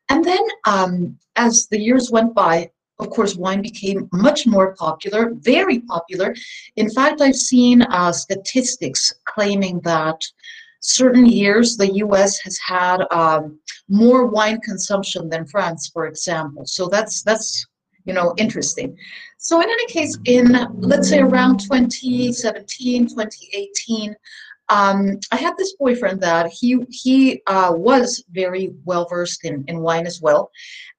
And 0.09 0.25
then 0.25 0.45
um, 0.67 1.19
as 1.37 1.67
the 1.71 1.81
years 1.81 2.11
went 2.11 2.35
by, 2.35 2.71
of 2.99 3.11
course, 3.11 3.37
wine 3.37 3.63
became 3.63 4.09
much 4.13 4.47
more 4.47 4.75
popular, 4.75 5.33
very 5.35 5.81
popular. 5.81 6.35
In 6.77 6.91
fact, 6.91 7.21
I've 7.21 7.37
seen 7.37 7.83
uh, 7.83 8.13
statistics 8.13 9.13
claiming 9.25 9.81
that 9.81 10.21
certain 10.81 11.27
years 11.27 11.77
the 11.77 11.95
US 11.95 12.39
has 12.41 12.59
had 12.59 13.05
um, 13.11 13.59
more 13.89 14.27
wine 14.27 14.61
consumption 14.61 15.29
than 15.29 15.47
France, 15.47 15.91
for 15.93 16.07
example. 16.07 16.67
So 16.67 16.89
that's 16.89 17.23
that's 17.23 17.67
you 18.05 18.13
know 18.13 18.35
interesting. 18.37 18.97
So 19.39 19.61
in 19.61 19.69
any 19.69 19.87
case, 19.87 20.17
in 20.27 20.69
let's 20.79 21.09
say 21.09 21.21
around 21.21 21.59
2017, 21.61 23.09
2018, 23.09 24.15
um, 24.69 25.19
I 25.31 25.37
had 25.37 25.57
this 25.57 25.75
boyfriend 25.75 26.21
that 26.21 26.51
he 26.51 26.79
he 26.91 27.43
uh, 27.47 27.73
was 27.75 28.25
very 28.31 28.73
well 28.85 29.07
versed 29.09 29.45
in, 29.45 29.65
in 29.69 29.81
wine 29.81 30.07
as 30.07 30.21
well, 30.21 30.51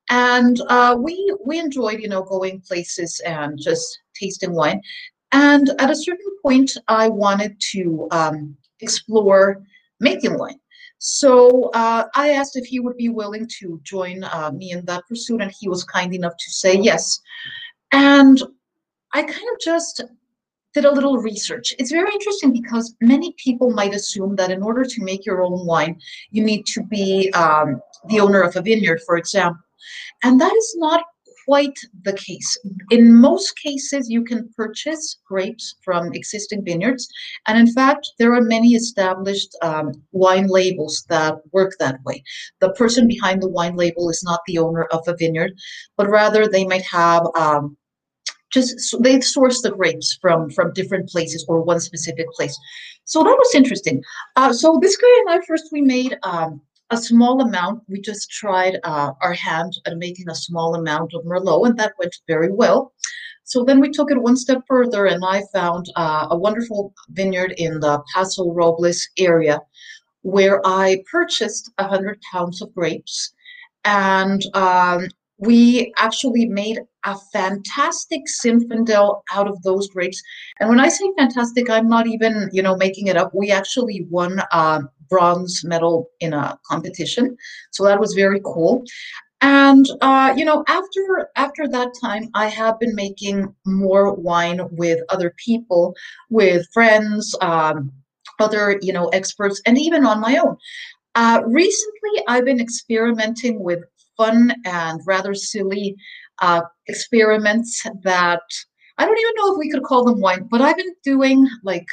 and 0.10 0.62
uh, 0.70 0.95
we 0.99 1.34
we 1.45 1.60
enjoyed 1.60 1.99
you 1.99 2.10
know 2.10 2.24
going 2.24 2.62
places 2.62 3.20
and 3.26 3.60
just 3.60 3.99
tasting 4.20 4.54
wine. 4.54 4.82
And 5.32 5.72
at 5.80 5.89
a 5.89 5.95
certain 5.95 6.32
point, 6.43 6.72
I 6.88 7.08
wanted 7.08 7.60
to 7.72 8.08
um, 8.12 8.56
explore 8.82 9.64
making 9.99 10.38
wine. 10.38 10.60
So 10.99 11.70
uh, 11.74 12.06
I 12.16 12.30
asked 12.30 12.56
if 12.56 12.66
he 12.66 12.80
would 12.80 12.95
be 12.97 13.10
willing 13.10 13.47
to 13.60 13.82
join 13.84 14.24
uh, 14.24 14.51
me 14.51 14.72
in 14.72 14.86
that 14.86 15.04
pursuit, 15.10 15.41
and 15.41 15.51
he 15.60 15.68
was 15.68 15.84
kind 15.84 16.14
enough 16.14 16.38
to 16.38 16.51
say 16.51 16.78
yes. 16.78 17.20
And 17.91 18.41
I 19.14 19.24
kind 19.24 19.47
of 19.54 19.60
just 19.60 20.04
did 20.74 20.86
a 20.86 20.91
little 20.91 21.18
research. 21.18 21.74
It's 21.78 21.91
very 21.91 22.12
interesting 22.12 22.51
because 22.51 22.95
many 23.01 23.34
people 23.38 23.70
might 23.72 23.93
assume 23.93 24.36
that 24.38 24.51
in 24.51 24.64
order 24.64 24.84
to 24.84 25.04
make 25.04 25.26
your 25.26 25.43
own 25.43 25.66
wine, 25.66 25.99
you 26.32 26.43
need 26.43 26.66
to 26.68 26.84
be 26.84 27.32
um, 27.34 27.82
the 28.08 28.20
owner 28.20 28.41
of 28.41 28.56
a 28.56 28.62
vineyard, 28.62 29.01
for 29.06 29.18
example. 29.18 29.62
And 30.23 30.39
that 30.39 30.53
is 30.53 30.75
not 30.77 31.03
quite 31.45 31.77
the 32.03 32.13
case. 32.13 32.57
In 32.89 33.15
most 33.15 33.57
cases, 33.57 34.09
you 34.09 34.23
can 34.23 34.49
purchase 34.55 35.17
grapes 35.27 35.75
from 35.84 36.13
existing 36.13 36.63
vineyards. 36.63 37.07
And 37.47 37.57
in 37.57 37.73
fact, 37.73 38.11
there 38.19 38.34
are 38.34 38.41
many 38.41 38.75
established 38.75 39.55
um, 39.61 39.91
wine 40.11 40.47
labels 40.47 41.05
that 41.09 41.36
work 41.51 41.73
that 41.79 41.99
way. 42.05 42.23
The 42.59 42.71
person 42.73 43.07
behind 43.07 43.41
the 43.41 43.49
wine 43.49 43.75
label 43.75 44.09
is 44.09 44.23
not 44.23 44.41
the 44.47 44.57
owner 44.57 44.84
of 44.91 45.07
a 45.07 45.15
vineyard, 45.15 45.53
but 45.97 46.09
rather 46.09 46.47
they 46.47 46.65
might 46.65 46.86
have 46.86 47.27
um, 47.36 47.77
just 48.51 48.95
they 49.01 49.19
source 49.19 49.61
the 49.61 49.71
grapes 49.71 50.17
from 50.21 50.49
from 50.51 50.71
different 50.73 51.09
places 51.09 51.43
or 51.49 51.63
one 51.63 51.79
specific 51.79 52.27
place 52.34 52.55
so 53.03 53.23
that 53.23 53.36
was 53.36 53.55
interesting 53.55 53.99
uh, 54.36 54.53
so 54.53 54.77
this 54.79 54.95
guy 54.95 55.15
and 55.21 55.31
i 55.31 55.45
first 55.47 55.69
we 55.71 55.81
made 55.81 56.15
um, 56.21 56.61
a 56.89 56.97
small 56.97 57.41
amount. 57.41 57.84
We 57.88 58.01
just 58.01 58.29
tried 58.29 58.79
uh, 58.84 59.11
our 59.21 59.34
hand 59.34 59.73
at 59.86 59.97
making 59.97 60.29
a 60.29 60.36
small 60.36 60.75
amount 60.75 61.13
of 61.13 61.25
merlot 61.25 61.67
and 61.67 61.79
that 61.79 61.93
went 61.97 62.15
very 62.27 62.51
well. 62.51 62.93
So 63.45 63.63
then 63.63 63.79
we 63.79 63.89
took 63.89 64.09
it 64.11 64.21
one 64.21 64.38
step 64.38 64.61
further 64.67 65.05
and 65.05 65.23
i 65.25 65.43
found 65.53 65.86
uh, 65.95 66.27
a 66.31 66.38
wonderful 66.38 66.93
vineyard 67.09 67.53
in 67.57 67.79
the 67.81 68.01
paso 68.13 68.51
robles 68.51 69.07
area 69.17 69.59
where 70.21 70.61
i 70.65 71.03
purchased 71.11 71.69
100 71.77 72.19
pounds 72.31 72.61
of 72.61 72.73
grapes. 72.73 73.34
And 73.86 74.41
um, 74.53 75.09
we 75.38 75.93
actually 75.97 76.45
made 76.45 76.79
a 77.06 77.18
fantastic 77.32 78.22
Zinfandel 78.43 79.22
out 79.34 79.47
of 79.47 79.62
those 79.64 79.88
grapes. 79.89 80.22
And 80.60 80.70
when 80.70 80.80
I 80.80 80.89
say 80.89 81.06
fantastic, 81.18 81.70
I'm 81.70 81.88
not 81.88 82.08
even, 82.08 82.49
you 82.51 82.62
know, 82.62 82.76
making 82.76 83.08
it 83.08 83.18
up. 83.18 83.32
We 83.34 83.51
actually 83.51 84.08
won 84.10 84.41
a 84.51 84.82
bronze 85.10 85.64
medal 85.64 86.10
in 86.20 86.34
a 86.34 86.58
competition. 86.70 87.36
So 87.72 87.84
that 87.84 87.99
was 87.99 88.14
very 88.14 88.41
cool. 88.43 88.84
And 89.41 89.86
uh, 90.01 90.34
you 90.38 90.45
know, 90.45 90.64
after 90.70 91.30
after 91.36 91.68
that 91.68 91.89
time, 92.01 92.30
I 92.34 92.47
have 92.47 92.80
been 92.80 92.95
making 92.95 93.54
more 93.66 94.14
wine 94.14 94.62
with 94.72 95.01
other 95.10 95.34
people, 95.45 95.93
with 96.30 96.66
friends, 96.74 97.36
um, 97.41 97.91
other 98.39 98.80
you 98.82 98.93
know 98.93 99.08
experts, 99.10 99.62
and 99.66 99.78
even 99.78 100.06
on 100.06 100.22
my 100.22 100.38
own. 100.38 100.56
Uh, 101.16 101.41
recently, 101.45 102.24
I've 102.28 102.45
been 102.45 102.62
experimenting 102.62 103.62
with 103.62 103.84
fun 104.16 104.54
and 104.66 105.01
rather 105.06 105.34
silly 105.34 105.95
uh, 106.41 106.61
experiments 106.88 107.86
that 108.03 108.41
I 108.97 109.05
don't 109.05 109.17
even 109.17 109.34
know 109.38 109.53
if 109.53 109.59
we 109.59 109.69
could 109.69 109.84
call 109.84 110.05
them 110.05 110.19
wine, 110.19 110.47
but 110.49 110.61
I've 110.61 110.77
been 110.77 110.95
doing 111.03 111.47
like, 111.63 111.88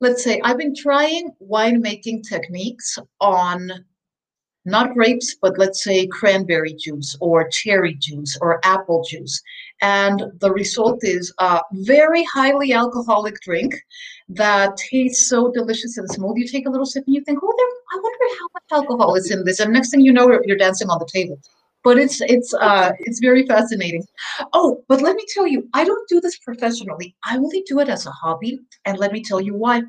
let's 0.00 0.22
say, 0.22 0.40
I've 0.44 0.58
been 0.58 0.74
trying 0.74 1.32
winemaking 1.42 2.28
techniques 2.28 2.98
on 3.20 3.70
not 4.66 4.94
grapes, 4.94 5.36
but 5.42 5.58
let's 5.58 5.82
say 5.82 6.06
cranberry 6.06 6.74
juice 6.74 7.16
or 7.20 7.48
cherry 7.48 7.94
juice 7.94 8.38
or 8.40 8.60
apple 8.64 9.04
juice. 9.08 9.42
And 9.82 10.22
the 10.40 10.52
result 10.52 11.00
is 11.02 11.32
a 11.38 11.60
very 11.72 12.24
highly 12.24 12.72
alcoholic 12.72 13.40
drink 13.40 13.74
that 14.28 14.76
tastes 14.76 15.28
so 15.28 15.52
delicious 15.52 15.98
and 15.98 16.08
smooth. 16.08 16.36
You 16.36 16.48
take 16.48 16.66
a 16.66 16.70
little 16.70 16.86
sip 16.86 17.04
and 17.06 17.14
you 17.14 17.22
think, 17.24 17.40
oh, 17.42 17.54
there, 17.56 17.66
I 17.66 18.02
wonder 18.02 18.36
how 18.38 18.46
much 18.54 18.86
alcohol 18.86 19.14
is 19.16 19.30
in 19.30 19.44
this. 19.44 19.60
And 19.60 19.72
next 19.72 19.90
thing 19.90 20.00
you 20.00 20.12
know, 20.12 20.40
you're 20.46 20.56
dancing 20.56 20.88
on 20.88 20.98
the 20.98 21.08
table. 21.12 21.38
But 21.84 21.98
it's 21.98 22.20
it's 22.22 22.54
uh 22.54 22.92
it's 23.00 23.20
very 23.20 23.46
fascinating. 23.46 24.04
Oh, 24.52 24.82
but 24.88 25.02
let 25.02 25.16
me 25.16 25.24
tell 25.34 25.46
you, 25.46 25.68
I 25.74 25.84
don't 25.84 26.08
do 26.08 26.20
this 26.20 26.38
professionally. 26.38 27.14
I 27.24 27.36
only 27.36 27.62
do 27.66 27.78
it 27.80 27.88
as 27.88 28.06
a 28.06 28.10
hobby, 28.10 28.60
and 28.86 28.98
let 28.98 29.12
me 29.12 29.22
tell 29.22 29.40
you 29.40 29.54
why. 29.54 29.82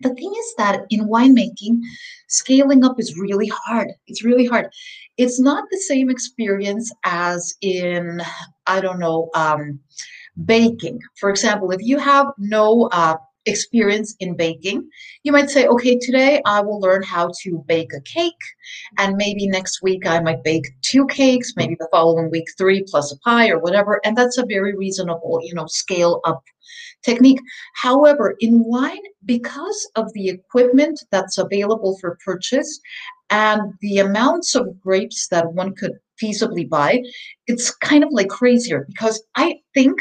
The 0.00 0.14
thing 0.14 0.32
is 0.36 0.54
that 0.58 0.86
in 0.90 1.08
winemaking, 1.08 1.80
scaling 2.28 2.84
up 2.84 2.98
is 2.98 3.16
really 3.18 3.48
hard. 3.48 3.92
It's 4.08 4.24
really 4.24 4.44
hard. 4.46 4.68
It's 5.16 5.40
not 5.40 5.64
the 5.70 5.78
same 5.78 6.10
experience 6.10 6.92
as 7.04 7.54
in 7.60 8.20
I 8.66 8.80
don't 8.80 8.98
know 8.98 9.30
um, 9.34 9.80
baking. 10.44 11.00
For 11.20 11.30
example, 11.30 11.70
if 11.70 11.80
you 11.82 11.98
have 11.98 12.26
no 12.38 12.88
uh, 12.92 13.16
experience 13.46 14.14
in 14.20 14.36
baking. 14.36 14.88
You 15.22 15.32
might 15.32 15.50
say, 15.50 15.66
okay, 15.66 15.98
today 15.98 16.40
I 16.44 16.60
will 16.60 16.80
learn 16.80 17.02
how 17.02 17.30
to 17.42 17.64
bake 17.66 17.92
a 17.92 18.00
cake, 18.00 18.32
and 18.98 19.16
maybe 19.16 19.46
next 19.46 19.82
week 19.82 20.06
I 20.06 20.20
might 20.20 20.42
bake 20.44 20.66
two 20.82 21.06
cakes, 21.06 21.52
maybe 21.56 21.76
the 21.78 21.88
following 21.90 22.30
week 22.30 22.46
three 22.56 22.84
plus 22.86 23.12
a 23.12 23.18
pie 23.18 23.50
or 23.50 23.58
whatever, 23.58 24.00
and 24.04 24.16
that's 24.16 24.38
a 24.38 24.46
very 24.46 24.74
reasonable, 24.76 25.40
you 25.42 25.54
know, 25.54 25.66
scale 25.66 26.20
up 26.24 26.42
technique. 27.04 27.40
However, 27.74 28.34
in 28.40 28.64
wine, 28.64 29.02
because 29.24 29.90
of 29.96 30.12
the 30.14 30.28
equipment 30.28 31.04
that's 31.10 31.38
available 31.38 31.98
for 32.00 32.18
purchase 32.24 32.80
and 33.30 33.60
the 33.80 33.98
amounts 33.98 34.54
of 34.54 34.80
grapes 34.80 35.28
that 35.28 35.52
one 35.52 35.74
could 35.74 35.92
feasibly 36.22 36.68
buy, 36.68 37.02
it's 37.46 37.74
kind 37.76 38.04
of 38.04 38.10
like 38.12 38.28
crazier 38.28 38.86
because 38.88 39.22
I 39.36 39.56
think 39.74 40.00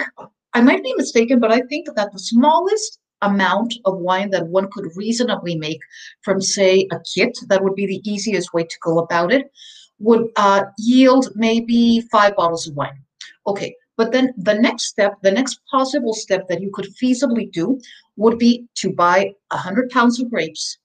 I 0.53 0.61
might 0.61 0.83
be 0.83 0.93
mistaken, 0.95 1.39
but 1.39 1.51
I 1.51 1.61
think 1.61 1.87
that 1.95 2.11
the 2.11 2.19
smallest 2.19 2.99
amount 3.23 3.73
of 3.85 3.97
wine 3.97 4.29
that 4.31 4.47
one 4.47 4.69
could 4.71 4.95
reasonably 4.95 5.55
make 5.55 5.79
from, 6.21 6.39
say, 6.41 6.87
a 6.91 6.99
kit, 7.15 7.37
that 7.47 7.63
would 7.63 7.75
be 7.75 7.87
the 7.87 8.01
easiest 8.09 8.53
way 8.53 8.63
to 8.63 8.77
go 8.81 8.99
about 8.99 9.31
it, 9.31 9.51
would 9.99 10.29
uh, 10.35 10.63
yield 10.77 11.29
maybe 11.35 12.01
five 12.11 12.35
bottles 12.35 12.67
of 12.67 12.75
wine. 12.75 12.99
Okay, 13.47 13.75
but 13.97 14.11
then 14.11 14.33
the 14.37 14.53
next 14.53 14.85
step, 14.85 15.15
the 15.21 15.31
next 15.31 15.59
possible 15.69 16.13
step 16.13 16.47
that 16.47 16.61
you 16.61 16.71
could 16.73 16.87
feasibly 17.01 17.51
do 17.51 17.79
would 18.17 18.37
be 18.37 18.65
to 18.75 18.91
buy 18.91 19.31
100 19.51 19.89
pounds 19.89 20.19
of 20.19 20.29
grapes 20.29 20.77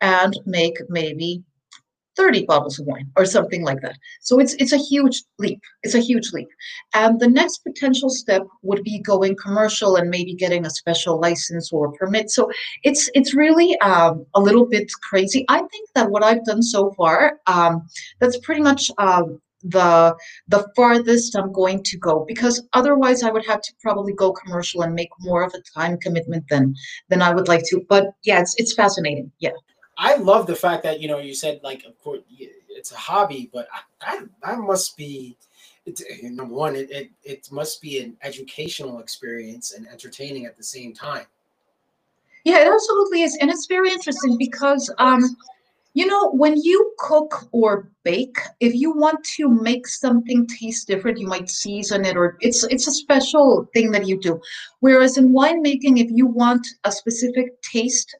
and 0.00 0.38
make 0.46 0.76
maybe 0.88 1.42
30 2.16 2.46
bottles 2.46 2.78
of 2.78 2.86
wine 2.86 3.10
or 3.16 3.24
something 3.24 3.62
like 3.62 3.80
that. 3.82 3.96
So 4.20 4.38
it's 4.38 4.54
it's 4.54 4.72
a 4.72 4.78
huge 4.78 5.22
leap. 5.38 5.60
It's 5.82 5.94
a 5.94 6.00
huge 6.00 6.32
leap. 6.32 6.48
And 6.94 7.20
the 7.20 7.28
next 7.28 7.58
potential 7.58 8.10
step 8.10 8.42
would 8.62 8.82
be 8.82 9.00
going 9.00 9.36
commercial 9.36 9.96
and 9.96 10.10
maybe 10.10 10.34
getting 10.34 10.66
a 10.66 10.70
special 10.70 11.20
license 11.20 11.72
or 11.72 11.92
permit. 11.92 12.30
So 12.30 12.50
it's 12.82 13.10
it's 13.14 13.34
really 13.34 13.78
um, 13.80 14.26
a 14.34 14.40
little 14.40 14.66
bit 14.66 14.90
crazy. 15.02 15.44
I 15.48 15.58
think 15.58 15.88
that 15.94 16.10
what 16.10 16.24
I've 16.24 16.44
done 16.44 16.62
so 16.62 16.92
far, 16.92 17.38
um, 17.46 17.86
that's 18.20 18.38
pretty 18.38 18.62
much 18.62 18.90
um, 18.98 19.40
the 19.62 20.16
the 20.48 20.66
farthest 20.76 21.36
I'm 21.36 21.52
going 21.52 21.82
to 21.84 21.98
go 21.98 22.24
because 22.26 22.62
otherwise 22.72 23.22
I 23.22 23.30
would 23.30 23.46
have 23.46 23.60
to 23.62 23.72
probably 23.80 24.12
go 24.12 24.32
commercial 24.32 24.82
and 24.82 24.94
make 24.94 25.10
more 25.20 25.42
of 25.42 25.54
a 25.54 25.78
time 25.78 25.98
commitment 25.98 26.44
than 26.48 26.74
than 27.08 27.22
I 27.22 27.34
would 27.34 27.48
like 27.48 27.64
to. 27.66 27.84
But 27.88 28.06
yeah, 28.22 28.40
it's 28.40 28.54
it's 28.58 28.74
fascinating. 28.74 29.32
Yeah. 29.38 29.52
I 29.98 30.16
love 30.16 30.46
the 30.46 30.56
fact 30.56 30.82
that 30.82 31.00
you 31.00 31.08
know 31.08 31.18
you 31.18 31.34
said 31.34 31.60
like 31.62 31.84
of 31.84 31.98
course 32.02 32.20
it's 32.30 32.92
a 32.92 32.96
hobby, 32.96 33.50
but 33.52 33.68
that 34.00 34.58
must 34.58 34.96
be 34.96 35.36
number 36.22 36.54
one. 36.54 36.76
It, 36.76 36.90
it 36.90 37.10
it 37.22 37.48
must 37.52 37.80
be 37.80 38.00
an 38.00 38.16
educational 38.22 39.00
experience 39.00 39.72
and 39.72 39.86
entertaining 39.88 40.46
at 40.46 40.56
the 40.56 40.64
same 40.64 40.92
time. 40.92 41.26
Yeah, 42.44 42.60
it 42.60 42.72
absolutely 42.72 43.22
is, 43.22 43.36
and 43.40 43.50
it's 43.50 43.66
very 43.66 43.90
interesting 43.90 44.36
because 44.38 44.92
um, 44.98 45.36
you 45.96 46.04
know, 46.04 46.30
when 46.32 46.58
you 46.58 46.92
cook 46.98 47.48
or 47.52 47.88
bake, 48.04 48.36
if 48.60 48.74
you 48.74 48.92
want 48.92 49.24
to 49.36 49.48
make 49.48 49.88
something 49.88 50.46
taste 50.46 50.86
different, 50.86 51.18
you 51.18 51.26
might 51.26 51.48
season 51.48 52.04
it 52.04 52.18
or 52.18 52.36
it's 52.40 52.64
it's 52.64 52.86
a 52.86 52.92
special 52.92 53.66
thing 53.72 53.92
that 53.92 54.06
you 54.06 54.20
do. 54.20 54.38
Whereas 54.80 55.16
in 55.16 55.32
winemaking, 55.32 55.98
if 55.98 56.10
you 56.10 56.26
want 56.26 56.66
a 56.84 56.92
specific 56.92 57.62
taste, 57.62 58.14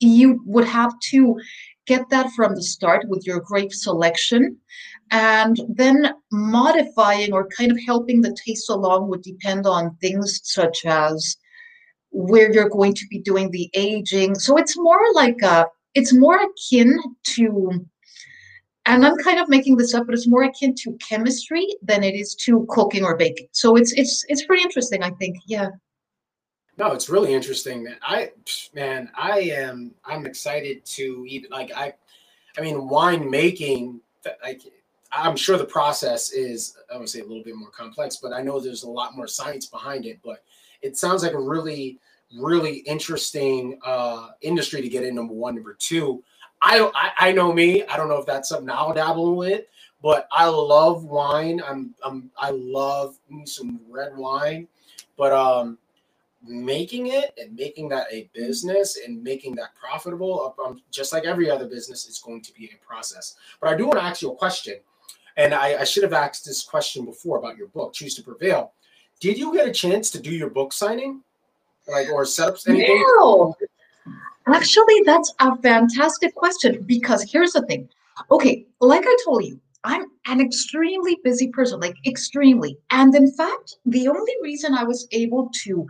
you 0.00 0.40
would 0.44 0.66
have 0.66 0.92
to 1.10 1.38
get 1.86 2.08
that 2.10 2.30
from 2.32 2.54
the 2.54 2.62
start 2.62 3.08
with 3.08 3.26
your 3.26 3.40
grape 3.40 3.72
selection 3.72 4.56
and 5.10 5.58
then 5.68 6.12
modifying 6.30 7.32
or 7.32 7.48
kind 7.48 7.72
of 7.72 7.78
helping 7.86 8.20
the 8.20 8.36
taste 8.44 8.68
along 8.68 9.08
would 9.08 9.22
depend 9.22 9.66
on 9.66 9.96
things 9.96 10.40
such 10.44 10.84
as 10.84 11.36
where 12.10 12.52
you're 12.52 12.68
going 12.68 12.94
to 12.94 13.06
be 13.08 13.18
doing 13.20 13.50
the 13.50 13.70
aging 13.74 14.34
so 14.34 14.56
it's 14.56 14.76
more 14.78 15.02
like 15.14 15.40
a 15.42 15.66
it's 15.94 16.12
more 16.12 16.38
akin 16.38 16.96
to 17.24 17.86
and 18.88 19.04
I'm 19.04 19.16
kind 19.18 19.38
of 19.38 19.50
making 19.50 19.76
this 19.76 19.92
up, 19.92 20.06
but 20.06 20.14
it's 20.14 20.26
more 20.26 20.44
akin 20.44 20.74
to 20.76 20.96
chemistry 21.06 21.66
than 21.82 22.02
it 22.02 22.14
is 22.14 22.34
to 22.46 22.66
cooking 22.70 23.04
or 23.04 23.16
baking. 23.16 23.48
So 23.52 23.76
it's 23.76 23.92
it's 23.92 24.24
it's 24.28 24.46
pretty 24.46 24.62
interesting, 24.62 25.02
I 25.02 25.10
think. 25.10 25.36
Yeah. 25.46 25.68
No, 26.78 26.92
it's 26.92 27.08
really 27.08 27.34
interesting, 27.34 27.82
man. 27.82 27.96
I 28.02 28.30
man, 28.72 29.10
I 29.16 29.40
am 29.40 29.92
I'm 30.04 30.26
excited 30.26 30.84
to 30.86 31.24
even 31.28 31.50
like 31.50 31.72
I 31.76 31.92
I 32.56 32.60
mean 32.60 32.88
wine 32.88 33.28
making 33.28 34.00
like 34.44 34.62
I'm 35.10 35.36
sure 35.36 35.58
the 35.58 35.64
process 35.64 36.30
is 36.30 36.76
I 36.94 36.96
would 36.96 37.08
say 37.08 37.18
a 37.18 37.24
little 37.24 37.42
bit 37.42 37.56
more 37.56 37.70
complex, 37.70 38.18
but 38.22 38.32
I 38.32 38.42
know 38.42 38.60
there's 38.60 38.84
a 38.84 38.90
lot 38.90 39.16
more 39.16 39.26
science 39.26 39.66
behind 39.66 40.06
it. 40.06 40.20
But 40.24 40.44
it 40.80 40.96
sounds 40.96 41.24
like 41.24 41.32
a 41.32 41.40
really 41.40 41.98
really 42.38 42.76
interesting 42.80 43.80
uh, 43.84 44.28
industry 44.42 44.80
to 44.80 44.88
get 44.88 45.02
in. 45.02 45.16
Number 45.16 45.34
one, 45.34 45.56
number 45.56 45.74
two. 45.80 46.22
I, 46.62 46.90
I 46.94 47.30
I 47.30 47.32
know 47.32 47.52
me. 47.52 47.84
I 47.86 47.96
don't 47.96 48.08
know 48.08 48.18
if 48.18 48.26
that's 48.26 48.50
something 48.50 48.70
I'll 48.70 48.92
dabble 48.92 49.34
with, 49.34 49.64
but 50.00 50.28
I 50.30 50.46
love 50.46 51.02
wine. 51.02 51.60
I'm 51.66 51.92
I'm 52.04 52.30
I 52.38 52.50
love 52.50 53.18
some 53.46 53.80
red 53.88 54.16
wine, 54.16 54.68
but 55.16 55.32
um, 55.32 55.78
making 56.42 57.08
it 57.08 57.34
and 57.38 57.54
making 57.54 57.88
that 57.88 58.06
a 58.10 58.30
business 58.32 58.98
and 59.04 59.22
making 59.22 59.54
that 59.56 59.74
profitable, 59.74 60.54
um, 60.64 60.80
just 60.90 61.12
like 61.12 61.24
every 61.24 61.50
other 61.50 61.66
business, 61.66 62.06
it's 62.06 62.20
going 62.20 62.42
to 62.42 62.52
be 62.54 62.66
a 62.66 62.86
process. 62.86 63.36
But 63.60 63.70
I 63.70 63.76
do 63.76 63.86
want 63.86 63.98
to 63.98 64.04
ask 64.04 64.22
you 64.22 64.30
a 64.30 64.36
question, 64.36 64.76
and 65.36 65.52
I, 65.52 65.80
I 65.80 65.84
should 65.84 66.04
have 66.04 66.12
asked 66.12 66.44
this 66.44 66.62
question 66.62 67.04
before 67.04 67.38
about 67.38 67.56
your 67.56 67.68
book, 67.68 67.92
Choose 67.92 68.14
to 68.16 68.22
Prevail. 68.22 68.72
Did 69.20 69.36
you 69.36 69.52
get 69.52 69.66
a 69.66 69.72
chance 69.72 70.10
to 70.10 70.20
do 70.20 70.30
your 70.30 70.50
book 70.50 70.72
signing? 70.72 71.22
like 71.88 72.08
or 72.10 72.24
setups 72.24 72.68
anything? 72.68 73.02
No. 73.18 73.54
Actually, 74.46 75.02
that's 75.04 75.32
a 75.40 75.56
fantastic 75.58 76.34
question 76.34 76.82
because 76.86 77.22
here's 77.30 77.52
the 77.52 77.62
thing. 77.66 77.88
Okay, 78.30 78.66
like 78.80 79.04
I 79.06 79.16
told 79.24 79.44
you, 79.44 79.60
I'm 79.84 80.06
an 80.26 80.40
extremely 80.40 81.18
busy 81.22 81.48
person, 81.48 81.80
like 81.80 81.94
extremely. 82.06 82.78
And 82.90 83.14
in 83.14 83.30
fact, 83.30 83.76
the 83.86 84.08
only 84.08 84.32
reason 84.42 84.74
I 84.74 84.84
was 84.84 85.06
able 85.12 85.50
to 85.64 85.86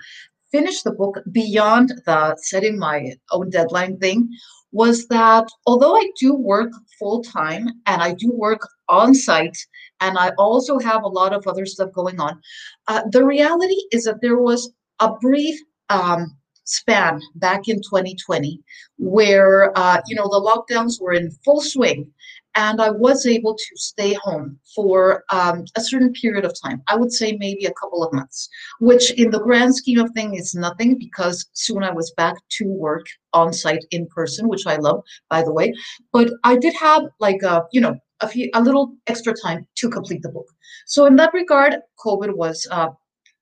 finish 0.51 0.83
the 0.83 0.93
book 0.93 1.19
beyond 1.33 1.93
the 2.07 2.37
setting 2.41 2.79
my 2.79 3.13
own 3.31 3.51
deadline 3.51 3.99
thing 3.99 4.29
was 4.73 5.07
that 5.09 5.49
although 5.67 5.97
I 5.97 6.11
do 6.21 6.35
work 6.35 6.73
full 6.99 7.23
time 7.23 7.69
and 7.87 8.03
I 8.03 8.13
do 8.13 8.31
work 8.33 8.61
on 8.89 9.15
site 9.15 9.57
and 10.01 10.19
I 10.19 10.31
also 10.39 10.79
have 10.79 11.03
a 11.03 11.09
lot 11.09 11.33
of 11.33 11.47
other 11.47 11.65
stuff 11.67 11.93
going 11.93 12.21
on, 12.21 12.41
uh, 12.87 13.03
the 13.11 13.25
reality 13.25 13.81
is 13.93 14.05
that 14.05 14.21
there 14.21 14.39
was 14.39 14.71
a 15.01 15.13
brief 15.15 15.59
um, 15.89 16.37
span 16.65 17.21
back 17.37 17.67
in 17.69 17.77
2020 17.77 18.61
where 18.99 19.73
uh, 19.77 20.01
you 20.07 20.15
know 20.15 20.29
the 20.29 20.41
lockdowns 20.41 21.01
were 21.01 21.15
in 21.15 21.31
full 21.45 21.63
swing 21.63 22.11
and 22.59 22.81
i 22.81 22.91
was 22.91 23.25
able 23.27 23.55
to 23.55 23.73
stay 23.77 24.13
home 24.15 24.59
for 24.75 25.25
um, 25.31 25.65
a 25.77 25.81
certain 25.81 26.13
period 26.13 26.45
of 26.45 26.55
time 26.61 26.83
i 26.89 26.97
would 26.97 27.13
say 27.13 27.37
maybe 27.39 27.65
a 27.67 27.79
couple 27.81 28.03
of 28.03 28.13
months 28.13 28.49
which 28.81 29.13
in 29.13 29.31
the 29.31 29.45
grand 29.47 29.75
scheme 29.75 30.01
of 30.01 30.11
things 30.11 30.41
is 30.41 30.55
nothing 30.55 30.99
because 30.99 31.47
soon 31.53 31.83
i 31.83 31.93
was 31.93 32.13
back 32.23 32.37
to 32.51 32.65
work 32.67 33.07
on 33.33 33.53
site 33.53 33.85
in 33.93 34.07
person 34.07 34.49
which 34.49 34.67
i 34.67 34.77
love 34.77 35.03
by 35.31 35.43
the 35.43 35.53
way 35.53 35.73
but 36.13 36.29
i 36.45 36.57
did 36.57 36.75
have 36.75 37.03
like 37.21 37.43
a 37.43 37.65
you 37.73 37.81
know 37.81 37.97
a 38.21 38.29
few 38.29 38.51
a 38.55 38.61
little 38.61 38.95
extra 39.07 39.33
time 39.43 39.67
to 39.77 39.89
complete 39.89 40.23
the 40.23 40.35
book 40.37 40.49
so 40.87 41.07
in 41.07 41.17
that 41.17 41.33
regard 41.33 41.77
covid 42.05 42.35
was 42.35 42.67
uh, 42.71 42.89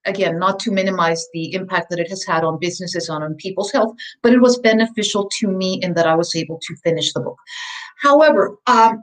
again, 0.07 0.39
not 0.39 0.59
to 0.61 0.71
minimize 0.71 1.27
the 1.33 1.53
impact 1.53 1.91
that 1.91 1.99
it 1.99 2.09
has 2.09 2.25
had 2.25 2.45
on 2.45 2.59
businesses 2.59 3.09
and 3.09 3.23
on 3.23 3.35
people's 3.35 3.73
health, 3.73 3.95
but 4.23 4.33
it 4.33 4.41
was 4.41 4.59
beneficial 4.59 5.29
to 5.39 5.49
me 5.49 5.81
in 5.83 5.95
that 5.95 6.07
I 6.07 6.15
was 6.15 6.35
able 6.35 6.59
to 6.61 6.77
finish 6.77 7.13
the 7.13 7.21
book. 7.21 7.37
However, 8.03 8.57
um, 8.67 9.03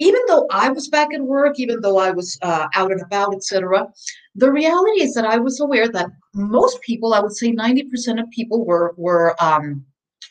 even 0.00 0.20
though 0.26 0.46
I 0.50 0.70
was 0.70 0.88
back 0.88 1.14
at 1.14 1.20
work, 1.22 1.58
even 1.58 1.80
though 1.80 1.98
I 1.98 2.10
was 2.10 2.38
uh, 2.42 2.66
out 2.74 2.90
and 2.90 3.00
about, 3.00 3.34
etc., 3.34 3.88
the 4.34 4.50
reality 4.50 5.02
is 5.02 5.14
that 5.14 5.24
I 5.24 5.38
was 5.38 5.60
aware 5.60 5.88
that 5.88 6.10
most 6.34 6.80
people, 6.82 7.14
I 7.14 7.20
would 7.20 7.36
say 7.36 7.52
90% 7.52 8.20
of 8.20 8.28
people, 8.30 8.64
were 8.64 8.94
were 8.96 9.36
um, 9.42 9.84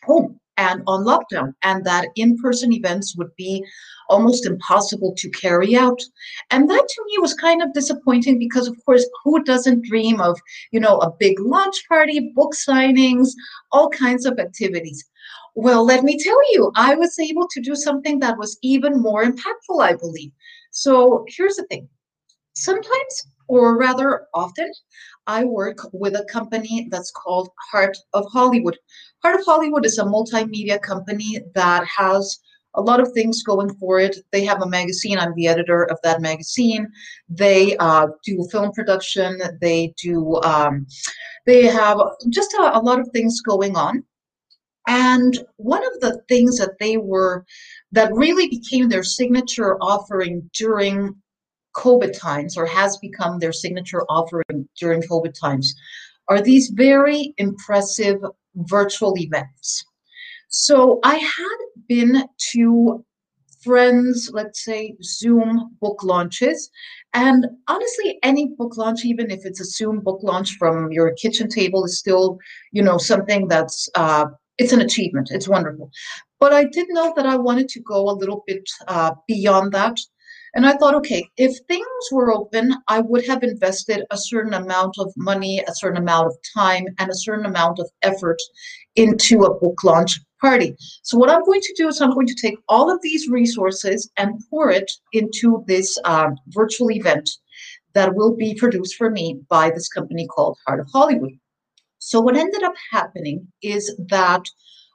home 0.04 0.40
and 0.58 0.84
on 0.86 1.06
lockdown, 1.06 1.54
and 1.64 1.84
that 1.86 2.10
in-person 2.16 2.74
events 2.74 3.16
would 3.18 3.34
be 3.38 3.64
almost 4.10 4.46
impossible 4.46 5.14
to 5.18 5.30
carry 5.32 5.76
out. 5.76 6.00
And 6.52 6.70
that 6.70 6.88
to 6.88 7.04
me 7.08 7.18
was 7.20 7.34
kind 7.34 7.62
of 7.62 7.74
disappointing 7.74 8.38
because, 8.38 8.68
of 8.68 8.76
course, 8.86 9.06
who 9.24 9.44
doesn't 9.44 9.86
dream 9.86 10.22
of, 10.22 10.40
you 10.72 10.80
know, 10.80 11.00
a 11.00 11.12
big 11.20 11.40
launch 11.40 11.88
party, 11.88 12.32
book 12.36 12.54
signings, 12.54 13.30
all 13.72 13.90
kinds 13.90 14.26
of 14.26 14.40
activities? 14.40 15.04
Well, 15.56 15.86
let 15.86 16.04
me 16.04 16.18
tell 16.18 16.54
you, 16.54 16.72
I 16.76 16.96
was 16.96 17.18
able 17.20 17.48
to 17.50 17.62
do 17.62 17.76
something 17.76 18.20
that 18.20 18.38
was 18.38 18.58
even 18.64 19.02
more 19.02 19.24
impactful, 19.24 19.82
I 19.82 19.96
believe. 19.96 20.32
So 20.72 21.26
here's 21.28 21.56
the 21.56 21.64
thing 21.66 21.88
sometimes, 22.54 23.28
or 23.48 23.78
rather 23.78 24.28
often, 24.34 24.72
I 25.28 25.44
work 25.44 25.78
with 25.94 26.16
a 26.16 26.26
company 26.26 26.88
that's 26.92 27.12
called 27.12 27.50
Heart 27.72 27.98
of 28.14 28.26
Hollywood. 28.32 28.78
Heart 29.22 29.40
of 29.40 29.46
Hollywood 29.46 29.86
is 29.86 29.98
a 29.98 30.04
multimedia 30.04 30.82
company 30.82 31.40
that 31.56 31.86
has 31.86 32.40
a 32.76 32.82
lot 32.82 33.00
of 33.00 33.12
things 33.12 33.44
going 33.44 33.74
for 33.76 34.00
it. 34.00 34.18
They 34.32 34.44
have 34.46 34.62
a 34.62 34.68
magazine. 34.68 35.20
I'm 35.20 35.36
the 35.36 35.48
editor 35.48 35.84
of 35.92 35.98
that 36.04 36.22
magazine. 36.22 36.88
They 37.30 37.78
uh, 37.78 38.08
do 38.26 38.48
film 38.52 38.72
production. 38.72 39.40
They 39.62 39.94
do. 40.02 40.42
Um, 40.42 40.88
they 41.46 41.66
have 41.66 42.00
just 42.30 42.54
a, 42.56 42.78
a 42.78 42.82
lot 42.82 43.00
of 43.00 43.10
things 43.10 43.42
going 43.42 43.76
on. 43.76 44.04
And 44.88 45.38
one 45.58 45.86
of 45.86 46.00
the 46.02 46.22
things 46.28 46.58
that 46.58 46.78
they 46.80 46.98
were, 46.98 47.46
that 47.92 48.14
really 48.14 48.50
became 48.50 48.90
their 48.90 49.04
signature 49.04 49.78
offering 49.78 50.50
during 50.58 51.16
COVID 51.76 52.18
times, 52.18 52.58
or 52.58 52.66
has 52.66 52.98
become 52.98 53.40
their 53.40 53.54
signature 53.54 54.04
offering 54.10 54.68
during 54.78 55.02
COVID 55.02 55.34
times, 55.40 55.74
are 56.28 56.42
these 56.42 56.70
very 56.70 57.34
impressive 57.38 58.18
virtual 58.56 59.18
events. 59.18 59.86
So 60.50 61.00
I 61.04 61.16
had 61.16 61.58
been 61.88 62.28
to 62.52 63.04
friends, 63.64 64.30
let's 64.34 64.64
say 64.64 64.96
Zoom 65.02 65.76
book 65.82 66.04
launches. 66.04 66.70
And 67.14 67.48
honestly, 67.68 68.20
any 68.22 68.48
book 68.58 68.78
launch, 68.78 69.06
even 69.06 69.32
if 69.32 69.46
it's 69.46 69.62
a 69.62 69.66
Zoom 69.66 70.02
book 70.02 70.20
launch 70.22 70.58
from 70.58 70.92
your 70.92 71.14
kitchen 71.14 71.50
table, 71.50 71.86
is 71.86 71.98
still, 71.98 72.38
you 72.72 72.84
know, 72.84 72.98
something 72.98 73.48
that's 73.48 73.90
uh, 73.96 74.26
it's 74.58 74.74
an 74.74 74.82
achievement. 74.82 75.30
It's 75.32 75.48
wonderful. 75.48 75.92
But 76.40 76.54
I 76.54 76.66
did 76.66 76.88
know 76.90 77.14
that 77.16 77.26
I 77.26 77.38
wanted 77.38 77.70
to 77.70 77.82
go 77.82 78.10
a 78.10 78.12
little 78.12 78.44
bit 78.48 78.68
uh, 78.88 79.12
beyond 79.28 79.72
that. 79.74 79.98
And 80.56 80.68
I 80.68 80.74
thought, 80.74 80.94
okay, 80.96 81.28
if 81.38 81.58
things 81.68 81.86
were 82.12 82.32
open, 82.32 82.76
I 82.88 83.00
would 83.00 83.26
have 83.26 83.42
invested 83.42 84.06
a 84.12 84.18
certain 84.18 84.54
amount 84.54 84.96
of 85.00 85.12
money, 85.18 85.64
a 85.68 85.74
certain 85.74 85.98
amount 85.98 86.28
of 86.28 86.36
time, 86.56 86.86
and 87.00 87.10
a 87.10 87.16
certain 87.16 87.48
amount 87.48 87.80
of 87.80 87.90
effort 88.04 88.38
into 88.96 89.44
a 89.44 89.60
book 89.60 89.84
launch 89.84 90.20
party. 90.40 90.76
So 91.02 91.18
what 91.18 91.32
I'm 91.32 91.44
going 91.44 91.62
to 91.62 91.74
do 91.76 91.88
is 91.88 92.02
I'm 92.02 92.14
going 92.14 92.28
to 92.28 92.36
take 92.36 92.58
all 92.70 92.92
of 92.92 93.02
these 93.02 93.30
resources 93.30 94.12
and 94.18 94.40
pour 94.50 94.70
it 94.70 94.92
into 95.14 95.64
this 95.66 95.98
um, 96.06 96.36
virtual 96.50 96.92
event 96.92 97.28
that 97.94 98.14
will 98.14 98.36
be 98.36 98.54
produced 98.54 98.96
for 98.96 99.10
me 99.10 99.40
by 99.50 99.72
this 99.72 99.88
company 99.88 100.28
called 100.28 100.58
Heart 100.68 100.82
of 100.82 100.88
Hollywood. 100.92 101.32
So 102.06 102.20
what 102.20 102.36
ended 102.36 102.64
up 102.64 102.74
happening 102.92 103.48
is 103.62 103.96
that 104.10 104.44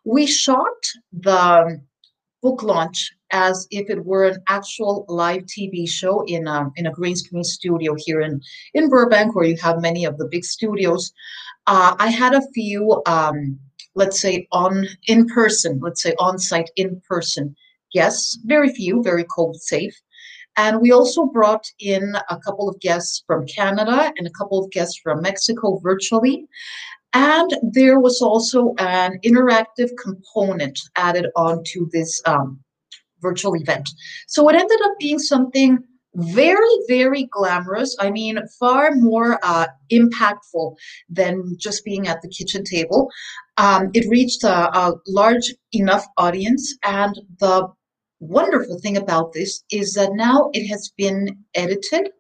we 0.05 0.27
shot 0.27 0.77
the 1.11 1.81
book 2.43 2.63
launch 2.63 3.11
as 3.33 3.67
if 3.71 3.89
it 3.89 4.05
were 4.05 4.25
an 4.25 4.43
actual 4.49 5.07
live 5.09 5.45
TV 5.45 5.89
show 5.89 6.23
in 6.27 6.47
a, 6.47 6.71
in 6.77 6.87
a 6.87 6.93
green 6.93 7.17
screen 7.17 7.45
studio 7.45 7.97
here 7.97 8.21
in, 8.21 8.43
in 8.75 8.91
Burbank, 8.91 9.35
where 9.35 9.47
you 9.47 9.57
have 9.57 9.81
many 9.81 10.05
of 10.05 10.19
the 10.19 10.27
big 10.27 10.45
studios. 10.45 11.11
Uh, 11.67 11.97
I 11.99 12.09
had 12.09 12.35
a 12.35 12.47
few, 12.53 13.03
um, 13.07 13.59
let's 13.95 14.21
say, 14.21 14.47
on 14.53 14.87
in 15.07 15.27
person, 15.29 15.81
let's 15.83 16.03
say 16.03 16.15
on 16.19 16.39
site 16.39 16.71
in 16.77 17.01
person 17.09 17.57
guests, 17.91 18.39
very 18.45 18.69
few, 18.69 19.03
very 19.03 19.25
COVID 19.25 19.57
safe. 19.57 19.99
And 20.59 20.81
we 20.81 20.91
also 20.91 21.27
brought 21.27 21.65
in 21.79 22.17
a 22.29 22.37
couple 22.37 22.69
of 22.69 22.81
guests 22.81 23.23
from 23.29 23.47
Canada 23.47 24.13
and 24.19 24.27
a 24.27 24.31
couple 24.31 24.59
of 24.63 24.71
guests 24.73 24.99
from 24.99 25.23
Mexico 25.23 25.79
virtually. 25.79 26.47
And 27.15 27.51
there 27.63 28.01
was 28.01 28.21
also 28.21 28.75
an 28.79 29.19
interactive 29.25 29.91
component 30.03 30.79
added 30.97 31.27
onto 31.37 31.89
this 31.91 32.21
um, 32.27 32.61
virtual 33.21 33.55
event. 33.57 33.89
So 34.27 34.49
it 34.49 34.55
ended 34.55 34.79
up 34.85 34.93
being 34.99 35.19
something 35.19 35.79
very, 36.15 36.79
very 36.89 37.25
glamorous. 37.25 37.97
I 38.01 38.11
mean, 38.11 38.39
far 38.59 38.93
more 38.95 39.39
uh, 39.43 39.67
impactful 39.93 40.77
than 41.09 41.57
just 41.59 41.85
being 41.85 42.09
at 42.09 42.21
the 42.23 42.29
kitchen 42.29 42.65
table. 42.65 43.11
Um, 43.57 43.91
it 43.95 44.09
reached 44.09 44.45
a, 44.45 44.77
a 44.77 44.95
large 45.07 45.55
enough 45.73 46.07
audience, 46.17 46.77
and 46.85 47.15
the 47.39 47.69
wonderful 48.21 48.79
thing 48.81 48.97
about 48.97 49.33
this 49.33 49.63
is 49.71 49.95
that 49.95 50.13
now 50.15 50.51
it 50.53 50.67
has 50.69 50.93
been 50.97 51.45
edited 51.55 52.11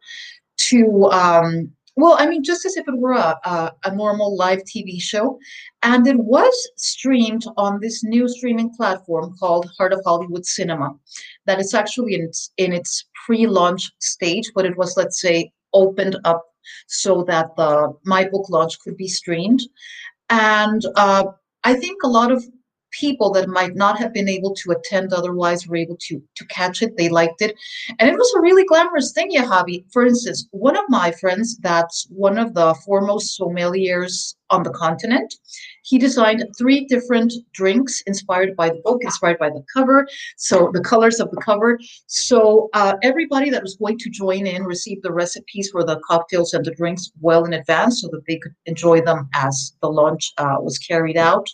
to 0.58 1.04
um, 1.10 1.72
well, 1.98 2.16
I 2.16 2.28
mean, 2.28 2.44
just 2.44 2.64
as 2.64 2.76
if 2.76 2.86
it 2.86 2.96
were 2.96 3.14
a, 3.14 3.36
a, 3.44 3.72
a, 3.86 3.94
normal 3.94 4.36
live 4.36 4.60
TV 4.60 5.02
show. 5.02 5.36
And 5.82 6.06
it 6.06 6.16
was 6.16 6.54
streamed 6.76 7.44
on 7.56 7.80
this 7.80 8.04
new 8.04 8.28
streaming 8.28 8.70
platform 8.72 9.34
called 9.36 9.68
Heart 9.76 9.94
of 9.94 10.02
Hollywood 10.06 10.46
Cinema, 10.46 10.94
that 11.46 11.58
is 11.58 11.74
actually 11.74 12.14
in 12.14 12.22
its, 12.22 12.52
in 12.56 12.72
its 12.72 13.04
pre 13.26 13.48
launch 13.48 13.90
stage, 13.98 14.52
but 14.54 14.64
it 14.64 14.78
was, 14.78 14.96
let's 14.96 15.20
say, 15.20 15.50
opened 15.74 16.16
up 16.24 16.44
so 16.86 17.24
that 17.24 17.56
the 17.56 17.92
My 18.04 18.28
Book 18.28 18.48
launch 18.48 18.78
could 18.78 18.96
be 18.96 19.08
streamed. 19.08 19.62
And 20.30 20.82
uh, 20.94 21.24
I 21.64 21.74
think 21.74 22.04
a 22.04 22.08
lot 22.08 22.30
of 22.30 22.44
people 22.90 23.30
that 23.32 23.48
might 23.48 23.74
not 23.74 23.98
have 23.98 24.12
been 24.12 24.28
able 24.28 24.54
to 24.54 24.72
attend 24.72 25.12
otherwise 25.12 25.66
were 25.66 25.76
able 25.76 25.96
to 26.00 26.22
to 26.36 26.46
catch 26.46 26.82
it. 26.82 26.96
They 26.96 27.08
liked 27.08 27.42
it. 27.42 27.54
And 27.98 28.08
it 28.08 28.16
was 28.16 28.32
a 28.36 28.40
really 28.40 28.64
glamorous 28.64 29.12
thing 29.12 29.28
hobby 29.36 29.84
for 29.92 30.06
instance 30.06 30.48
one 30.50 30.76
of 30.76 30.84
my 30.88 31.12
friends 31.12 31.58
that's 31.58 32.06
one 32.10 32.38
of 32.38 32.54
the 32.54 32.74
foremost 32.84 33.38
sommeliers 33.38 34.34
on 34.50 34.62
the 34.62 34.70
continent 34.70 35.34
he 35.88 35.98
designed 35.98 36.44
three 36.58 36.84
different 36.84 37.32
drinks 37.52 38.02
inspired 38.06 38.54
by 38.56 38.68
the 38.68 38.80
book 38.84 39.02
inspired 39.02 39.38
by 39.38 39.48
the 39.48 39.64
cover. 39.74 40.06
So 40.36 40.70
the 40.74 40.82
colors 40.82 41.18
of 41.18 41.30
the 41.30 41.40
cover. 41.40 41.78
So 42.06 42.68
uh, 42.74 42.96
everybody 43.02 43.48
that 43.48 43.62
was 43.62 43.76
going 43.76 43.96
to 44.00 44.10
join 44.10 44.46
in 44.46 44.64
received 44.64 45.02
the 45.02 45.12
recipes 45.12 45.70
for 45.70 45.84
the 45.84 45.98
cocktails 46.06 46.52
and 46.52 46.62
the 46.62 46.74
drinks 46.74 47.10
well 47.22 47.46
in 47.46 47.54
advance 47.54 48.02
so 48.02 48.08
that 48.08 48.26
they 48.26 48.36
could 48.36 48.52
enjoy 48.66 49.00
them 49.00 49.30
as 49.34 49.72
the 49.80 49.88
launch 49.88 50.30
uh, 50.36 50.56
was 50.60 50.76
carried 50.76 51.16
out 51.16 51.48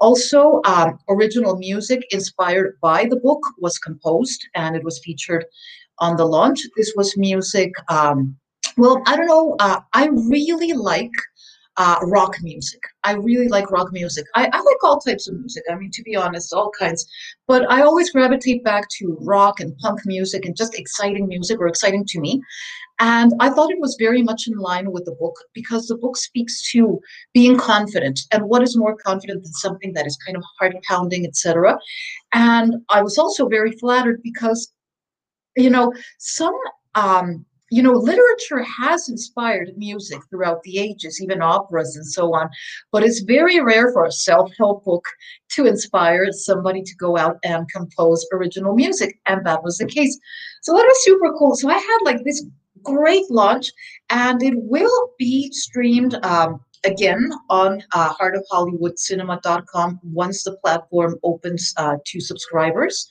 also, 0.00 0.60
um, 0.64 0.98
original 1.08 1.56
music 1.56 2.00
inspired 2.10 2.78
by 2.80 3.04
the 3.04 3.16
book 3.16 3.40
was 3.58 3.78
composed 3.78 4.46
and 4.54 4.74
it 4.74 4.84
was 4.84 5.00
featured 5.04 5.44
on 5.98 6.16
the 6.16 6.24
launch. 6.24 6.60
This 6.76 6.92
was 6.96 7.16
music, 7.16 7.70
um, 7.88 8.36
well, 8.76 9.02
I 9.06 9.16
don't 9.16 9.26
know, 9.26 9.56
uh, 9.60 9.80
I 9.92 10.06
really 10.06 10.72
like 10.72 11.12
uh, 11.76 11.98
rock 12.02 12.36
music. 12.42 12.80
I 13.04 13.12
really 13.12 13.48
like 13.48 13.70
rock 13.70 13.92
music. 13.92 14.26
I, 14.34 14.50
I, 14.52 14.60
like 14.60 14.84
all 14.84 14.98
types 14.98 15.28
of 15.28 15.38
music. 15.38 15.62
I 15.70 15.76
mean, 15.76 15.90
to 15.92 16.02
be 16.02 16.16
honest, 16.16 16.52
all 16.52 16.70
kinds. 16.78 17.06
But 17.46 17.70
I 17.70 17.82
always 17.82 18.10
gravitate 18.10 18.64
back 18.64 18.88
to 18.98 19.16
rock 19.20 19.60
and 19.60 19.76
punk 19.78 20.00
music 20.04 20.44
and 20.44 20.56
just 20.56 20.78
exciting 20.78 21.26
music 21.26 21.58
or 21.60 21.68
exciting 21.68 22.04
to 22.06 22.20
me. 22.20 22.42
And 22.98 23.32
I 23.40 23.48
thought 23.48 23.70
it 23.70 23.80
was 23.80 23.96
very 23.98 24.20
much 24.20 24.46
in 24.46 24.58
line 24.58 24.92
with 24.92 25.06
the 25.06 25.16
book 25.18 25.34
because 25.54 25.86
the 25.86 25.96
book 25.96 26.18
speaks 26.18 26.70
to 26.72 27.00
being 27.32 27.56
confident 27.56 28.20
and 28.30 28.44
what 28.44 28.62
is 28.62 28.76
more 28.76 28.94
confident 28.96 29.42
than 29.42 29.52
something 29.54 29.94
that 29.94 30.06
is 30.06 30.18
kind 30.26 30.36
of 30.36 30.44
heart 30.58 30.74
pounding, 30.86 31.24
etc. 31.24 31.78
And 32.32 32.74
I 32.90 33.00
was 33.00 33.16
also 33.16 33.48
very 33.48 33.72
flattered 33.72 34.20
because, 34.22 34.70
you 35.56 35.70
know, 35.70 35.94
some 36.18 36.54
um, 36.94 37.46
you 37.70 37.82
know, 37.82 37.92
literature 37.92 38.62
has 38.62 39.08
inspired 39.08 39.72
music 39.76 40.20
throughout 40.28 40.62
the 40.64 40.78
ages, 40.78 41.20
even 41.22 41.40
operas 41.40 41.96
and 41.96 42.06
so 42.06 42.34
on. 42.34 42.50
But 42.90 43.04
it's 43.04 43.20
very 43.20 43.60
rare 43.60 43.92
for 43.92 44.04
a 44.04 44.12
self 44.12 44.50
help 44.58 44.84
book 44.84 45.04
to 45.50 45.66
inspire 45.66 46.30
somebody 46.32 46.82
to 46.82 46.94
go 46.96 47.16
out 47.16 47.38
and 47.44 47.70
compose 47.70 48.26
original 48.32 48.74
music. 48.74 49.18
And 49.26 49.46
that 49.46 49.62
was 49.62 49.78
the 49.78 49.86
case. 49.86 50.18
So 50.62 50.72
that 50.72 50.84
was 50.86 51.04
super 51.04 51.32
cool. 51.38 51.54
So 51.54 51.70
I 51.70 51.74
had 51.74 51.98
like 52.04 52.24
this 52.24 52.44
great 52.82 53.30
launch, 53.30 53.70
and 54.10 54.42
it 54.42 54.54
will 54.56 55.10
be 55.18 55.50
streamed 55.52 56.14
um, 56.24 56.60
again 56.84 57.30
on 57.50 57.82
uh, 57.92 58.14
heartofhollywoodcinema.com 58.14 60.00
once 60.02 60.42
the 60.42 60.56
platform 60.56 61.16
opens 61.22 61.72
uh, 61.76 61.96
to 62.06 62.20
subscribers. 62.20 63.08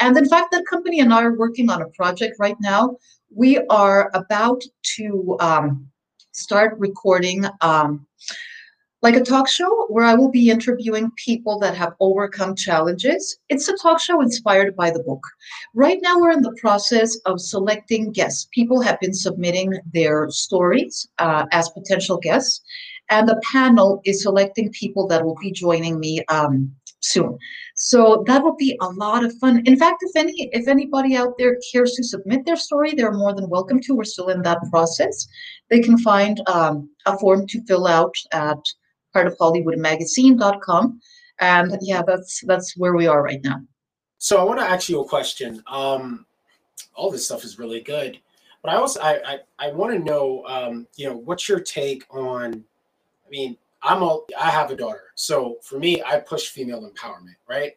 And 0.00 0.16
in 0.16 0.28
fact, 0.28 0.52
that 0.52 0.66
company 0.68 1.00
and 1.00 1.12
I 1.12 1.22
are 1.22 1.36
working 1.36 1.70
on 1.70 1.82
a 1.82 1.88
project 1.88 2.36
right 2.38 2.56
now. 2.60 2.96
We 3.34 3.58
are 3.70 4.10
about 4.14 4.62
to 4.96 5.36
um, 5.40 5.88
start 6.32 6.78
recording 6.78 7.44
um, 7.60 8.06
like 9.02 9.16
a 9.16 9.20
talk 9.20 9.48
show 9.48 9.86
where 9.88 10.04
I 10.04 10.14
will 10.14 10.30
be 10.30 10.50
interviewing 10.50 11.10
people 11.16 11.58
that 11.58 11.76
have 11.76 11.94
overcome 11.98 12.54
challenges. 12.54 13.38
It's 13.48 13.68
a 13.68 13.76
talk 13.76 14.00
show 14.00 14.20
inspired 14.20 14.76
by 14.76 14.90
the 14.90 15.02
book. 15.02 15.22
Right 15.74 15.98
now, 16.02 16.18
we're 16.18 16.30
in 16.30 16.42
the 16.42 16.56
process 16.60 17.16
of 17.26 17.40
selecting 17.40 18.12
guests. 18.12 18.48
People 18.52 18.80
have 18.80 19.00
been 19.00 19.14
submitting 19.14 19.74
their 19.92 20.30
stories 20.30 21.08
uh, 21.18 21.46
as 21.50 21.68
potential 21.70 22.18
guests, 22.18 22.60
and 23.10 23.28
the 23.28 23.40
panel 23.50 24.00
is 24.04 24.22
selecting 24.22 24.70
people 24.70 25.06
that 25.08 25.24
will 25.24 25.36
be 25.40 25.50
joining 25.50 25.98
me 25.98 26.24
um, 26.28 26.72
soon. 27.04 27.38
So 27.74 28.24
that 28.26 28.42
will 28.42 28.56
be 28.56 28.76
a 28.80 28.88
lot 28.90 29.24
of 29.24 29.36
fun. 29.38 29.62
In 29.66 29.76
fact, 29.76 30.02
if 30.02 30.16
any 30.16 30.48
if 30.52 30.68
anybody 30.68 31.16
out 31.16 31.36
there 31.38 31.58
cares 31.72 31.92
to 31.92 32.04
submit 32.04 32.44
their 32.44 32.56
story, 32.56 32.92
they're 32.94 33.12
more 33.12 33.34
than 33.34 33.48
welcome 33.48 33.80
to. 33.80 33.94
We're 33.94 34.04
still 34.04 34.28
in 34.28 34.42
that 34.42 34.58
process. 34.70 35.26
They 35.70 35.80
can 35.80 35.98
find 35.98 36.40
um, 36.48 36.90
a 37.06 37.18
form 37.18 37.46
to 37.48 37.64
fill 37.64 37.86
out 37.86 38.14
at 38.32 38.58
heartofhollywoodmagazine.com 39.14 41.00
and 41.40 41.76
yeah 41.80 42.02
that's 42.06 42.40
that's 42.46 42.76
where 42.76 42.94
we 42.94 43.06
are 43.06 43.22
right 43.22 43.42
now 43.42 43.60
so 44.18 44.38
i 44.38 44.42
want 44.42 44.58
to 44.58 44.64
ask 44.64 44.88
you 44.88 45.00
a 45.00 45.08
question 45.08 45.62
um 45.66 46.24
all 46.94 47.10
this 47.10 47.24
stuff 47.24 47.44
is 47.44 47.58
really 47.58 47.80
good 47.80 48.18
but 48.62 48.72
i 48.72 48.76
also 48.76 49.00
i 49.00 49.20
i, 49.26 49.38
I 49.58 49.72
want 49.72 49.92
to 49.92 49.98
know 49.98 50.44
um 50.46 50.86
you 50.96 51.08
know 51.08 51.16
what's 51.16 51.48
your 51.48 51.60
take 51.60 52.04
on 52.10 52.64
i 53.26 53.30
mean 53.30 53.56
i'm 53.82 54.02
a 54.02 54.18
i 54.38 54.50
have 54.50 54.70
a 54.70 54.76
daughter 54.76 55.04
so 55.14 55.58
for 55.62 55.78
me 55.78 56.02
i 56.04 56.18
push 56.18 56.48
female 56.48 56.88
empowerment 56.90 57.36
right 57.48 57.76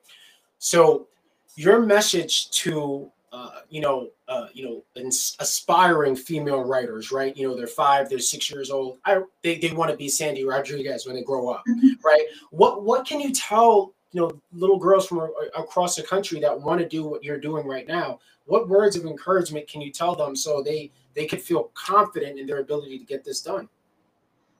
so 0.59 1.07
your 1.55 1.79
message 1.81 2.49
to 2.51 3.11
uh, 3.31 3.59
you 3.69 3.81
know, 3.81 4.07
uh, 4.29 4.47
you 4.53 4.63
know, 4.63 5.03
aspiring 5.41 6.15
female 6.15 6.63
writers, 6.63 7.11
right? 7.11 7.35
You 7.35 7.49
know, 7.49 7.53
they're 7.53 7.67
five, 7.67 8.07
they're 8.09 8.17
six 8.17 8.49
years 8.49 8.71
old. 8.71 8.97
I, 9.03 9.23
they, 9.43 9.57
they 9.57 9.73
want 9.73 9.91
to 9.91 9.97
be 9.97 10.07
Sandy 10.07 10.45
Rodriguez 10.45 11.05
when 11.05 11.17
they 11.17 11.21
grow 11.21 11.49
up, 11.49 11.65
mm-hmm. 11.67 12.01
right? 12.01 12.25
What 12.51 12.83
what 12.83 13.05
can 13.05 13.19
you 13.19 13.33
tell 13.33 13.93
you 14.15 14.21
know 14.21 14.31
little 14.53 14.79
girls 14.79 15.07
from 15.07 15.29
across 15.57 15.97
the 15.97 16.03
country 16.03 16.39
that 16.39 16.59
want 16.59 16.79
to 16.79 16.87
do 16.87 17.05
what 17.05 17.21
you're 17.21 17.39
doing 17.39 17.67
right 17.67 17.85
now 17.85 18.17
what 18.45 18.69
words 18.69 18.95
of 18.95 19.05
encouragement 19.05 19.67
can 19.67 19.81
you 19.81 19.91
tell 19.91 20.15
them 20.15 20.35
so 20.35 20.63
they 20.63 20.89
they 21.15 21.25
can 21.25 21.37
feel 21.37 21.69
confident 21.73 22.39
in 22.39 22.47
their 22.47 22.59
ability 22.59 22.97
to 22.97 23.03
get 23.03 23.25
this 23.25 23.41
done 23.41 23.67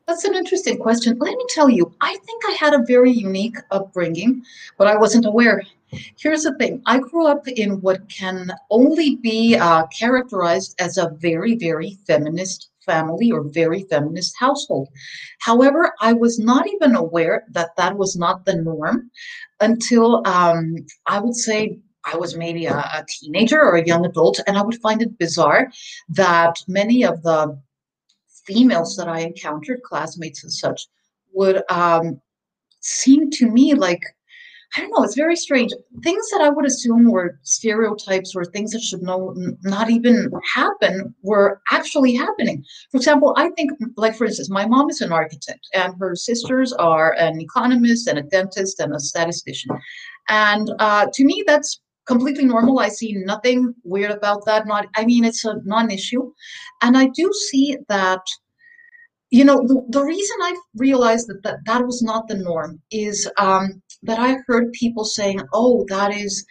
that's 0.08 0.24
an 0.24 0.36
interesting 0.36 0.78
question. 0.78 1.18
Let 1.20 1.36
me 1.36 1.46
tell 1.50 1.70
you, 1.70 1.94
I 2.02 2.16
think 2.26 2.44
I 2.48 2.52
had 2.52 2.74
a 2.74 2.84
very 2.88 3.12
unique 3.12 3.58
upbringing, 3.72 4.44
but 4.78 4.88
I 4.88 4.96
wasn't 4.98 5.26
aware. 5.26 5.64
Here's 6.18 6.44
the 6.44 6.56
thing 6.56 6.82
I 6.86 7.00
grew 7.00 7.28
up 7.28 7.48
in 7.48 7.82
what 7.82 8.08
can 8.10 8.52
only 8.70 9.16
be 9.18 9.56
uh, 9.56 9.88
characterized 9.88 10.76
as 10.80 10.98
a 10.98 11.10
very, 11.20 11.56
very 11.56 11.98
feminist 12.06 12.70
family 12.86 13.32
or 13.32 13.42
very 13.42 13.84
feminist 13.84 14.36
household. 14.38 14.90
However, 15.40 15.94
I 16.02 16.14
was 16.14 16.38
not 16.38 16.68
even 16.68 16.96
aware 16.96 17.46
that 17.52 17.76
that 17.78 17.98
was 17.98 18.16
not 18.16 18.46
the 18.46 18.56
norm 18.56 19.10
until 19.60 20.22
um, 20.28 20.76
I 21.08 21.20
would 21.20 21.36
say 21.36 21.80
I 22.04 22.16
was 22.18 22.38
maybe 22.38 22.68
a, 22.68 22.78
a, 22.78 23.06
teenager 23.08 23.60
or 23.60 23.78
a 23.78 23.86
young 23.86 24.06
adult, 24.06 24.40
and 24.46 24.58
I 24.58 24.62
would 24.62 24.80
find 24.82 25.02
it 25.02 25.18
bizarre 25.18 25.72
that 26.10 26.56
many 26.68 27.04
of 27.04 27.24
the 27.24 27.60
females 28.46 28.96
that 28.98 29.08
I 29.08 29.20
encountered, 29.20 29.82
classmates 29.84 30.44
and 30.44 30.52
such, 30.52 30.88
would 31.34 31.64
um, 31.70 32.22
seem 32.80 33.30
to 33.32 33.50
me 33.50 33.74
like 33.74 34.02
I 34.76 34.82
don't 34.82 34.92
know. 34.92 35.04
It's 35.04 35.16
very 35.16 35.36
strange. 35.36 35.72
Things 36.04 36.30
that 36.32 36.42
I 36.42 36.50
would 36.50 36.66
assume 36.66 37.10
were 37.10 37.40
stereotypes 37.44 38.36
or 38.36 38.44
things 38.44 38.72
that 38.72 38.82
should 38.82 39.04
not 39.04 39.90
even 39.90 40.30
happen 40.54 41.16
were 41.22 41.62
actually 41.72 42.14
happening. 42.14 42.66
For 42.92 42.98
example, 42.98 43.34
I 43.38 43.52
think, 43.52 43.72
like 43.96 44.16
for 44.16 44.26
instance, 44.26 44.50
my 44.50 44.66
mom 44.66 44.90
is 44.90 45.00
an 45.02 45.14
architect, 45.14 45.68
and 45.74 45.94
her 46.00 46.16
sisters 46.16 46.74
are 46.74 47.14
an 47.14 47.40
economist 47.40 48.08
and 48.08 48.20
a 48.20 48.24
dentist 48.24 48.80
and 48.80 48.94
a 48.94 49.00
statistician. 49.00 49.72
And 50.28 50.70
uh, 50.80 51.08
to 51.14 51.24
me, 51.24 51.44
that's 51.48 51.80
completely 52.06 52.46
normal. 52.46 52.80
I 52.80 52.90
see 52.90 53.14
nothing 53.14 53.74
weird 53.84 54.12
about 54.12 54.46
that. 54.46 54.68
Not, 54.68 54.88
I 54.96 55.06
mean, 55.06 55.26
it's 55.26 55.46
a 55.46 55.60
non-issue, 55.64 56.32
and 56.82 56.98
I 56.98 57.08
do 57.08 57.32
see 57.50 57.78
that. 57.90 58.22
You 59.32 59.44
know, 59.44 59.58
the, 59.68 59.84
the 59.90 60.04
reason 60.04 60.38
I 60.42 60.56
realized 60.76 61.28
that, 61.28 61.42
that 61.44 61.58
that 61.66 61.86
was 61.86 62.02
not 62.02 62.28
the 62.28 62.36
norm 62.36 62.80
is 62.92 63.30
um, 63.38 63.82
that 64.04 64.20
I 64.20 64.38
heard 64.48 64.72
people 64.74 65.04
saying, 65.04 65.42
"Oh, 65.54 65.86
that 65.90 66.14
is 66.14 66.46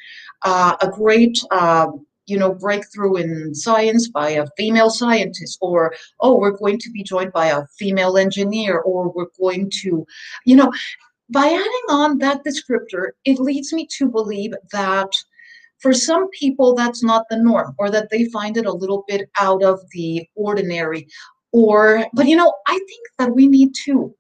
uh, 0.45 0.77
a 0.81 0.89
great." 0.89 1.39
Uh, 1.51 1.89
you 2.27 2.39
know, 2.39 2.55
breakthrough 2.55 3.17
in 3.17 3.55
science 3.55 4.09
by 4.09 4.31
a 4.31 4.47
female 4.57 4.89
scientist, 4.89 5.59
or 5.61 5.95
oh, 6.21 6.39
we're 6.39 6.57
going 6.57 6.79
to 6.79 6.91
be 6.91 7.03
joined 7.03 7.33
by 7.35 7.49
a 7.49 7.67
female 7.79 8.17
engineer, 8.17 8.79
or 8.79 9.13
we're 9.13 9.27
going 9.39 9.71
to, 9.83 10.07
you 10.47 10.57
know, 10.57 10.73
by 11.31 11.47
adding 11.47 11.87
on 11.91 12.19
that 12.19 12.45
descriptor, 12.45 13.11
it 13.25 13.39
leads 13.39 13.73
me 13.73 13.87
to 13.99 14.09
believe 14.09 14.55
that 14.73 15.11
for 15.85 15.93
some 15.93 16.31
people, 16.31 16.75
that's 16.75 17.03
not 17.03 17.27
the 17.29 17.37
norm, 17.37 17.75
or 17.79 17.91
that 17.91 18.09
they 18.11 18.25
find 18.31 18.57
it 18.57 18.65
a 18.65 18.73
little 18.73 19.05
bit 19.07 19.29
out 19.39 19.63
of 19.63 19.81
the 19.91 20.27
ordinary. 20.35 21.07
Or, 21.53 22.07
but 22.15 22.27
you 22.27 22.37
know, 22.37 22.55
I 22.67 22.73
think 22.73 23.07
that 23.19 23.35
we 23.35 23.47
need 23.47 23.75
to. 23.85 24.15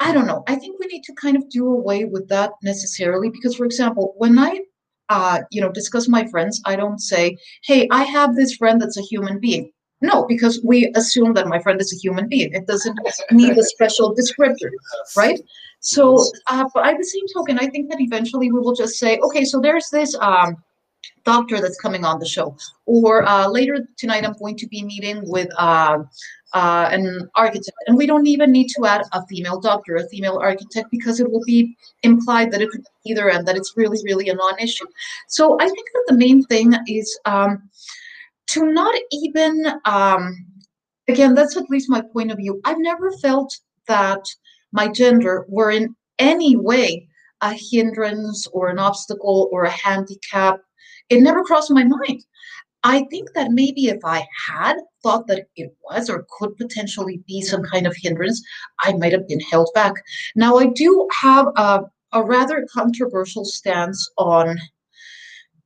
I 0.00 0.12
don't 0.12 0.26
know. 0.26 0.42
I 0.48 0.56
think 0.56 0.80
we 0.80 0.88
need 0.88 1.04
to 1.04 1.14
kind 1.14 1.36
of 1.36 1.48
do 1.50 1.68
away 1.68 2.06
with 2.06 2.28
that 2.30 2.50
necessarily 2.64 3.30
because, 3.30 3.54
for 3.54 3.64
example, 3.64 4.14
when 4.18 4.40
I 4.40 4.60
uh, 5.08 5.42
you 5.52 5.60
know, 5.60 5.70
discuss 5.70 6.08
my 6.08 6.26
friends, 6.26 6.60
I 6.66 6.74
don't 6.74 6.98
say, 6.98 7.38
hey, 7.62 7.86
I 7.92 8.02
have 8.02 8.34
this 8.34 8.56
friend 8.56 8.82
that's 8.82 8.98
a 8.98 9.02
human 9.02 9.38
being. 9.38 9.70
No, 10.02 10.26
because 10.26 10.60
we 10.62 10.92
assume 10.94 11.32
that 11.34 11.46
my 11.46 11.58
friend 11.58 11.80
is 11.80 11.92
a 11.92 11.96
human 11.96 12.28
being. 12.28 12.52
It 12.52 12.66
doesn't 12.66 12.98
need 13.30 13.56
a 13.56 13.62
special 13.62 14.14
descriptor, 14.14 14.70
right? 15.16 15.40
So, 15.80 16.22
uh, 16.48 16.64
by 16.74 16.94
the 16.94 17.04
same 17.04 17.24
token, 17.32 17.58
I 17.58 17.68
think 17.68 17.90
that 17.90 18.00
eventually 18.00 18.50
we 18.50 18.58
will 18.58 18.74
just 18.74 18.98
say, 18.98 19.18
okay, 19.18 19.44
so 19.44 19.60
there's 19.60 19.88
this 19.90 20.14
um, 20.20 20.56
doctor 21.24 21.60
that's 21.60 21.78
coming 21.80 22.04
on 22.04 22.18
the 22.18 22.26
show, 22.26 22.56
or 22.84 23.24
uh, 23.26 23.48
later 23.48 23.86
tonight 23.96 24.24
I'm 24.24 24.34
going 24.38 24.56
to 24.56 24.66
be 24.66 24.82
meeting 24.82 25.22
with 25.24 25.48
uh, 25.56 25.98
uh, 26.52 26.88
an 26.90 27.28
architect, 27.34 27.76
and 27.86 27.96
we 27.96 28.06
don't 28.06 28.26
even 28.26 28.52
need 28.52 28.68
to 28.76 28.84
add 28.84 29.02
a 29.12 29.24
female 29.26 29.60
doctor, 29.60 29.96
a 29.96 30.08
female 30.08 30.38
architect, 30.38 30.88
because 30.90 31.20
it 31.20 31.30
will 31.30 31.44
be 31.46 31.76
implied 32.02 32.50
that 32.50 32.60
it 32.60 32.68
could 32.70 32.82
be 32.82 33.12
either, 33.12 33.28
and 33.28 33.46
that 33.46 33.56
it's 33.56 33.74
really, 33.76 33.98
really 34.04 34.28
a 34.28 34.34
non-issue. 34.34 34.86
So 35.28 35.56
I 35.60 35.66
think 35.66 35.86
that 35.94 36.04
the 36.08 36.14
main 36.14 36.42
thing 36.44 36.74
is 36.86 37.18
um, 37.24 37.70
to 38.48 38.72
not 38.72 38.94
even, 39.12 39.66
um, 39.84 40.36
again, 41.08 41.34
that's 41.34 41.56
at 41.56 41.70
least 41.70 41.90
my 41.90 42.02
point 42.12 42.30
of 42.30 42.38
view. 42.38 42.60
I've 42.64 42.78
never 42.78 43.12
felt 43.18 43.56
that 43.88 44.24
my 44.72 44.88
gender 44.88 45.46
were 45.48 45.70
in 45.70 45.94
any 46.18 46.56
way 46.56 47.08
a 47.42 47.52
hindrance 47.52 48.46
or 48.48 48.68
an 48.68 48.78
obstacle 48.78 49.48
or 49.52 49.64
a 49.64 49.70
handicap. 49.70 50.60
It 51.10 51.20
never 51.20 51.44
crossed 51.44 51.70
my 51.70 51.84
mind. 51.84 52.24
I 52.82 53.04
think 53.10 53.32
that 53.34 53.50
maybe 53.50 53.88
if 53.88 54.04
I 54.04 54.24
had 54.48 54.76
thought 55.02 55.26
that 55.26 55.46
it 55.56 55.74
was 55.84 56.08
or 56.08 56.26
could 56.38 56.56
potentially 56.56 57.20
be 57.26 57.42
some 57.42 57.62
kind 57.62 57.86
of 57.86 57.96
hindrance, 57.96 58.40
I 58.80 58.92
might 58.92 59.12
have 59.12 59.26
been 59.26 59.40
held 59.40 59.70
back. 59.74 59.94
Now, 60.36 60.56
I 60.56 60.66
do 60.66 61.08
have 61.20 61.48
a, 61.56 61.80
a 62.12 62.22
rather 62.22 62.66
controversial 62.72 63.44
stance 63.44 64.08
on 64.16 64.58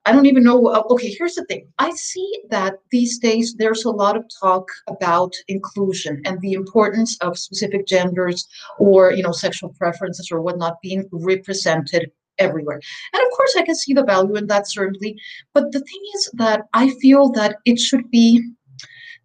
I 0.06 0.12
don't 0.12 0.26
even 0.26 0.44
know. 0.44 0.66
Uh, 0.66 0.82
okay, 0.90 1.10
here's 1.10 1.34
the 1.34 1.44
thing. 1.44 1.68
I 1.78 1.90
see 1.90 2.42
that 2.50 2.76
these 2.90 3.18
days 3.18 3.54
there's 3.58 3.84
a 3.84 3.90
lot 3.90 4.16
of 4.16 4.24
talk 4.40 4.66
about 4.88 5.34
inclusion 5.48 6.22
and 6.24 6.40
the 6.40 6.54
importance 6.54 7.18
of 7.20 7.38
specific 7.38 7.86
genders 7.86 8.48
or 8.78 9.12
you 9.12 9.22
know 9.22 9.32
sexual 9.32 9.74
preferences 9.78 10.30
or 10.32 10.40
whatnot 10.40 10.80
being 10.82 11.06
represented 11.12 12.10
everywhere. 12.38 12.80
And 13.12 13.22
of 13.22 13.30
course, 13.36 13.54
I 13.56 13.62
can 13.62 13.74
see 13.74 13.92
the 13.92 14.04
value 14.04 14.36
in 14.36 14.46
that 14.46 14.70
certainly. 14.70 15.20
But 15.52 15.72
the 15.72 15.80
thing 15.80 16.02
is 16.14 16.30
that 16.34 16.62
I 16.72 16.90
feel 17.02 17.30
that 17.32 17.56
it 17.66 17.78
should 17.78 18.10
be 18.10 18.42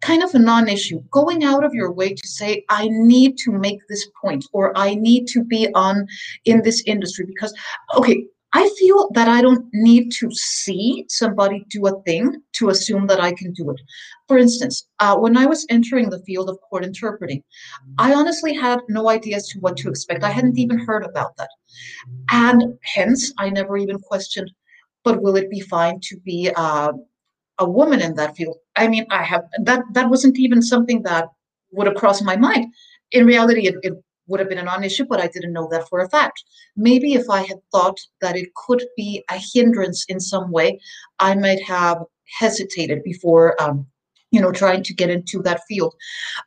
kind 0.02 0.22
of 0.22 0.34
a 0.34 0.38
non-issue 0.38 1.02
going 1.10 1.42
out 1.42 1.64
of 1.64 1.72
your 1.72 1.90
way 1.90 2.12
to 2.12 2.28
say 2.28 2.62
i 2.68 2.86
need 2.90 3.38
to 3.38 3.50
make 3.50 3.78
this 3.88 4.06
point 4.20 4.44
or 4.52 4.76
i 4.76 4.94
need 4.94 5.26
to 5.26 5.42
be 5.42 5.68
on 5.74 6.06
in 6.44 6.60
this 6.62 6.82
industry 6.86 7.24
because 7.24 7.54
okay 7.96 8.26
I 8.52 8.70
feel 8.78 9.10
that 9.14 9.28
I 9.28 9.42
don't 9.42 9.66
need 9.72 10.12
to 10.12 10.30
see 10.30 11.04
somebody 11.08 11.64
do 11.68 11.86
a 11.86 12.00
thing 12.02 12.42
to 12.54 12.70
assume 12.70 13.06
that 13.08 13.20
I 13.20 13.32
can 13.32 13.52
do 13.52 13.70
it. 13.70 13.80
For 14.28 14.38
instance, 14.38 14.88
uh, 15.00 15.16
when 15.16 15.36
I 15.36 15.46
was 15.46 15.66
entering 15.68 16.10
the 16.10 16.22
field 16.22 16.48
of 16.48 16.58
court 16.68 16.84
interpreting, 16.84 17.42
I 17.98 18.14
honestly 18.14 18.54
had 18.54 18.80
no 18.88 19.10
idea 19.10 19.36
as 19.36 19.48
to 19.48 19.58
what 19.60 19.76
to 19.78 19.88
expect. 19.88 20.24
I 20.24 20.30
hadn't 20.30 20.58
even 20.58 20.78
heard 20.78 21.04
about 21.04 21.36
that. 21.36 21.50
And 22.30 22.78
hence, 22.82 23.32
I 23.38 23.50
never 23.50 23.76
even 23.76 23.98
questioned, 23.98 24.50
but 25.04 25.22
will 25.22 25.36
it 25.36 25.50
be 25.50 25.60
fine 25.60 26.00
to 26.04 26.16
be 26.20 26.50
uh, 26.56 26.92
a 27.58 27.68
woman 27.68 28.00
in 28.00 28.14
that 28.14 28.36
field? 28.36 28.56
I 28.76 28.88
mean, 28.88 29.06
I 29.10 29.22
have 29.22 29.44
that, 29.64 29.82
that 29.92 30.08
wasn't 30.08 30.38
even 30.38 30.62
something 30.62 31.02
that 31.02 31.28
would 31.72 31.86
have 31.86 31.96
crossed 31.96 32.24
my 32.24 32.36
mind. 32.36 32.72
In 33.12 33.26
reality, 33.26 33.66
it, 33.66 33.76
it 33.82 33.94
would 34.26 34.40
have 34.40 34.48
been 34.48 34.58
a 34.58 34.62
non-issue, 34.62 35.06
but 35.06 35.20
I 35.20 35.28
didn't 35.28 35.52
know 35.52 35.68
that 35.70 35.88
for 35.88 36.00
a 36.00 36.08
fact. 36.08 36.44
Maybe 36.76 37.14
if 37.14 37.28
I 37.30 37.42
had 37.42 37.58
thought 37.72 37.98
that 38.20 38.36
it 38.36 38.54
could 38.54 38.84
be 38.96 39.24
a 39.30 39.40
hindrance 39.54 40.04
in 40.08 40.20
some 40.20 40.50
way, 40.50 40.80
I 41.18 41.34
might 41.34 41.62
have 41.62 41.98
hesitated 42.38 43.02
before 43.04 43.60
um, 43.62 43.86
you 44.30 44.40
know 44.40 44.52
trying 44.52 44.82
to 44.82 44.94
get 44.94 45.10
into 45.10 45.42
that 45.42 45.62
field. 45.68 45.94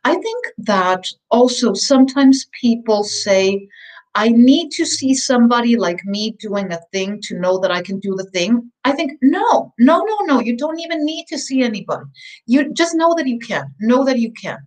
I 0.04 0.14
think 0.14 0.46
that 0.58 1.04
also 1.30 1.74
sometimes 1.74 2.46
people 2.60 3.04
say 3.04 3.68
i 4.16 4.28
need 4.28 4.70
to 4.72 4.84
see 4.84 5.14
somebody 5.14 5.76
like 5.76 6.04
me 6.04 6.32
doing 6.40 6.72
a 6.72 6.80
thing 6.92 7.20
to 7.22 7.38
know 7.38 7.60
that 7.60 7.70
i 7.70 7.80
can 7.80 7.98
do 8.00 8.14
the 8.16 8.30
thing. 8.36 8.70
I 8.84 8.92
think 8.92 9.12
no 9.22 9.72
no 9.78 9.96
no 10.10 10.16
no 10.30 10.40
you 10.40 10.56
don't 10.56 10.80
even 10.80 11.04
need 11.04 11.26
to 11.28 11.38
see 11.38 11.62
anybody. 11.62 12.04
You 12.46 12.72
just 12.72 12.94
know 12.94 13.14
that 13.16 13.26
you 13.26 13.38
can 13.38 13.64
know 13.80 14.04
that 14.04 14.18
you 14.18 14.32
can. 14.32 14.58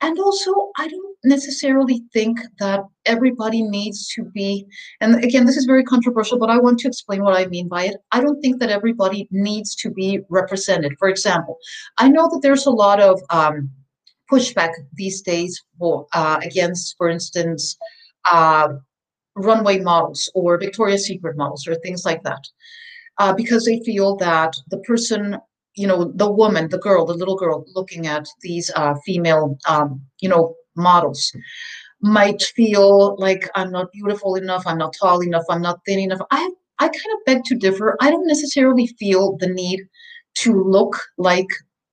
And 0.00 0.18
also 0.18 0.52
i 0.78 0.88
don't 0.88 1.07
necessarily 1.24 2.02
think 2.12 2.38
that 2.60 2.80
everybody 3.04 3.62
needs 3.62 4.08
to 4.14 4.22
be 4.24 4.64
and 5.00 5.22
again 5.24 5.46
this 5.46 5.56
is 5.56 5.64
very 5.64 5.82
controversial 5.82 6.38
but 6.38 6.50
i 6.50 6.58
want 6.58 6.78
to 6.78 6.86
explain 6.86 7.22
what 7.22 7.36
i 7.36 7.44
mean 7.46 7.66
by 7.66 7.84
it. 7.86 7.96
I 8.12 8.20
don't 8.20 8.40
think 8.40 8.60
that 8.60 8.70
everybody 8.70 9.26
needs 9.30 9.74
to 9.76 9.90
be 9.90 10.20
represented. 10.28 10.94
For 10.98 11.08
example 11.08 11.58
i 11.98 12.08
know 12.08 12.28
that 12.28 12.40
there's 12.42 12.66
a 12.66 12.70
lot 12.70 13.00
of 13.00 13.20
um, 13.30 13.70
pushback 14.30 14.70
these 14.94 15.22
days 15.22 15.64
for, 15.78 16.06
uh, 16.14 16.38
against 16.42 16.96
for 16.96 17.08
instance 17.08 17.76
uh, 18.30 18.68
runway 19.34 19.80
models 19.80 20.30
or 20.34 20.58
victoria's 20.58 21.06
secret 21.06 21.36
models 21.36 21.66
or 21.66 21.74
things 21.76 22.04
like 22.04 22.22
that 22.22 22.44
uh, 23.18 23.32
because 23.32 23.64
they 23.64 23.80
feel 23.80 24.16
that 24.16 24.54
the 24.68 24.78
person 24.78 25.36
you 25.74 25.86
know 25.86 26.12
the 26.14 26.30
woman 26.30 26.68
the 26.68 26.78
girl 26.78 27.06
the 27.06 27.14
little 27.14 27.36
girl 27.36 27.64
looking 27.74 28.06
at 28.06 28.26
these 28.42 28.70
uh, 28.76 28.94
female 29.04 29.56
um, 29.68 30.00
you 30.20 30.28
know 30.28 30.54
models 30.78 31.32
might 32.00 32.42
feel 32.42 33.16
like 33.18 33.48
i'm 33.54 33.70
not 33.70 33.92
beautiful 33.92 34.36
enough 34.36 34.62
i'm 34.66 34.78
not 34.78 34.94
tall 34.98 35.22
enough 35.22 35.44
i'm 35.50 35.62
not 35.62 35.80
thin 35.84 35.98
enough 35.98 36.20
i 36.30 36.50
i 36.78 36.86
kind 36.86 37.12
of 37.14 37.24
beg 37.26 37.44
to 37.44 37.56
differ 37.56 37.96
i 38.00 38.10
don't 38.10 38.26
necessarily 38.26 38.86
feel 38.98 39.36
the 39.38 39.48
need 39.48 39.80
to 40.34 40.62
look 40.62 40.96
like 41.16 41.48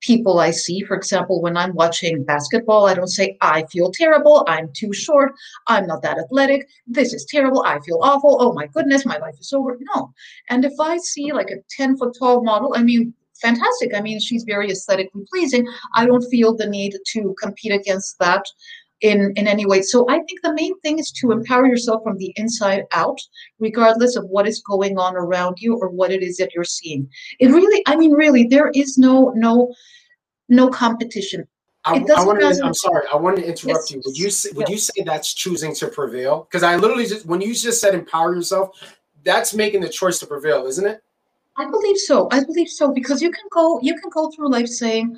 people 0.06 0.38
I 0.38 0.50
see. 0.50 0.82
For 0.82 0.96
example, 0.96 1.42
when 1.42 1.56
I'm 1.56 1.74
watching 1.74 2.24
basketball, 2.24 2.86
I 2.86 2.94
don't 2.94 3.08
say, 3.08 3.36
I 3.40 3.64
feel 3.72 3.90
terrible. 3.90 4.44
I'm 4.46 4.70
too 4.72 4.92
short. 4.92 5.32
I'm 5.66 5.86
not 5.86 6.02
that 6.02 6.18
athletic. 6.18 6.68
This 6.86 7.12
is 7.12 7.26
terrible. 7.28 7.64
I 7.66 7.80
feel 7.80 7.98
awful. 8.02 8.38
Oh 8.40 8.52
my 8.52 8.68
goodness, 8.68 9.04
my 9.04 9.18
life 9.18 9.34
is 9.40 9.52
over. 9.52 9.78
No. 9.94 10.12
And 10.48 10.64
if 10.64 10.74
I 10.80 10.98
see 10.98 11.32
like 11.32 11.50
a 11.50 11.62
10 11.70 11.96
foot 11.96 12.16
tall 12.18 12.44
model, 12.44 12.74
I 12.76 12.82
mean, 12.82 13.14
fantastic. 13.40 13.94
I 13.94 14.00
mean, 14.00 14.20
she's 14.20 14.44
very 14.44 14.70
aesthetically 14.70 15.24
pleasing. 15.32 15.66
I 15.94 16.06
don't 16.06 16.24
feel 16.30 16.56
the 16.56 16.66
need 16.66 16.94
to 17.12 17.34
compete 17.40 17.72
against 17.72 18.18
that 18.18 18.44
in 19.02 19.32
in 19.36 19.46
any 19.46 19.66
way 19.66 19.82
so 19.82 20.06
i 20.08 20.14
think 20.20 20.40
the 20.42 20.54
main 20.54 20.78
thing 20.80 20.98
is 20.98 21.10
to 21.10 21.30
empower 21.30 21.66
yourself 21.66 22.02
from 22.02 22.16
the 22.16 22.32
inside 22.36 22.84
out 22.92 23.18
regardless 23.58 24.16
of 24.16 24.24
what 24.30 24.48
is 24.48 24.62
going 24.62 24.96
on 24.98 25.14
around 25.16 25.56
you 25.58 25.76
or 25.76 25.90
what 25.90 26.10
it 26.10 26.22
is 26.22 26.38
that 26.38 26.54
you're 26.54 26.64
seeing 26.64 27.06
it 27.38 27.48
really 27.48 27.82
i 27.86 27.94
mean 27.94 28.12
really 28.12 28.44
there 28.44 28.70
is 28.74 28.96
no 28.96 29.32
no 29.36 29.72
no 30.48 30.68
competition 30.68 31.46
I, 31.84 32.04
I 32.16 32.24
wanted 32.24 32.52
to, 32.52 32.64
I'm 32.64 32.74
sorry. 32.74 33.06
I 33.12 33.14
wanted 33.14 33.42
to 33.42 33.48
interrupt 33.48 33.92
you. 33.92 34.02
Would 34.04 34.18
you 34.18 34.28
say, 34.28 34.50
would 34.56 34.68
you 34.68 34.76
say 34.76 35.04
that's 35.04 35.32
choosing 35.32 35.72
to 35.76 35.86
prevail? 35.86 36.48
Because 36.50 36.64
I 36.64 36.74
literally 36.74 37.06
just 37.06 37.26
when 37.26 37.40
you 37.40 37.54
just 37.54 37.80
said 37.80 37.94
empower 37.94 38.34
yourself, 38.34 38.70
that's 39.22 39.54
making 39.54 39.82
the 39.82 39.88
choice 39.88 40.18
to 40.18 40.26
prevail, 40.26 40.66
isn't 40.66 40.84
it? 40.84 41.00
I 41.58 41.70
believe 41.70 41.98
so. 41.98 42.28
I 42.30 42.44
believe 42.44 42.68
so 42.68 42.92
because 42.92 43.22
you 43.22 43.30
can 43.30 43.44
go 43.50 43.80
you 43.82 43.94
can 43.94 44.10
go 44.10 44.30
through 44.30 44.50
life 44.50 44.68
saying, 44.68 45.16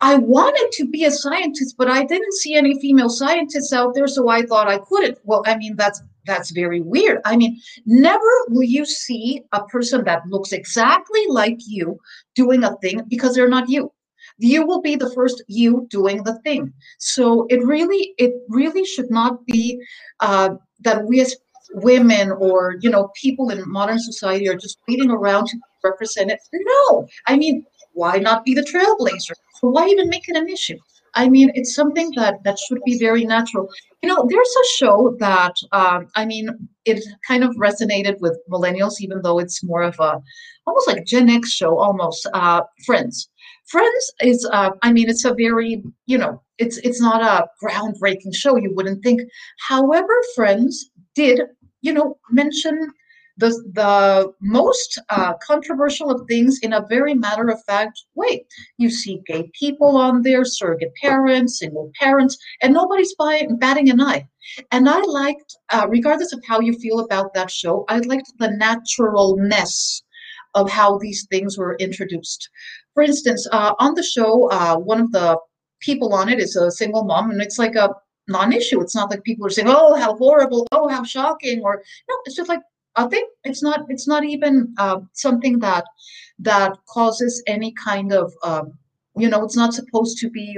I 0.00 0.16
wanted 0.16 0.70
to 0.72 0.86
be 0.86 1.04
a 1.04 1.10
scientist, 1.10 1.74
but 1.76 1.88
I 1.88 2.04
didn't 2.04 2.34
see 2.34 2.54
any 2.54 2.78
female 2.80 3.08
scientists 3.10 3.72
out 3.72 3.94
there, 3.94 4.06
so 4.06 4.28
I 4.28 4.42
thought 4.42 4.68
I 4.68 4.78
couldn't. 4.78 5.18
Well, 5.24 5.42
I 5.46 5.56
mean, 5.56 5.74
that's 5.76 6.00
that's 6.24 6.50
very 6.50 6.80
weird. 6.80 7.20
I 7.24 7.36
mean, 7.36 7.60
never 7.86 8.30
will 8.48 8.62
you 8.62 8.84
see 8.84 9.42
a 9.52 9.64
person 9.64 10.04
that 10.04 10.22
looks 10.28 10.52
exactly 10.52 11.24
like 11.28 11.58
you 11.66 11.98
doing 12.34 12.62
a 12.64 12.76
thing 12.76 13.02
because 13.08 13.34
they're 13.34 13.48
not 13.48 13.68
you. 13.68 13.92
You 14.38 14.64
will 14.64 14.80
be 14.80 14.94
the 14.94 15.10
first 15.14 15.42
you 15.48 15.86
doing 15.90 16.22
the 16.22 16.38
thing. 16.40 16.72
So 16.98 17.46
it 17.48 17.64
really, 17.64 18.14
it 18.18 18.32
really 18.48 18.84
should 18.84 19.10
not 19.10 19.44
be 19.46 19.80
uh, 20.20 20.50
that 20.80 21.04
we 21.06 21.20
as 21.20 21.34
women 21.74 22.30
or 22.32 22.76
you 22.80 22.90
know 22.90 23.10
people 23.20 23.50
in 23.50 23.68
modern 23.68 23.98
society 23.98 24.48
are 24.48 24.56
just 24.56 24.78
waiting 24.88 25.10
around 25.10 25.46
to 25.48 25.58
represent 25.84 26.30
it. 26.30 26.40
No, 26.52 27.06
I 27.26 27.36
mean, 27.36 27.64
why 27.92 28.18
not 28.18 28.44
be 28.44 28.54
the 28.54 28.62
trailblazer? 28.62 29.34
why 29.60 29.88
even 29.88 30.08
make 30.08 30.28
it 30.28 30.36
an 30.36 30.48
issue? 30.48 30.78
I 31.14 31.28
mean, 31.28 31.50
it's 31.54 31.74
something 31.74 32.12
that 32.16 32.44
that 32.44 32.58
should 32.58 32.80
be 32.84 32.98
very 32.98 33.24
natural. 33.24 33.68
You 34.02 34.08
know, 34.08 34.26
there's 34.28 34.54
a 34.62 34.68
show 34.76 35.16
that 35.18 35.54
um, 35.72 36.06
I 36.14 36.24
mean, 36.24 36.68
it 36.84 37.02
kind 37.26 37.42
of 37.42 37.56
resonated 37.56 38.20
with 38.20 38.38
millennials, 38.50 39.00
even 39.00 39.22
though 39.22 39.38
it's 39.38 39.64
more 39.64 39.82
of 39.82 39.98
a 39.98 40.20
almost 40.66 40.86
like 40.86 41.04
Gen 41.06 41.30
X 41.30 41.50
show, 41.50 41.78
almost. 41.78 42.28
Uh, 42.34 42.62
Friends. 42.84 43.28
Friends 43.66 44.12
is, 44.20 44.48
uh, 44.52 44.70
I 44.82 44.92
mean, 44.92 45.10
it's 45.10 45.24
a 45.24 45.34
very, 45.34 45.82
you 46.06 46.18
know, 46.18 46.42
it's 46.58 46.78
it's 46.78 47.00
not 47.00 47.20
a 47.22 47.46
groundbreaking 47.62 48.34
show. 48.34 48.56
You 48.56 48.72
wouldn't 48.74 49.02
think. 49.02 49.22
However, 49.66 50.14
Friends 50.34 50.90
did, 51.14 51.40
you 51.80 51.92
know, 51.92 52.18
mention 52.30 52.92
the, 53.38 53.50
the 53.72 54.32
most 54.40 55.00
uh, 55.10 55.34
controversial 55.46 56.10
of 56.10 56.26
things 56.26 56.58
in 56.62 56.72
a 56.72 56.86
very 56.88 57.14
matter 57.14 57.48
of 57.48 57.62
fact 57.64 58.02
way. 58.14 58.44
You 58.78 58.90
see 58.90 59.22
gay 59.26 59.50
people 59.58 59.96
on 59.96 60.22
there, 60.22 60.44
surrogate 60.44 60.92
parents, 61.00 61.60
single 61.60 61.90
parents, 62.00 62.36
and 62.62 62.74
nobody's 62.74 63.14
buying, 63.14 63.56
batting 63.56 63.90
an 63.90 64.00
eye. 64.00 64.28
And 64.72 64.88
I 64.88 65.00
liked, 65.02 65.56
uh, 65.70 65.86
regardless 65.88 66.32
of 66.32 66.42
how 66.46 66.60
you 66.60 66.72
feel 66.74 67.00
about 67.00 67.32
that 67.34 67.50
show, 67.50 67.84
I 67.88 67.98
liked 67.98 68.32
the 68.38 68.50
naturalness 68.50 70.02
of 70.54 70.68
how 70.70 70.98
these 70.98 71.26
things 71.30 71.56
were 71.56 71.76
introduced. 71.76 72.48
For 72.94 73.02
instance, 73.02 73.46
uh, 73.52 73.74
on 73.78 73.94
the 73.94 74.02
show, 74.02 74.50
uh, 74.50 74.76
one 74.76 75.00
of 75.00 75.12
the 75.12 75.38
people 75.80 76.12
on 76.12 76.28
it 76.28 76.40
is 76.40 76.56
a 76.56 76.70
single 76.70 77.04
mom, 77.04 77.30
and 77.30 77.40
it's 77.40 77.58
like 77.58 77.76
a 77.76 77.90
non-issue. 78.28 78.80
It's 78.80 78.94
not 78.94 79.10
like 79.10 79.24
people 79.24 79.46
are 79.46 79.50
saying, 79.50 79.68
"Oh, 79.68 79.94
how 79.96 80.16
horrible! 80.16 80.66
Oh, 80.72 80.88
how 80.88 81.04
shocking!" 81.04 81.62
Or 81.62 81.82
no, 82.08 82.16
it's 82.24 82.36
just 82.36 82.48
like 82.48 82.60
I 82.96 83.06
think 83.06 83.30
it's 83.44 83.62
not 83.62 83.86
it's 83.88 84.08
not 84.08 84.24
even 84.24 84.74
uh, 84.78 85.00
something 85.12 85.58
that 85.60 85.84
that 86.40 86.76
causes 86.88 87.42
any 87.46 87.72
kind 87.72 88.12
of 88.12 88.32
um, 88.42 88.72
you 89.16 89.28
know 89.28 89.44
it's 89.44 89.56
not 89.56 89.74
supposed 89.74 90.18
to 90.18 90.30
be 90.30 90.56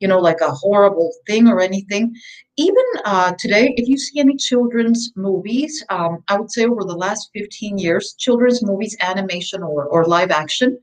you 0.00 0.08
know 0.08 0.18
like 0.18 0.40
a 0.40 0.50
horrible 0.50 1.12
thing 1.26 1.48
or 1.48 1.60
anything 1.60 2.14
even 2.56 2.84
uh, 3.04 3.32
today 3.38 3.74
if 3.76 3.88
you 3.88 3.96
see 3.96 4.20
any 4.20 4.36
children's 4.36 5.12
movies 5.16 5.84
um, 5.90 6.22
i 6.28 6.38
would 6.38 6.50
say 6.50 6.64
over 6.66 6.84
the 6.84 6.96
last 6.96 7.30
15 7.34 7.78
years 7.78 8.14
children's 8.18 8.62
movies 8.62 8.96
animation 9.00 9.62
or, 9.62 9.86
or 9.86 10.04
live 10.04 10.30
action 10.30 10.78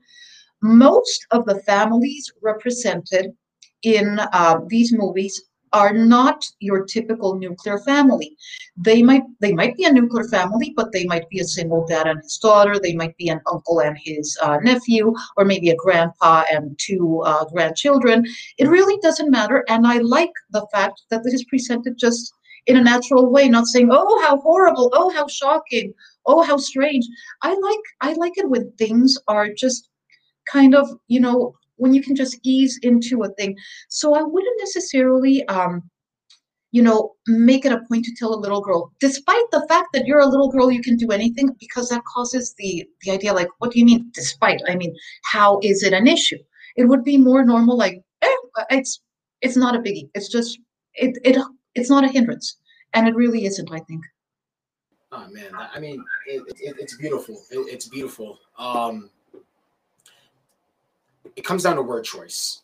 most 0.62 1.26
of 1.30 1.44
the 1.46 1.60
families 1.62 2.32
represented 2.42 3.32
in 3.82 4.18
uh, 4.32 4.58
these 4.68 4.92
movies 4.92 5.42
are 5.72 5.92
not 5.92 6.44
your 6.58 6.84
typical 6.84 7.36
nuclear 7.36 7.78
family. 7.78 8.36
They 8.76 9.02
might 9.02 9.22
they 9.40 9.52
might 9.52 9.76
be 9.76 9.84
a 9.84 9.92
nuclear 9.92 10.24
family, 10.24 10.72
but 10.76 10.92
they 10.92 11.04
might 11.04 11.28
be 11.28 11.40
a 11.40 11.44
single 11.44 11.86
dad 11.86 12.06
and 12.06 12.20
his 12.22 12.38
daughter. 12.38 12.78
They 12.78 12.94
might 12.94 13.16
be 13.16 13.28
an 13.28 13.40
uncle 13.50 13.80
and 13.80 13.96
his 13.98 14.36
uh, 14.42 14.58
nephew, 14.62 15.14
or 15.36 15.44
maybe 15.44 15.70
a 15.70 15.76
grandpa 15.76 16.44
and 16.50 16.78
two 16.78 17.22
uh, 17.24 17.44
grandchildren. 17.46 18.24
It 18.58 18.68
really 18.68 18.98
doesn't 19.02 19.30
matter. 19.30 19.64
And 19.68 19.86
I 19.86 19.98
like 19.98 20.32
the 20.50 20.66
fact 20.72 21.02
that 21.10 21.22
this 21.24 21.34
is 21.34 21.44
presented 21.44 21.98
just 21.98 22.32
in 22.66 22.76
a 22.76 22.82
natural 22.82 23.30
way, 23.30 23.48
not 23.48 23.66
saying, 23.66 23.88
"Oh, 23.90 24.20
how 24.26 24.38
horrible! 24.38 24.90
Oh, 24.92 25.10
how 25.10 25.26
shocking! 25.28 25.94
Oh, 26.26 26.42
how 26.42 26.56
strange." 26.56 27.06
I 27.42 27.54
like 27.54 27.84
I 28.00 28.12
like 28.14 28.36
it 28.36 28.48
when 28.48 28.72
things 28.72 29.16
are 29.28 29.48
just 29.52 29.88
kind 30.50 30.74
of 30.74 30.88
you 31.08 31.20
know 31.20 31.54
when 31.80 31.94
you 31.94 32.02
can 32.02 32.14
just 32.14 32.38
ease 32.42 32.78
into 32.82 33.22
a 33.22 33.32
thing. 33.38 33.56
So 33.88 34.14
I 34.14 34.22
wouldn't 34.22 34.60
necessarily, 34.60 35.36
um, 35.48 35.82
you 36.72 36.82
know, 36.82 37.14
make 37.26 37.64
it 37.64 37.72
a 37.72 37.82
point 37.88 38.04
to 38.04 38.14
tell 38.14 38.32
a 38.34 38.42
little 38.44 38.60
girl, 38.60 38.92
despite 39.00 39.48
the 39.50 39.66
fact 39.68 39.88
that 39.92 40.06
you're 40.06 40.20
a 40.26 40.32
little 40.32 40.50
girl, 40.50 40.70
you 40.70 40.82
can 40.82 40.96
do 40.96 41.10
anything, 41.10 41.48
because 41.58 41.88
that 41.88 42.04
causes 42.14 42.54
the 42.58 42.86
the 43.02 43.10
idea 43.10 43.32
like, 43.32 43.48
what 43.58 43.72
do 43.72 43.78
you 43.80 43.86
mean, 43.90 44.10
despite? 44.14 44.60
I 44.68 44.76
mean, 44.76 44.94
how 45.32 45.58
is 45.62 45.82
it 45.82 45.92
an 45.92 46.06
issue? 46.06 46.38
It 46.76 46.84
would 46.84 47.02
be 47.02 47.16
more 47.16 47.44
normal, 47.44 47.76
like, 47.76 47.96
eh, 48.22 48.36
it's 48.78 49.00
it's 49.40 49.56
not 49.56 49.74
a 49.74 49.80
biggie. 49.80 50.08
It's 50.14 50.30
just 50.36 50.60
it 50.94 51.18
it 51.24 51.36
it's 51.74 51.90
not 51.90 52.04
a 52.04 52.08
hindrance, 52.08 52.56
and 52.94 53.08
it 53.08 53.16
really 53.16 53.46
isn't. 53.46 53.72
I 53.72 53.80
think. 53.88 54.02
Oh 55.12 55.26
man, 55.36 55.50
I 55.76 55.80
mean, 55.80 56.04
it, 56.26 56.42
it, 56.68 56.76
it's 56.78 56.96
beautiful. 56.96 57.34
It, 57.50 57.58
it's 57.74 57.88
beautiful. 57.88 58.38
Um, 58.58 59.10
it 61.36 61.44
comes 61.44 61.64
down 61.64 61.76
to 61.76 61.82
word 61.82 62.04
choice. 62.04 62.62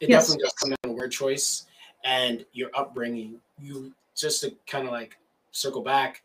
It 0.00 0.08
yes. 0.08 0.26
definitely 0.26 0.44
does 0.44 0.52
come 0.54 0.70
down 0.70 0.94
to 0.94 1.00
word 1.00 1.12
choice 1.12 1.66
and 2.04 2.44
your 2.52 2.70
upbringing. 2.74 3.40
You 3.60 3.92
just 4.16 4.40
to 4.42 4.54
kind 4.66 4.86
of 4.86 4.92
like 4.92 5.16
circle 5.52 5.82
back, 5.82 6.22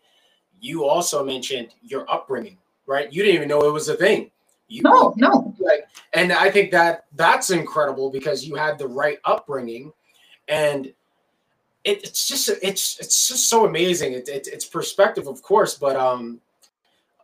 you 0.60 0.86
also 0.86 1.24
mentioned 1.24 1.70
your 1.84 2.10
upbringing, 2.12 2.58
right? 2.86 3.12
You 3.12 3.24
didn't 3.24 3.36
even 3.36 3.48
know 3.48 3.62
it 3.62 3.72
was 3.72 3.90
a 3.90 3.96
thing. 3.96 4.32
You, 4.68 4.84
no, 4.84 5.14
no. 5.18 5.56
Like, 5.60 5.88
and 6.14 6.32
I 6.32 6.52
think 6.52 6.70
that 6.72 7.06
that's 7.16 7.50
incredible 7.50 8.12
because 8.12 8.46
you 8.46 8.56
had 8.56 8.78
the 8.78 8.88
right 8.88 9.18
upbringing, 9.26 9.92
and 10.48 10.86
it, 11.84 12.04
it's 12.04 12.28
just 12.28 12.50
it's 12.62 13.00
it's 13.00 13.30
just 13.30 13.50
so 13.50 13.66
amazing. 13.66 14.14
It, 14.14 14.30
it, 14.30 14.48
it's 14.48 14.66
perspective, 14.66 15.26
of 15.26 15.42
course, 15.42 15.76
but 15.76 15.96
um, 15.96 16.40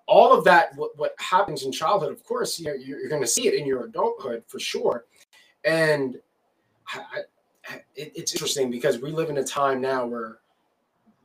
all 0.07 0.37
of 0.37 0.43
that 0.43 0.75
what, 0.75 0.97
what 0.97 1.15
happens 1.19 1.63
in 1.63 1.71
childhood 1.71 2.11
of 2.11 2.23
course 2.23 2.59
you're, 2.59 2.75
you're 2.75 3.09
going 3.09 3.21
to 3.21 3.27
see 3.27 3.47
it 3.47 3.53
in 3.55 3.65
your 3.65 3.85
adulthood 3.85 4.43
for 4.47 4.59
sure. 4.59 5.05
And 5.63 6.17
I, 6.93 6.99
I, 7.67 7.75
it, 7.95 8.11
it's 8.15 8.33
interesting 8.33 8.69
because 8.69 8.99
we 8.99 9.11
live 9.11 9.29
in 9.29 9.37
a 9.37 9.43
time 9.43 9.81
now 9.81 10.05
where 10.05 10.37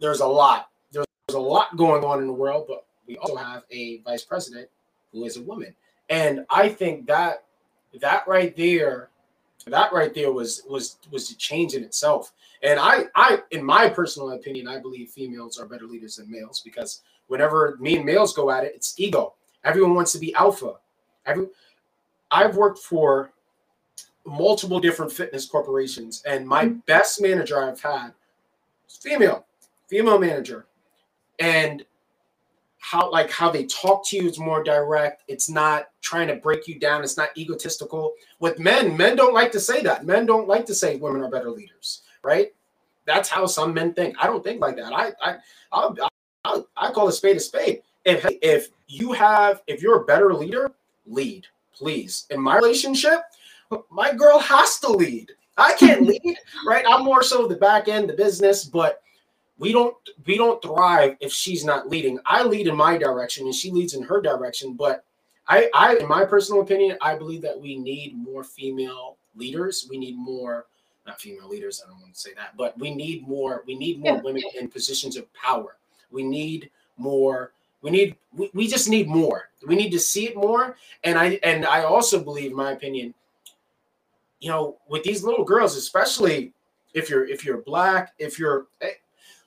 there's 0.01 0.21
a 0.21 0.27
lot 0.27 0.71
there's 0.93 1.07
a 1.35 1.39
lot 1.39 1.77
going 1.77 2.05
on 2.05 2.21
in 2.21 2.27
the 2.27 2.33
world 2.33 2.67
but 2.69 2.87
we 3.07 3.19
also 3.19 3.37
have 3.37 3.65
a 3.71 3.99
vice 3.99 4.25
president 4.25 4.69
who 5.13 5.25
is 5.25 5.37
a 5.37 5.43
woman. 5.43 5.75
And 6.09 6.47
i 6.51 6.69
think 6.69 7.07
that 7.07 7.45
that 8.01 8.27
right 8.27 8.57
there 8.57 9.11
that 9.67 9.93
right 9.93 10.15
there 10.15 10.33
was 10.33 10.63
was 10.69 10.97
was 11.11 11.31
a 11.31 11.37
change 11.37 11.75
in 11.75 11.85
itself. 11.85 12.33
And 12.63 12.81
i 12.81 13.05
i 13.15 13.41
in 13.51 13.63
my 13.63 13.89
personal 13.91 14.31
opinion 14.31 14.67
i 14.67 14.79
believe 14.79 15.11
females 15.11 15.59
are 15.59 15.67
better 15.67 15.87
leaders 15.87 16.17
than 16.17 16.31
males 16.31 16.63
because 16.65 17.03
whenever 17.31 17.77
me 17.81 17.97
and 17.97 18.05
males 18.05 18.35
go 18.35 18.51
at 18.51 18.65
it, 18.65 18.73
it's 18.75 18.99
ego. 18.99 19.35
Everyone 19.65 19.95
wants 19.95 20.13
to 20.13 20.19
be 20.19 20.35
alpha. 20.35 20.75
Every 21.25 21.47
I've 22.31 22.57
worked 22.57 22.81
for 22.81 23.33
multiple 24.27 24.81
different 24.81 25.13
fitness 25.13 25.47
corporations, 25.47 26.23
and 26.27 26.47
my 26.47 26.65
mm-hmm. 26.67 26.79
best 26.87 27.23
manager 27.23 27.63
I've 27.63 27.81
had 27.81 28.13
is 28.89 28.97
female, 28.97 29.47
female 29.89 30.19
manager, 30.19 30.67
and 31.39 31.85
how 32.79 33.11
like 33.13 33.31
how 33.31 33.51
they 33.51 33.65
talk 33.67 34.05
to 34.09 34.17
you 34.17 34.29
is 34.29 34.39
more 34.39 34.65
direct. 34.65 35.23
It's 35.29 35.49
not 35.49 35.91
trying 36.01 36.27
to 36.29 36.37
break 36.37 36.67
you 36.67 36.81
down. 36.81 37.05
It's 37.05 37.17
not 37.17 37.37
egotistical. 37.37 38.15
With 38.41 38.59
men, 38.59 38.97
men 38.97 39.15
don't 39.15 39.35
like 39.35 39.53
to 39.53 39.61
say 39.61 39.83
that. 39.83 40.05
Men 40.05 40.27
don't 40.27 40.49
like 40.49 40.67
to 40.67 40.75
say 40.75 40.97
women 40.97 41.23
are 41.23 41.31
better 41.31 41.51
leaders, 41.51 42.03
right? 42.25 42.53
That's 43.07 43.29
how 43.29 43.47
some 43.47 43.73
men 43.73 43.95
think. 43.95 44.17
I 44.21 44.27
don't 44.27 44.43
think 44.43 44.61
like 44.61 44.77
that. 44.77 44.93
I 44.93 45.13
I 45.23 45.37
I'll, 45.71 45.97
I, 46.77 46.89
I 46.89 46.93
call 46.93 47.09
a 47.09 47.13
spade 47.13 47.37
a 47.37 47.41
spade. 47.41 47.83
If 48.05 48.27
if 48.43 48.69
you 48.89 49.13
have 49.13 49.63
if 49.67 49.83
you're 49.83 50.03
a 50.03 50.05
better 50.05 50.35
leader, 50.35 50.73
lead, 51.07 51.47
please. 51.75 52.27
In 52.31 52.41
my 52.41 52.57
relationship, 52.57 53.21
my 53.91 54.13
girl 54.13 54.39
has 54.39 54.79
to 54.81 54.91
lead. 54.91 55.33
I 55.57 55.75
can't 55.75 56.03
lead, 56.07 56.37
right? 56.67 56.85
I'm 56.89 57.05
more 57.05 57.23
so 57.23 57.47
the 57.47 57.57
back 57.57 57.89
end, 57.89 58.09
the 58.09 58.15
business, 58.15 58.65
but 58.65 59.03
we 59.59 59.73
don't 59.73 59.95
we 60.27 60.37
don't 60.37 60.63
thrive 60.63 61.17
if 61.21 61.33
she's 61.33 61.65
not 61.65 61.89
leading. 61.89 62.19
I 62.25 62.43
lead 62.43 62.67
in 62.67 62.77
my 62.77 62.97
direction 62.97 63.47
and 63.47 63.55
she 63.55 63.71
leads 63.71 63.95
in 63.95 64.03
her 64.03 64.21
direction, 64.21 64.75
but 64.75 65.05
I, 65.49 65.69
I 65.75 65.97
in 65.97 66.09
my 66.09 66.25
personal 66.25 66.63
opinion, 66.63 66.97
I 67.03 67.15
believe 67.15 67.43
that 67.43 67.61
we 67.61 67.79
need 67.79 68.17
more 68.17 68.43
female 68.43 69.19
leaders. 69.35 69.87
We 69.91 69.99
need 69.99 70.17
more 70.17 70.67
not 71.07 71.21
female 71.21 71.49
leaders, 71.49 71.83
I 71.85 71.91
don't 71.91 72.01
want 72.01 72.15
to 72.15 72.21
say 72.21 72.35
that, 72.35 72.57
but 72.57 72.79
we 72.79 72.95
need 72.95 73.27
more 73.27 73.65
we 73.67 73.75
need 73.77 74.01
more 74.01 74.17
yeah. 74.17 74.23
women 74.23 74.43
in 74.59 74.69
positions 74.69 75.17
of 75.17 75.33
power. 75.35 75.77
We 76.11 76.23
need 76.23 76.71
more 76.97 77.53
we 77.83 77.91
need 77.91 78.17
we, 78.37 78.51
we 78.53 78.69
just 78.69 78.91
need 78.91 79.09
more. 79.09 79.49
We 79.67 79.75
need 79.75 79.91
to 79.91 79.99
see 79.99 80.27
it 80.27 80.37
more 80.37 80.77
and 81.05 81.19
I 81.19 81.39
and 81.43 81.65
I 81.65 81.85
also 81.85 82.23
believe 82.23 82.53
my 82.53 82.73
opinion 82.73 83.15
you 84.41 84.49
know, 84.49 84.79
with 84.89 85.05
these 85.05 85.23
little 85.23 85.45
girls, 85.45 85.77
especially 85.77 86.53
if 86.95 87.09
you're 87.09 87.27
if 87.27 87.45
you're 87.45 87.59
black, 87.59 88.15
if 88.19 88.39
you're 88.39 88.67
eh, 88.81 88.93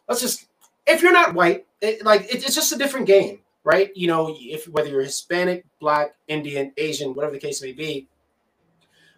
let's 0.07 0.21
just 0.21 0.47
if 0.85 1.01
you're 1.01 1.11
not 1.11 1.33
white, 1.33 1.65
it, 1.81 2.05
like 2.05 2.21
it, 2.21 2.45
it's 2.45 2.55
just 2.55 2.71
a 2.71 2.77
different 2.77 3.07
game, 3.07 3.39
right? 3.63 3.95
You 3.95 4.07
know, 4.07 4.35
if 4.39 4.67
whether 4.67 4.89
you're 4.89 5.03
Hispanic, 5.03 5.65
black, 5.79 6.15
Indian, 6.27 6.71
Asian, 6.77 7.13
whatever 7.13 7.33
the 7.33 7.39
case 7.39 7.61
may 7.61 7.73
be, 7.73 8.07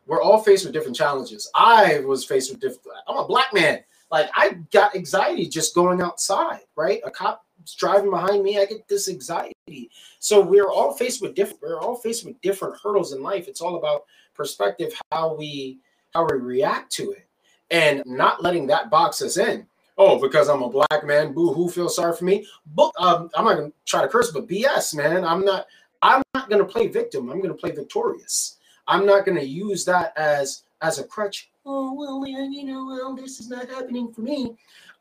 we're 0.08 0.22
all 0.22 0.41
faced 0.41 0.64
with 0.66 0.74
different 0.74 0.96
challenges. 0.96 1.50
I 1.54 2.00
was 2.00 2.26
faced 2.26 2.52
with 2.52 2.62
different. 2.62 2.98
I'm 3.08 3.18
a 3.18 3.28
black 3.28 3.54
man. 3.54 3.84
Like 4.16 4.30
I 4.34 4.51
got 4.72 4.95
anxiety 4.95 5.45
just 5.45 5.76
going 5.76 6.01
outside, 6.01 6.61
right? 6.78 7.01
A 7.05 7.11
cop 7.11 7.45
driving 7.78 8.11
behind 8.11 8.43
me, 8.43 8.57
I 8.57 8.63
get 8.63 8.88
this 8.88 9.09
anxiety. 9.09 9.91
So 10.20 10.39
we're 10.39 10.70
all 10.70 10.93
faced 10.93 11.22
with 11.22 11.36
different. 11.36 11.61
We're 11.61 11.82
all 11.82 11.95
faced 11.97 12.26
with 12.26 12.39
different 12.39 12.76
hurdles 12.82 13.11
in 13.11 13.22
life. 13.22 13.49
It's 13.49 13.59
all 13.59 13.76
about 13.76 14.05
perspective 14.34 14.93
how 15.11 15.36
we 15.36 15.80
how 16.13 16.26
we 16.32 16.38
react 16.38 16.93
to 16.93 17.11
it 17.11 17.28
and 17.72 18.03
not 18.05 18.41
letting 18.41 18.66
that 18.68 18.89
box 18.89 19.22
us 19.22 19.38
in 19.38 19.66
oh 19.97 20.20
because 20.22 20.49
i'm 20.49 20.61
a 20.61 20.70
black 20.70 21.05
man 21.05 21.34
boo 21.34 21.53
hoo, 21.53 21.70
feel 21.70 21.89
sorry 21.89 22.16
for 22.16 22.26
me 22.26 22.45
but 22.76 22.91
um, 22.99 23.30
i'm 23.36 23.45
not 23.45 23.55
gonna 23.55 23.72
try 23.86 24.01
to 24.01 24.07
curse 24.07 24.32
but 24.32 24.47
bs 24.47 24.93
man 24.93 25.24
i'm 25.24 25.43
not 25.43 25.66
i'm 26.01 26.22
not 26.34 26.49
gonna 26.49 26.66
play 26.66 26.88
victim 26.88 27.30
i'm 27.30 27.41
gonna 27.41 27.53
play 27.53 27.72
victorious 27.72 28.57
i'm 28.88 29.05
not 29.05 29.26
gonna 29.26 29.41
use 29.41 29.84
that 29.86 30.13
as 30.18 30.63
as 30.82 30.99
a 30.99 31.03
crutch 31.03 31.49
oh 31.66 31.93
well 31.93 32.26
you 32.28 32.63
know 32.63 32.86
well 32.86 33.16
this 33.16 33.39
is 33.39 33.49
not 33.49 33.70
happening 33.70 34.11
for 34.11 34.22
me 34.22 34.55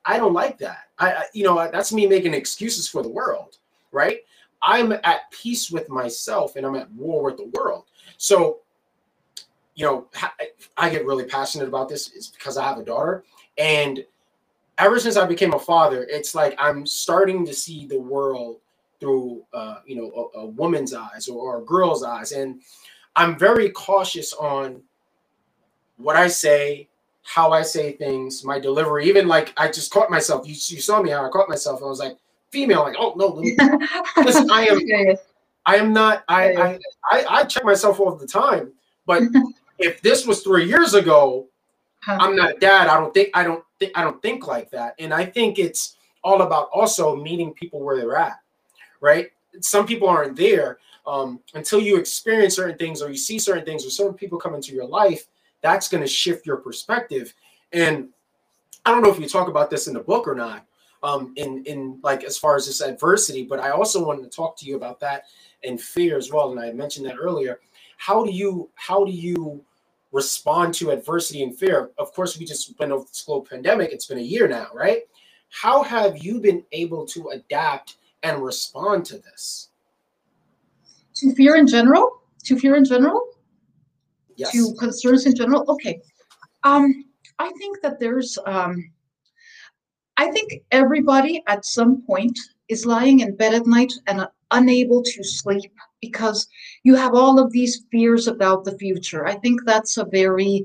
i 0.04 0.16
don't 0.16 0.32
like 0.32 0.58
that 0.58 0.88
i, 0.98 1.12
I 1.12 1.24
you 1.32 1.44
know 1.44 1.56
that's 1.72 1.92
me 1.92 2.06
making 2.06 2.34
excuses 2.34 2.88
for 2.88 3.02
the 3.02 3.08
world 3.08 3.58
right 3.92 4.20
i'm 4.62 4.92
at 4.92 5.30
peace 5.30 5.70
with 5.70 5.88
myself 5.88 6.56
and 6.56 6.64
i'm 6.66 6.76
at 6.76 6.90
war 6.92 7.22
with 7.24 7.36
the 7.36 7.50
world 7.58 7.84
so 8.16 8.60
you 9.74 9.84
know, 9.84 10.06
I 10.76 10.88
get 10.88 11.04
really 11.04 11.24
passionate 11.24 11.68
about 11.68 11.88
this 11.88 12.10
is 12.12 12.28
because 12.28 12.56
I 12.56 12.64
have 12.64 12.78
a 12.78 12.84
daughter. 12.84 13.24
And 13.58 14.04
ever 14.78 14.98
since 14.98 15.16
I 15.16 15.26
became 15.26 15.54
a 15.54 15.58
father, 15.58 16.06
it's 16.08 16.34
like 16.34 16.54
I'm 16.58 16.86
starting 16.86 17.44
to 17.46 17.54
see 17.54 17.86
the 17.86 17.98
world 17.98 18.58
through, 19.00 19.44
uh, 19.52 19.78
you 19.84 19.96
know, 19.96 20.30
a, 20.34 20.40
a 20.40 20.46
woman's 20.46 20.94
eyes 20.94 21.28
or, 21.28 21.56
or 21.56 21.62
a 21.62 21.64
girl's 21.64 22.04
eyes. 22.04 22.32
And 22.32 22.62
I'm 23.16 23.38
very 23.38 23.70
cautious 23.70 24.32
on 24.32 24.80
what 25.96 26.16
I 26.16 26.28
say, 26.28 26.88
how 27.22 27.52
I 27.52 27.62
say 27.62 27.92
things, 27.92 28.44
my 28.44 28.58
delivery. 28.58 29.06
Even 29.08 29.28
like 29.28 29.52
I 29.56 29.68
just 29.68 29.90
caught 29.90 30.10
myself. 30.10 30.46
You, 30.46 30.54
you 30.54 30.80
saw 30.80 31.02
me 31.02 31.10
how 31.10 31.24
I 31.24 31.30
caught 31.30 31.48
myself. 31.48 31.82
I 31.82 31.86
was 31.86 31.98
like, 31.98 32.16
female, 32.50 32.82
like, 32.82 32.96
oh 32.98 33.14
no, 33.16 33.28
listen, 34.16 34.50
I 34.50 34.66
am, 34.66 34.80
I 35.66 35.76
am 35.76 35.92
not. 35.92 36.24
I, 36.28 36.52
I, 36.52 36.78
I, 37.10 37.24
I 37.28 37.44
check 37.44 37.64
myself 37.64 37.98
all 38.00 38.14
the 38.14 38.26
time, 38.26 38.72
but 39.06 39.22
if 39.78 40.00
this 40.02 40.26
was 40.26 40.42
three 40.42 40.66
years 40.66 40.94
ago, 40.94 41.46
huh. 42.00 42.18
I'm 42.20 42.36
not 42.36 42.60
dad. 42.60 42.88
I 42.88 42.98
don't 42.98 43.12
think 43.12 43.30
I 43.34 43.42
don't 43.42 43.64
think 43.78 43.92
I 43.94 44.02
don't 44.02 44.20
think 44.22 44.46
like 44.46 44.70
that. 44.70 44.94
And 44.98 45.12
I 45.12 45.24
think 45.24 45.58
it's 45.58 45.96
all 46.22 46.42
about 46.42 46.68
also 46.72 47.16
meeting 47.16 47.52
people 47.52 47.80
where 47.80 47.96
they're 47.96 48.16
at, 48.16 48.38
right? 49.00 49.30
Some 49.60 49.86
people 49.86 50.08
aren't 50.08 50.36
there 50.36 50.78
um, 51.06 51.40
until 51.54 51.80
you 51.80 51.96
experience 51.96 52.56
certain 52.56 52.78
things 52.78 53.02
or 53.02 53.10
you 53.10 53.16
see 53.16 53.38
certain 53.38 53.64
things 53.64 53.86
or 53.86 53.90
certain 53.90 54.14
people 54.14 54.38
come 54.38 54.54
into 54.54 54.72
your 54.72 54.86
life. 54.86 55.26
That's 55.64 55.88
going 55.88 56.02
to 56.02 56.08
shift 56.08 56.46
your 56.46 56.58
perspective. 56.58 57.34
And 57.72 58.10
I 58.86 58.92
don't 58.92 59.02
know 59.02 59.10
if 59.10 59.18
you 59.18 59.28
talk 59.28 59.48
about 59.48 59.68
this 59.68 59.88
in 59.88 59.94
the 59.94 60.00
book 60.00 60.28
or 60.28 60.36
not, 60.36 60.64
um, 61.02 61.32
in 61.34 61.64
in 61.64 61.98
like 62.04 62.22
as 62.22 62.38
far 62.38 62.54
as 62.54 62.66
this 62.66 62.80
adversity, 62.80 63.42
but 63.42 63.58
I 63.58 63.70
also 63.70 64.04
wanted 64.04 64.22
to 64.22 64.28
talk 64.28 64.56
to 64.58 64.66
you 64.66 64.76
about 64.76 65.00
that 65.00 65.24
and 65.64 65.80
fear 65.80 66.16
as 66.16 66.30
well. 66.30 66.52
And 66.52 66.60
I 66.60 66.70
mentioned 66.70 67.06
that 67.06 67.16
earlier 67.18 67.58
how 67.96 68.24
do 68.24 68.30
you 68.30 68.70
how 68.74 69.04
do 69.04 69.12
you 69.12 69.64
respond 70.12 70.74
to 70.74 70.90
adversity 70.90 71.42
and 71.42 71.58
fear? 71.58 71.90
Of 71.98 72.12
course, 72.12 72.38
we 72.38 72.44
just 72.44 72.76
been 72.78 72.92
over 72.92 73.04
this 73.04 73.22
global 73.22 73.46
pandemic. 73.46 73.92
It's 73.92 74.06
been 74.06 74.18
a 74.18 74.22
year 74.22 74.46
now, 74.46 74.68
right? 74.74 75.02
How 75.50 75.82
have 75.82 76.18
you 76.18 76.40
been 76.40 76.64
able 76.72 77.06
to 77.06 77.28
adapt 77.30 77.96
and 78.22 78.42
respond 78.42 79.04
to 79.06 79.18
this? 79.18 79.70
To 81.16 81.34
fear 81.34 81.56
in 81.56 81.66
general? 81.66 82.20
To 82.44 82.58
fear 82.58 82.76
in 82.76 82.84
general? 82.84 83.33
Yes. 84.36 84.52
To 84.52 84.74
concerns 84.78 85.26
in 85.26 85.34
general? 85.34 85.64
Okay. 85.68 86.00
Um, 86.64 87.04
I 87.38 87.50
think 87.58 87.80
that 87.82 88.00
there's 88.00 88.38
um, 88.46 88.90
I 90.16 90.30
think 90.30 90.52
everybody 90.70 91.42
at 91.46 91.64
some 91.64 92.02
point 92.02 92.38
is 92.68 92.86
lying 92.86 93.20
in 93.20 93.36
bed 93.36 93.54
at 93.54 93.66
night 93.66 93.92
and 94.06 94.26
unable 94.50 95.02
to 95.02 95.24
sleep 95.24 95.72
because 96.00 96.46
you 96.84 96.94
have 96.94 97.14
all 97.14 97.38
of 97.38 97.52
these 97.52 97.84
fears 97.90 98.28
about 98.28 98.64
the 98.64 98.78
future. 98.78 99.26
I 99.26 99.34
think 99.34 99.60
that's 99.64 99.96
a 99.96 100.04
very 100.04 100.64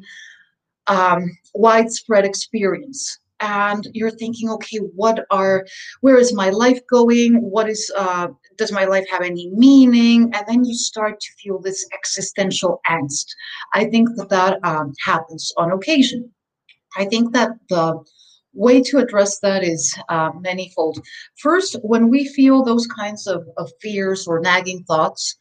um, 0.87 1.37
widespread 1.53 2.25
experience. 2.25 3.19
And 3.41 3.87
you're 3.93 4.11
thinking, 4.11 4.49
okay, 4.49 4.77
what 4.77 5.25
are, 5.31 5.65
where 6.01 6.17
is 6.17 6.33
my 6.33 6.49
life 6.49 6.79
going? 6.87 7.41
What 7.41 7.69
is, 7.69 7.91
uh, 7.97 8.27
does 8.59 8.71
my 8.71 8.85
life 8.85 9.07
have 9.09 9.23
any 9.23 9.49
meaning? 9.49 10.31
And 10.35 10.45
then 10.47 10.63
you 10.63 10.75
start 10.75 11.19
to 11.19 11.31
feel 11.41 11.59
this 11.59 11.87
existential 11.93 12.81
angst. 12.87 13.25
I 13.73 13.85
think 13.85 14.09
that 14.17 14.29
that 14.29 14.59
um, 14.63 14.93
happens 15.03 15.51
on 15.57 15.71
occasion. 15.71 16.31
I 16.97 17.05
think 17.05 17.33
that 17.33 17.51
the 17.69 18.03
way 18.53 18.81
to 18.81 18.97
address 18.97 19.39
that 19.39 19.63
is 19.63 19.95
uh, 20.09 20.31
manifold. 20.39 20.99
First, 21.37 21.77
when 21.81 22.09
we 22.09 22.27
feel 22.27 22.63
those 22.63 22.87
kinds 22.87 23.25
of, 23.27 23.47
of 23.57 23.71
fears 23.81 24.27
or 24.27 24.39
nagging 24.39 24.83
thoughts, 24.83 25.37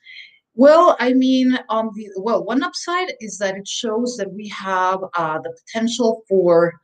well, 0.55 0.97
I 0.99 1.13
mean, 1.13 1.59
on 1.69 1.91
the 1.95 2.09
well, 2.17 2.45
one 2.45 2.63
upside 2.63 3.13
is 3.21 3.39
that 3.39 3.57
it 3.57 3.69
shows 3.69 4.17
that 4.19 4.33
we 4.33 4.49
have 4.49 5.01
uh, 5.17 5.39
the 5.39 5.57
potential 5.61 6.23
for 6.29 6.75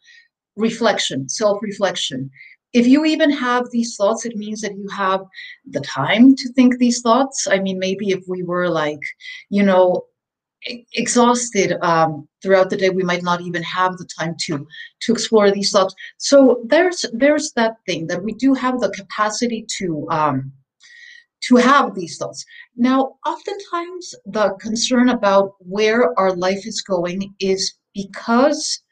reflection, 0.56 1.28
self-reflection. 1.28 2.30
If 2.74 2.86
you 2.86 3.04
even 3.04 3.30
have 3.30 3.70
these 3.70 3.96
thoughts, 3.96 4.26
it 4.26 4.36
means 4.36 4.60
that 4.60 4.76
you 4.76 4.88
have 4.88 5.20
the 5.64 5.80
time 5.80 6.34
to 6.34 6.52
think 6.52 6.78
these 6.78 7.00
thoughts. 7.00 7.46
I 7.48 7.60
mean, 7.60 7.78
maybe 7.78 8.10
if 8.10 8.24
we 8.26 8.42
were 8.42 8.68
like, 8.68 9.00
you 9.48 9.62
know, 9.62 10.04
exhausted 10.94 11.76
um, 11.82 12.26
throughout 12.42 12.70
the 12.70 12.76
day 12.76 12.90
we 12.90 13.02
might 13.02 13.22
not 13.22 13.40
even 13.42 13.62
have 13.62 13.96
the 13.96 14.08
time 14.18 14.34
to 14.40 14.66
to 15.02 15.12
explore 15.12 15.50
these 15.50 15.70
thoughts 15.70 15.94
so 16.16 16.62
there's 16.66 17.04
there's 17.12 17.52
that 17.52 17.76
thing 17.86 18.06
that 18.06 18.22
we 18.22 18.32
do 18.32 18.54
have 18.54 18.80
the 18.80 18.88
capacity 18.90 19.66
to 19.68 20.06
um, 20.10 20.52
to 21.42 21.56
have 21.56 21.94
these 21.94 22.16
thoughts 22.16 22.44
now 22.76 23.14
oftentimes 23.26 24.14
the 24.24 24.54
concern 24.60 25.10
about 25.10 25.52
where 25.58 26.18
our 26.18 26.34
life 26.34 26.66
is 26.66 26.80
going 26.80 27.34
is 27.40 27.74
because 27.94 28.82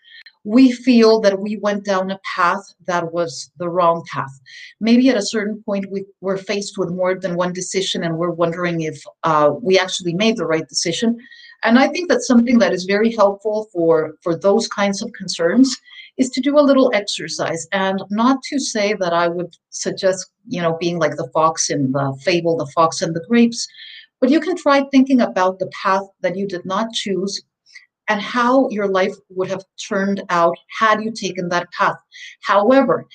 we 0.45 0.73
feel 0.73 1.21
that 1.21 1.39
we 1.39 1.57
went 1.59 1.85
down 1.85 2.11
a 2.11 2.21
path 2.35 2.75
that 2.87 3.13
was 3.13 3.51
the 3.59 3.69
wrong 3.69 4.05
path. 4.13 4.41
Maybe 4.81 5.09
at 5.09 5.17
a 5.17 5.27
certain 5.27 5.63
point 5.63 5.91
we 5.91 6.05
were 6.21 6.37
faced 6.37 6.79
with 6.79 6.91
more 6.91 7.15
than 7.15 7.37
one 7.37 7.53
decision 7.53 8.03
and 8.03 8.19
we're 8.19 8.31
wondering 8.31 8.81
if 8.81 9.03
uh, 9.23 9.53
we 9.61 9.79
actually 9.79 10.15
made 10.15 10.37
the 10.37 10.47
right 10.47 10.69
decision. 10.69 11.17
And 11.63 11.79
I 11.79 11.87
think 11.89 12.09
that 12.09 12.23
something 12.23 12.59
that 12.59 12.73
is 12.73 12.85
very 12.85 13.13
helpful 13.13 13.69
for, 13.73 14.15
for 14.21 14.37
those 14.37 14.67
kinds 14.67 15.01
of 15.01 15.13
concerns 15.13 15.77
is 16.19 16.29
to 16.31 16.41
do 16.41 16.59
a 16.59 16.61
little 16.61 16.91
exercise 16.93 17.67
and 17.73 18.03
not 18.11 18.43
to 18.45 18.59
say 18.59 18.95
that 18.95 19.13
I 19.13 19.29
would 19.29 19.57
suggest, 19.71 20.31
you 20.47 20.61
know, 20.61 20.77
being 20.79 20.99
like 20.99 21.17
the 21.17 21.31
fox 21.33 21.71
in 21.71 21.93
the 21.93 22.19
fable, 22.25 22.57
the 22.57 22.71
fox 22.75 23.01
and 23.01 23.15
the 23.15 23.25
grapes, 23.29 23.69
but 24.21 24.31
you 24.31 24.41
can 24.41 24.57
try 24.57 24.85
thinking 24.85 25.21
about 25.21 25.59
the 25.59 25.71
path 25.83 26.03
that 26.21 26.37
you 26.37 26.47
did 26.47 26.65
not 26.65 26.93
choose 26.93 27.43
and 28.13 28.21
how 28.21 28.69
your 28.69 28.89
life 28.89 29.15
would 29.31 29.49
have 29.49 29.65
turned 29.89 30.23
out 30.29 30.55
had 30.79 31.03
you 31.03 31.11
taken 31.11 31.49
that 31.49 31.67
path. 31.73 31.97
However, 32.43 33.07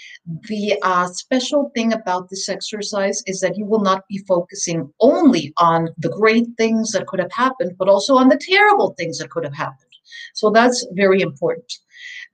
the 0.48 0.76
uh, 0.82 1.06
special 1.10 1.72
thing 1.76 1.94
about 1.94 2.32
this 2.32 2.50
exercise 2.50 3.22
is 3.28 3.40
that 3.42 3.56
you 3.56 3.66
will 3.66 3.82
not 3.82 4.08
be 4.10 4.26
focusing 4.28 4.92
only 5.00 5.54
on 5.58 5.90
the 6.00 6.10
great 6.10 6.48
things 6.58 6.94
that 6.94 7.06
could 7.06 7.20
have 7.20 7.32
happened, 7.32 7.74
but 7.78 7.88
also 7.88 8.16
on 8.16 8.30
the 8.30 8.42
terrible 8.42 8.96
things 8.98 9.20
that 9.20 9.30
could 9.30 9.44
have 9.44 9.54
happened. 9.54 9.94
So 10.34 10.50
that's 10.50 10.84
very 10.94 11.22
important. 11.22 11.72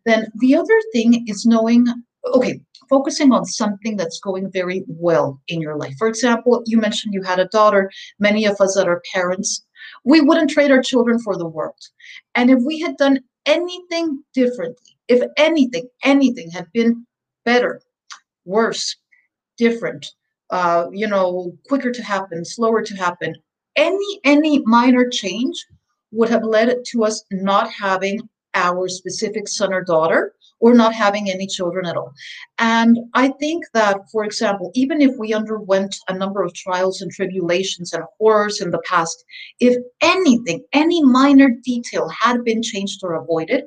Then 0.06 0.28
the 0.36 0.56
other 0.56 0.80
thing 0.94 1.26
is 1.28 1.46
knowing 1.46 1.86
okay, 2.26 2.60
focusing 2.90 3.32
on 3.32 3.46
something 3.46 3.98
that's 3.98 4.20
going 4.20 4.52
very 4.52 4.84
well 4.88 5.42
in 5.48 5.62
your 5.62 5.78
life. 5.78 5.96
For 5.98 6.08
example, 6.08 6.62
you 6.66 6.78
mentioned 6.78 7.14
you 7.14 7.24
had 7.24 7.40
a 7.40 7.48
daughter. 7.48 7.92
Many 8.20 8.46
of 8.46 8.60
us 8.60 8.76
that 8.76 8.88
are 8.88 9.02
parents, 9.14 9.66
we 10.04 10.22
wouldn't 10.22 10.50
trade 10.50 10.72
our 10.72 10.82
children 10.82 11.20
for 11.20 11.38
the 11.38 11.48
world. 11.48 11.80
And 12.36 12.50
if 12.50 12.60
we 12.66 12.80
had 12.80 12.98
done 12.98 13.20
anything 13.46 14.24
differently, 14.34 14.98
if 15.08 15.22
anything, 15.38 15.88
anything 16.04 16.50
had 16.52 16.68
been 16.74 17.06
better, 17.46 17.82
worse, 18.46 18.96
different, 19.58 20.12
uh, 20.50 20.88
you 20.92 21.08
know, 21.08 21.58
quicker 21.68 21.92
to 21.92 22.04
happen, 22.04 22.46
slower 22.46 22.82
to 22.82 22.96
happen, 22.96 23.36
any 23.76 24.20
any 24.24 24.62
minor 24.66 25.10
change 25.10 25.66
would 26.12 26.30
have 26.30 26.44
led 26.44 26.78
to 26.86 27.04
us 27.04 27.24
not 27.32 27.72
having 27.72 28.20
our 28.54 28.88
specific 28.88 29.48
son 29.48 29.74
or 29.74 29.84
daughter 29.84 30.36
or 30.64 30.74
not 30.74 30.94
having 30.94 31.30
any 31.30 31.46
children 31.46 31.86
at 31.86 31.98
all. 31.98 32.14
And 32.58 32.98
I 33.14 33.28
think 33.38 33.66
that, 33.74 33.98
for 34.10 34.24
example, 34.24 34.72
even 34.74 35.02
if 35.02 35.12
we 35.20 35.34
underwent 35.34 35.94
a 36.08 36.14
number 36.14 36.42
of 36.42 36.54
trials 36.54 37.02
and 37.02 37.12
tribulations 37.12 37.92
and 37.92 38.06
horrors 38.18 38.62
in 38.62 38.72
the 38.72 38.82
past, 38.86 39.26
if 39.60 39.76
anything, 40.00 40.64
any 40.72 41.04
minor 41.04 41.50
detail 41.66 42.08
had 42.08 42.46
been 42.46 42.64
changed 42.64 43.02
or 43.04 43.16
avoided, 43.16 43.66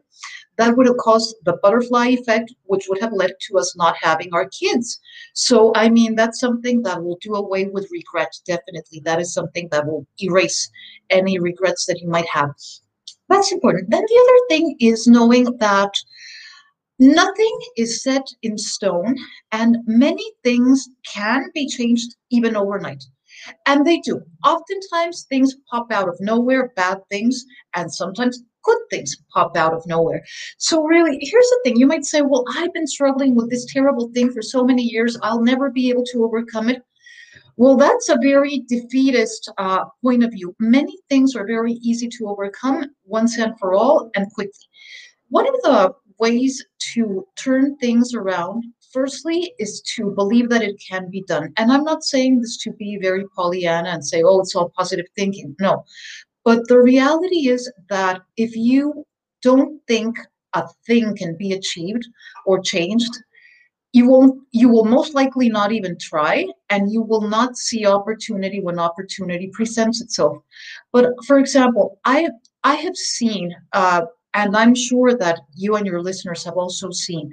that 0.57 0.75
would 0.75 0.87
have 0.87 0.97
caused 0.97 1.37
the 1.45 1.59
butterfly 1.63 2.07
effect, 2.07 2.55
which 2.65 2.87
would 2.89 3.03
have 3.03 3.13
led 3.13 3.33
to 3.47 3.59
us 3.59 3.77
not 3.77 3.95
having 4.01 4.33
our 4.33 4.49
kids. 4.49 4.99
So, 5.35 5.73
I 5.77 5.91
mean, 5.91 6.15
that's 6.15 6.41
something 6.41 6.81
that 6.85 7.05
will 7.05 7.19
do 7.21 7.35
away 7.35 7.67
with 7.67 7.91
regret, 7.93 8.33
definitely. 8.47 9.01
That 9.01 9.21
is 9.21 9.35
something 9.35 9.69
that 9.71 9.87
will 9.87 10.07
erase 10.19 10.71
any 11.11 11.39
regrets 11.39 11.85
that 11.85 12.01
you 12.01 12.09
might 12.09 12.29
have. 12.33 12.55
That's 13.29 13.53
important. 13.53 13.91
Then 13.91 14.05
the 14.09 14.21
other 14.25 14.41
thing 14.49 14.77
is 14.81 15.07
knowing 15.07 15.45
that 15.59 15.93
nothing 16.99 17.59
is 17.77 18.03
set 18.03 18.27
in 18.43 18.57
stone 18.59 19.17
and 19.53 19.79
many 19.87 20.25
things 20.43 20.89
can 21.07 21.51
be 21.55 21.69
changed 21.69 22.17
even 22.31 22.57
overnight. 22.57 23.05
And 23.67 23.87
they 23.87 23.99
do. 23.99 24.23
Oftentimes 24.45 25.27
things 25.29 25.55
pop 25.71 25.93
out 25.93 26.09
of 26.09 26.17
nowhere, 26.21 26.73
bad 26.75 26.99
things, 27.11 27.45
and 27.75 27.93
sometimes 27.93 28.43
good 28.65 28.79
things 28.91 29.17
pop 29.33 29.57
out 29.57 29.75
of 29.75 29.87
nowhere. 29.87 30.23
So, 30.59 30.83
really, 30.85 31.19
here's 31.21 31.49
the 31.51 31.61
thing 31.63 31.77
you 31.77 31.87
might 31.87 32.05
say, 32.05 32.23
Well, 32.23 32.45
I've 32.57 32.73
been 32.73 32.87
struggling 32.87 33.35
with 33.35 33.51
this 33.51 33.67
terrible 33.73 34.11
thing 34.15 34.33
for 34.33 34.43
so 34.43 34.65
many 34.65 34.83
years, 34.83 35.19
I'll 35.23 35.43
never 35.43 35.71
be 35.71 35.91
able 35.91 36.05
to 36.13 36.25
overcome 36.25 36.71
it. 36.71 36.83
Well, 37.59 37.77
that's 37.77 38.11
a 38.11 38.19
very 38.23 38.65
defeatist 38.69 39.51
uh, 39.57 39.85
point 40.03 40.23
of 40.23 40.31
view. 40.31 40.55
Many 40.59 40.99
things 41.09 41.35
are 41.35 41.47
very 41.47 41.75
easy 41.75 42.09
to 42.09 42.29
overcome 42.29 42.85
once 43.05 43.39
and 43.39 43.59
for 43.59 43.73
all 43.73 44.11
and 44.15 44.31
quickly. 44.33 44.53
One 45.29 45.49
of 45.49 45.55
the 45.63 45.95
ways 46.19 46.65
to 46.95 47.27
turn 47.37 47.77
things 47.77 48.15
around, 48.15 48.65
firstly, 48.93 49.53
is 49.59 49.81
to 49.97 50.11
believe 50.13 50.49
that 50.51 50.63
it 50.63 50.77
can 50.89 51.11
be 51.11 51.23
done. 51.27 51.53
And 51.57 51.71
I'm 51.73 51.85
not 51.85 52.05
saying 52.05 52.41
this 52.41 52.57
to 52.59 52.73
be 52.73 52.99
very 53.01 53.25
Pollyanna 53.35 53.91
and 53.91 54.05
say, 54.05 54.23
oh, 54.23 54.41
it's 54.41 54.55
all 54.55 54.73
positive 54.77 55.07
thinking. 55.17 55.55
No. 55.61 55.85
But 56.45 56.69
the 56.69 56.81
reality 56.81 57.49
is 57.49 57.71
that 57.89 58.23
if 58.37 58.55
you 58.57 59.05
don't 59.43 59.81
think 59.87 60.17
a 60.55 60.65
thing 60.87 61.17
can 61.17 61.37
be 61.37 61.53
achieved 61.53 62.07
or 62.47 62.61
changed, 62.61 63.13
you 63.97 64.07
won't 64.07 64.39
you 64.53 64.69
will 64.69 64.85
most 64.85 65.15
likely 65.15 65.49
not 65.49 65.73
even 65.73 65.97
try 65.99 66.47
and 66.69 66.93
you 66.93 67.01
will 67.01 67.23
not 67.23 67.57
see 67.57 67.87
opportunity 67.87 68.61
when 68.61 68.79
opportunity 68.79 69.49
presents 69.55 70.03
itself 70.03 70.37
but 70.93 71.07
for 71.27 71.39
example 71.39 71.99
i 72.05 72.29
i 72.65 72.75
have 72.75 72.95
seen 72.95 73.55
uh, 73.73 74.03
and 74.37 74.57
i'm 74.57 74.75
sure 74.75 75.17
that 75.17 75.41
you 75.57 75.75
and 75.75 75.87
your 75.87 76.01
listeners 76.01 76.45
have 76.45 76.57
also 76.57 76.91
seen 76.91 77.31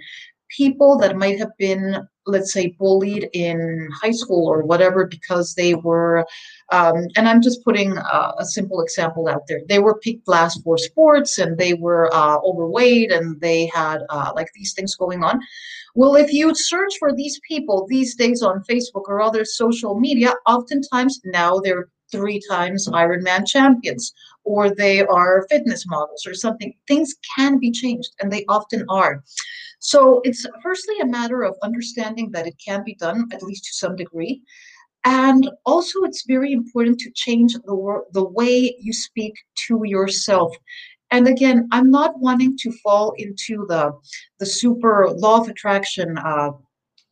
people 0.49 0.97
that 0.97 1.15
might 1.17 1.37
have 1.37 1.51
been 1.57 2.07
let's 2.25 2.53
say 2.53 2.67
bullied 2.79 3.27
in 3.33 3.89
high 4.01 4.11
school 4.11 4.47
or 4.47 4.63
whatever 4.63 5.05
because 5.05 5.53
they 5.55 5.73
were 5.75 6.25
um, 6.71 6.95
and 7.15 7.27
i'm 7.27 7.41
just 7.41 7.63
putting 7.63 7.97
a, 7.97 8.33
a, 8.39 8.45
simple 8.45 8.81
example 8.81 9.27
out 9.27 9.45
there. 9.47 9.61
They 9.67 9.79
were 9.79 9.99
picked 9.99 10.27
last 10.27 10.63
for 10.63 10.77
sports 10.77 11.37
and 11.37 11.57
they 11.57 11.73
were 11.73 12.13
uh, 12.13 12.37
overweight 12.39 13.11
and 13.11 13.39
they 13.41 13.69
had 13.73 13.99
uh, 14.09 14.31
like 14.35 14.47
these 14.55 14.73
things 14.73 14.95
going 14.95 15.23
on. 15.23 15.39
Well 15.95 16.15
if 16.15 16.31
you 16.31 16.55
search 16.55 16.93
for 16.97 17.13
these 17.13 17.39
people 17.47 17.85
these 17.87 18.15
days 18.15 18.41
on 18.41 18.63
facebook 18.69 19.07
or 19.07 19.21
other 19.21 19.45
social 19.45 19.99
media 19.99 20.33
oftentimes 20.47 21.19
now 21.25 21.59
they're 21.59 21.89
three 22.13 22.39
times 22.49 22.87
ironman 22.87 23.45
champions 23.45 24.13
or 24.45 24.73
they 24.73 25.01
are 25.01 25.45
fitness 25.49 25.85
models 25.87 26.25
or 26.25 26.33
something 26.33 26.73
things 26.87 27.15
can 27.35 27.59
be 27.59 27.71
changed 27.71 28.11
and 28.21 28.31
they 28.31 28.45
often 28.47 28.85
are 28.89 29.21
so 29.83 30.21
it's 30.23 30.47
firstly 30.61 30.95
a 31.01 31.05
matter 31.05 31.43
of 31.43 31.57
understanding 31.61 32.31
that 32.31 32.47
it 32.47 32.55
can 32.65 32.85
be 32.85 32.95
done, 32.95 33.27
at 33.33 33.43
least 33.43 33.65
to 33.65 33.73
some 33.73 33.97
degree. 33.97 34.41
And 35.03 35.51
also, 35.65 36.03
it's 36.03 36.25
very 36.25 36.53
important 36.53 36.99
to 36.99 37.11
change 37.11 37.53
the, 37.55 38.01
the 38.13 38.23
way 38.23 38.77
you 38.79 38.93
speak 38.93 39.33
to 39.67 39.81
yourself. 39.83 40.55
And 41.11 41.27
again, 41.27 41.67
I'm 41.73 41.91
not 41.91 42.17
wanting 42.17 42.57
to 42.59 42.71
fall 42.81 43.13
into 43.17 43.65
the, 43.67 43.91
the 44.39 44.45
super 44.45 45.09
law 45.17 45.41
of 45.41 45.49
attraction 45.49 46.17
uh, 46.17 46.51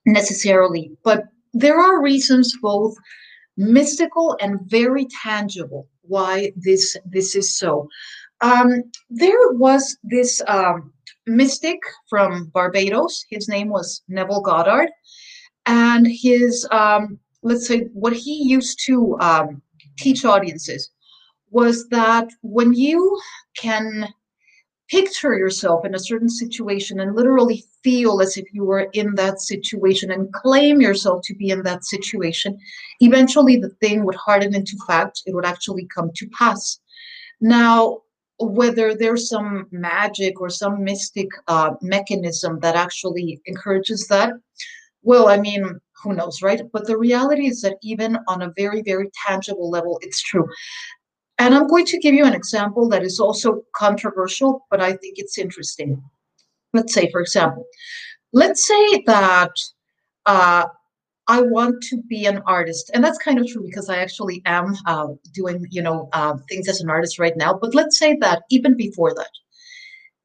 necessarily, 0.05 0.91
but 1.03 1.25
there 1.51 1.77
are 1.77 2.01
reasons 2.01 2.55
both 2.61 2.95
mystical 3.61 4.35
and 4.41 4.59
very 4.65 5.07
tangible 5.23 5.87
why 6.01 6.51
this 6.55 6.97
this 7.05 7.35
is 7.35 7.57
so. 7.57 7.87
Um, 8.41 8.83
there 9.09 9.51
was 9.51 9.97
this 10.03 10.41
um, 10.47 10.91
mystic 11.27 11.79
from 12.09 12.45
Barbados. 12.53 13.25
His 13.29 13.47
name 13.47 13.69
was 13.69 14.01
Neville 14.07 14.41
Goddard. 14.41 14.89
And 15.67 16.07
his, 16.07 16.67
um, 16.71 17.19
let's 17.43 17.67
say, 17.67 17.81
what 17.93 18.13
he 18.13 18.43
used 18.43 18.79
to 18.87 19.17
um, 19.19 19.61
teach 19.97 20.25
audiences 20.25 20.89
was 21.51 21.87
that 21.89 22.27
when 22.41 22.73
you 22.73 23.19
can 23.55 24.07
picture 24.91 25.37
yourself 25.37 25.85
in 25.85 25.95
a 25.95 25.99
certain 25.99 26.29
situation 26.29 26.99
and 26.99 27.15
literally 27.15 27.63
feel 27.81 28.21
as 28.21 28.35
if 28.35 28.45
you 28.53 28.65
were 28.65 28.87
in 28.93 29.15
that 29.15 29.39
situation 29.39 30.11
and 30.11 30.31
claim 30.33 30.81
yourself 30.81 31.21
to 31.23 31.33
be 31.35 31.49
in 31.49 31.63
that 31.63 31.85
situation, 31.85 32.59
eventually 32.99 33.55
the 33.55 33.69
thing 33.81 34.03
would 34.03 34.15
harden 34.15 34.53
into 34.53 34.77
fact. 34.85 35.23
It 35.25 35.33
would 35.33 35.45
actually 35.45 35.87
come 35.87 36.11
to 36.15 36.27
pass. 36.37 36.79
Now, 37.39 38.01
whether 38.37 38.93
there's 38.93 39.29
some 39.29 39.67
magic 39.71 40.41
or 40.41 40.49
some 40.49 40.83
mystic 40.83 41.29
uh, 41.47 41.71
mechanism 41.81 42.59
that 42.59 42.75
actually 42.75 43.39
encourages 43.45 44.07
that 44.07 44.33
well 45.03 45.27
i 45.27 45.37
mean 45.37 45.79
who 46.01 46.13
knows 46.13 46.41
right 46.41 46.61
but 46.73 46.85
the 46.87 46.97
reality 46.97 47.47
is 47.47 47.61
that 47.61 47.77
even 47.83 48.17
on 48.27 48.41
a 48.41 48.53
very 48.55 48.81
very 48.81 49.09
tangible 49.27 49.69
level 49.69 49.99
it's 50.01 50.21
true 50.21 50.47
and 51.41 51.55
i'm 51.55 51.67
going 51.67 51.85
to 51.85 51.99
give 51.99 52.13
you 52.13 52.25
an 52.25 52.33
example 52.33 52.87
that 52.87 53.03
is 53.03 53.19
also 53.19 53.61
controversial 53.75 54.65
but 54.69 54.79
i 54.81 54.91
think 54.91 55.15
it's 55.17 55.37
interesting 55.37 56.01
let's 56.73 56.93
say 56.93 57.09
for 57.11 57.21
example 57.21 57.65
let's 58.33 58.65
say 58.67 59.03
that 59.05 59.51
uh, 60.25 60.65
I 61.27 61.41
want 61.41 61.81
to 61.83 62.01
be 62.09 62.25
an 62.25 62.41
artist. 62.45 62.91
And 62.93 63.03
that's 63.03 63.17
kind 63.17 63.39
of 63.39 63.47
true 63.47 63.63
because 63.63 63.89
I 63.89 63.97
actually 63.97 64.41
am 64.45 64.75
uh, 64.85 65.07
doing, 65.33 65.65
you 65.69 65.81
know, 65.81 66.09
uh, 66.13 66.35
things 66.49 66.67
as 66.67 66.81
an 66.81 66.89
artist 66.89 67.19
right 67.19 67.37
now. 67.37 67.53
But 67.53 67.75
let's 67.75 67.97
say 67.97 68.17
that 68.21 68.43
even 68.49 68.75
before 68.75 69.13
that, 69.15 69.29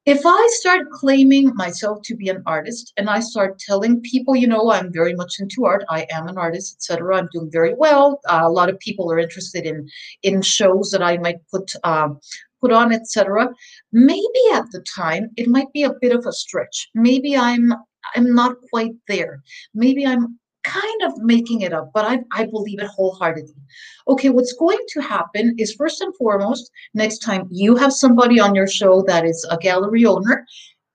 if 0.07 0.21
I 0.25 0.47
start 0.53 0.89
claiming 0.89 1.53
myself 1.55 2.01
to 2.03 2.15
be 2.15 2.29
an 2.29 2.41
artist 2.45 2.93
and 2.95 3.09
I 3.09 3.19
start 3.19 3.59
telling 3.59 3.99
people, 3.99 4.37
you 4.37 4.47
know, 4.47 4.71
I'm 4.71 4.89
very 4.91 5.13
much 5.13 5.35
into 5.39 5.65
art, 5.65 5.83
I 5.89 6.07
am 6.09 6.29
an 6.29 6.37
artist, 6.37 6.75
etc. 6.75 7.17
I'm 7.17 7.27
doing 7.33 7.51
very 7.51 7.73
well. 7.73 8.21
Uh, 8.29 8.43
a 8.43 8.49
lot 8.49 8.69
of 8.69 8.79
people 8.79 9.11
are 9.11 9.19
interested 9.19 9.65
in 9.65 9.89
in 10.23 10.41
shows 10.41 10.91
that 10.91 11.03
I 11.03 11.17
might 11.17 11.45
put 11.51 11.69
um, 11.83 12.21
put 12.61 12.71
on, 12.71 12.93
etc. 12.93 13.49
Maybe 13.91 14.43
at 14.53 14.71
the 14.71 14.81
time 14.95 15.29
it 15.35 15.49
might 15.49 15.71
be 15.73 15.83
a 15.83 15.99
bit 15.99 16.15
of 16.15 16.25
a 16.25 16.31
stretch. 16.31 16.89
Maybe 16.95 17.35
I'm 17.35 17.73
I'm 18.15 18.33
not 18.33 18.55
quite 18.71 18.95
there. 19.09 19.43
Maybe 19.73 20.07
I'm 20.07 20.39
kind 20.67 21.01
of 21.03 21.17
making 21.19 21.61
it 21.61 21.73
up, 21.73 21.91
but 21.93 22.05
I, 22.05 22.19
I 22.33 22.45
believe 22.45 22.79
it 22.79 22.87
wholeheartedly. 22.87 23.61
Okay, 24.07 24.29
what's 24.29 24.53
going 24.53 24.83
to 24.89 25.01
happen 25.01 25.55
is 25.57 25.73
first 25.73 26.01
and 26.01 26.15
foremost, 26.15 26.71
next 26.93 27.19
time 27.19 27.47
you 27.49 27.75
have 27.75 27.93
somebody 27.93 28.39
on 28.39 28.53
your 28.53 28.67
show 28.67 29.01
that 29.03 29.25
is 29.25 29.45
a 29.49 29.57
gallery 29.57 30.05
owner, 30.05 30.45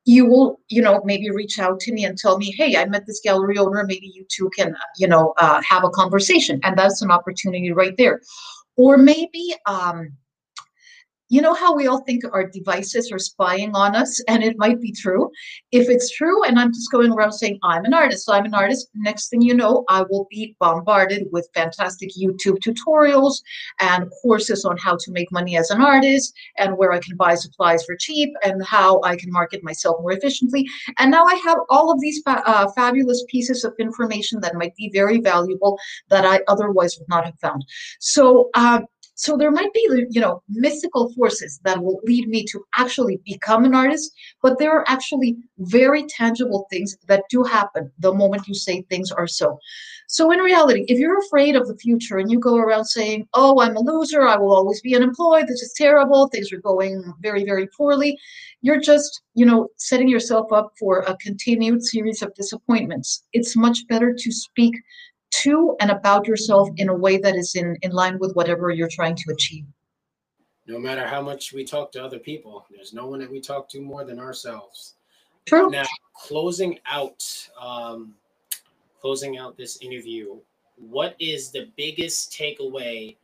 you 0.04 0.26
will, 0.26 0.60
you 0.68 0.82
know, 0.82 1.00
maybe 1.04 1.30
reach 1.30 1.58
out 1.58 1.78
to 1.80 1.92
me 1.92 2.04
and 2.04 2.18
tell 2.18 2.36
me, 2.36 2.52
hey, 2.52 2.76
I 2.76 2.84
met 2.86 3.06
this 3.06 3.20
gallery 3.20 3.58
owner. 3.58 3.84
Maybe 3.84 4.10
you 4.12 4.24
two 4.28 4.50
can, 4.56 4.74
you 4.98 5.06
know, 5.06 5.32
uh, 5.38 5.62
have 5.62 5.84
a 5.84 5.90
conversation. 5.90 6.58
And 6.64 6.76
that's 6.76 7.02
an 7.02 7.10
opportunity 7.10 7.72
right 7.72 7.96
there. 7.96 8.20
Or 8.76 8.98
maybe 8.98 9.54
um, 9.66 10.12
you 11.32 11.40
know 11.40 11.54
how 11.54 11.74
we 11.74 11.86
all 11.86 12.02
think 12.02 12.24
our 12.30 12.46
devices 12.46 13.10
are 13.10 13.18
spying 13.18 13.74
on 13.74 13.96
us, 13.96 14.20
and 14.28 14.44
it 14.44 14.58
might 14.58 14.82
be 14.82 14.92
true. 14.92 15.30
If 15.70 15.88
it's 15.88 16.14
true, 16.14 16.44
and 16.44 16.58
I'm 16.58 16.74
just 16.74 16.92
going 16.92 17.10
around 17.10 17.32
saying, 17.32 17.58
I'm 17.62 17.86
an 17.86 17.94
artist, 17.94 18.30
I'm 18.30 18.44
an 18.44 18.52
artist, 18.52 18.90
next 18.94 19.30
thing 19.30 19.40
you 19.40 19.54
know, 19.54 19.84
I 19.88 20.02
will 20.10 20.26
be 20.28 20.54
bombarded 20.60 21.28
with 21.32 21.48
fantastic 21.54 22.10
YouTube 22.10 22.58
tutorials 22.58 23.40
and 23.80 24.10
courses 24.20 24.66
on 24.66 24.76
how 24.76 24.96
to 24.96 25.10
make 25.10 25.32
money 25.32 25.56
as 25.56 25.70
an 25.70 25.80
artist 25.80 26.34
and 26.58 26.76
where 26.76 26.92
I 26.92 26.98
can 26.98 27.16
buy 27.16 27.34
supplies 27.34 27.82
for 27.82 27.96
cheap 27.96 28.28
and 28.44 28.62
how 28.66 29.00
I 29.02 29.16
can 29.16 29.32
market 29.32 29.64
myself 29.64 29.96
more 30.02 30.12
efficiently. 30.12 30.68
And 30.98 31.10
now 31.10 31.24
I 31.24 31.36
have 31.46 31.56
all 31.70 31.90
of 31.90 31.98
these 31.98 32.20
fa- 32.26 32.42
uh, 32.44 32.70
fabulous 32.72 33.24
pieces 33.28 33.64
of 33.64 33.72
information 33.78 34.38
that 34.42 34.54
might 34.54 34.76
be 34.76 34.90
very 34.92 35.18
valuable 35.18 35.78
that 36.10 36.26
I 36.26 36.42
otherwise 36.46 36.98
would 36.98 37.08
not 37.08 37.24
have 37.24 37.38
found. 37.40 37.64
So, 38.00 38.50
um, 38.54 38.84
so 39.22 39.36
there 39.36 39.52
might 39.52 39.72
be, 39.72 39.86
you 40.10 40.20
know, 40.20 40.42
mystical 40.48 41.12
forces 41.14 41.60
that 41.62 41.80
will 41.80 42.00
lead 42.02 42.26
me 42.26 42.44
to 42.46 42.64
actually 42.76 43.20
become 43.24 43.64
an 43.64 43.72
artist, 43.72 44.10
but 44.42 44.58
there 44.58 44.72
are 44.72 44.84
actually 44.88 45.36
very 45.58 46.02
tangible 46.08 46.66
things 46.70 46.96
that 47.06 47.22
do 47.30 47.44
happen 47.44 47.88
the 48.00 48.12
moment 48.12 48.48
you 48.48 48.54
say 48.54 48.82
things 48.82 49.12
are 49.12 49.28
so. 49.28 49.60
So 50.08 50.32
in 50.32 50.40
reality, 50.40 50.84
if 50.88 50.98
you're 50.98 51.20
afraid 51.20 51.54
of 51.54 51.68
the 51.68 51.76
future 51.76 52.18
and 52.18 52.32
you 52.32 52.40
go 52.40 52.56
around 52.56 52.86
saying, 52.86 53.28
"Oh, 53.32 53.60
I'm 53.60 53.76
a 53.76 53.80
loser. 53.80 54.22
I 54.26 54.36
will 54.36 54.52
always 54.52 54.80
be 54.80 54.96
unemployed. 54.96 55.46
This 55.46 55.62
is 55.62 55.72
terrible. 55.76 56.26
Things 56.26 56.52
are 56.52 56.60
going 56.60 57.14
very, 57.20 57.44
very 57.44 57.68
poorly," 57.76 58.18
you're 58.60 58.80
just, 58.80 59.22
you 59.34 59.46
know, 59.46 59.68
setting 59.76 60.08
yourself 60.08 60.52
up 60.52 60.72
for 60.80 61.04
a 61.06 61.16
continued 61.18 61.84
series 61.84 62.22
of 62.22 62.34
disappointments. 62.34 63.22
It's 63.32 63.54
much 63.56 63.86
better 63.88 64.12
to 64.12 64.32
speak 64.32 64.74
to 65.42 65.76
and 65.80 65.90
about 65.90 66.26
yourself 66.26 66.68
in 66.76 66.88
a 66.88 66.94
way 66.94 67.18
that 67.18 67.34
is 67.34 67.54
in, 67.54 67.76
in 67.82 67.92
line 67.92 68.18
with 68.18 68.34
whatever 68.34 68.70
you're 68.70 68.88
trying 68.88 69.16
to 69.16 69.32
achieve. 69.32 69.64
No 70.66 70.78
matter 70.78 71.06
how 71.06 71.20
much 71.20 71.52
we 71.52 71.64
talk 71.64 71.90
to 71.92 72.04
other 72.04 72.18
people, 72.18 72.66
there's 72.70 72.92
no 72.92 73.06
one 73.06 73.20
that 73.20 73.30
we 73.30 73.40
talk 73.40 73.68
to 73.70 73.80
more 73.80 74.04
than 74.04 74.18
ourselves. 74.18 74.94
True. 75.46 75.70
Now, 75.70 75.86
closing 76.14 76.78
out, 76.86 77.48
um, 77.60 78.14
closing 79.00 79.38
out 79.38 79.56
this 79.56 79.78
interview, 79.78 80.36
what 80.76 81.16
is 81.18 81.50
the 81.50 81.68
biggest 81.76 82.32
takeaway? 82.32 83.16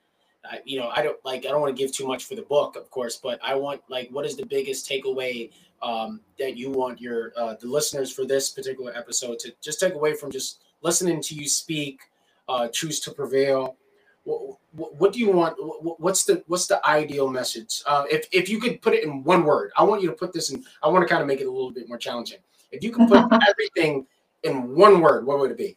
I, 0.44 0.60
you 0.64 0.80
know, 0.80 0.90
I 0.94 1.02
don't 1.02 1.18
like. 1.24 1.46
I 1.46 1.50
don't 1.50 1.60
want 1.60 1.76
to 1.76 1.80
give 1.80 1.92
too 1.92 2.06
much 2.06 2.24
for 2.24 2.34
the 2.34 2.42
book, 2.42 2.76
of 2.76 2.90
course, 2.90 3.16
but 3.16 3.38
I 3.42 3.54
want 3.54 3.82
like, 3.88 4.08
what 4.10 4.26
is 4.26 4.36
the 4.36 4.46
biggest 4.46 4.88
takeaway 4.88 5.50
um, 5.82 6.20
that 6.38 6.56
you 6.56 6.70
want 6.70 7.00
your 7.00 7.32
uh, 7.36 7.54
the 7.60 7.68
listeners 7.68 8.12
for 8.12 8.24
this 8.24 8.50
particular 8.50 8.92
episode 8.96 9.38
to 9.40 9.52
just 9.60 9.78
take 9.78 9.94
away 9.94 10.14
from 10.14 10.30
just 10.30 10.62
listening 10.82 11.20
to 11.22 11.34
you 11.34 11.48
speak, 11.48 12.00
uh, 12.48 12.68
choose 12.68 13.00
to 13.00 13.12
prevail. 13.12 13.76
What, 14.24 14.58
what, 14.96 15.12
do 15.12 15.20
you 15.20 15.30
want? 15.30 15.56
What's 15.98 16.24
the 16.24 16.44
what's 16.48 16.66
the 16.66 16.86
ideal 16.86 17.30
message? 17.30 17.82
Uh, 17.86 18.04
if 18.10 18.26
if 18.30 18.48
you 18.48 18.60
could 18.60 18.82
put 18.82 18.92
it 18.92 19.04
in 19.04 19.24
one 19.24 19.44
word, 19.44 19.70
I 19.76 19.82
want 19.84 20.02
you 20.02 20.08
to 20.08 20.14
put 20.14 20.32
this 20.32 20.50
in. 20.50 20.64
I 20.82 20.88
want 20.88 21.02
to 21.02 21.08
kind 21.08 21.22
of 21.22 21.28
make 21.28 21.40
it 21.40 21.46
a 21.46 21.50
little 21.50 21.70
bit 21.70 21.88
more 21.88 21.96
challenging. 21.96 22.38
If 22.70 22.84
you 22.84 22.92
can 22.92 23.08
put 23.08 23.24
everything 23.48 24.06
in 24.42 24.74
one 24.74 25.00
word, 25.00 25.26
what 25.26 25.38
would 25.38 25.50
it 25.50 25.56
be? 25.56 25.76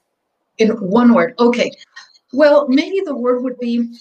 In 0.57 0.69
one 0.69 1.13
word, 1.13 1.33
okay. 1.39 1.71
Well, 2.33 2.67
maybe 2.67 3.01
the 3.05 3.15
word 3.15 3.41
would 3.43 3.57
be 3.59 3.93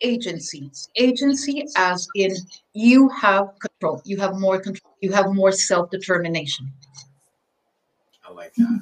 agency. 0.00 0.70
Agency, 0.96 1.66
as 1.76 2.08
in 2.14 2.34
you 2.72 3.08
have 3.10 3.48
control. 3.58 4.02
You 4.04 4.18
have 4.18 4.38
more 4.38 4.60
control. 4.60 4.96
You 5.00 5.12
have 5.12 5.32
more 5.32 5.52
self 5.52 5.90
determination. 5.90 6.72
I 8.28 8.32
like 8.32 8.52
that. 8.54 8.80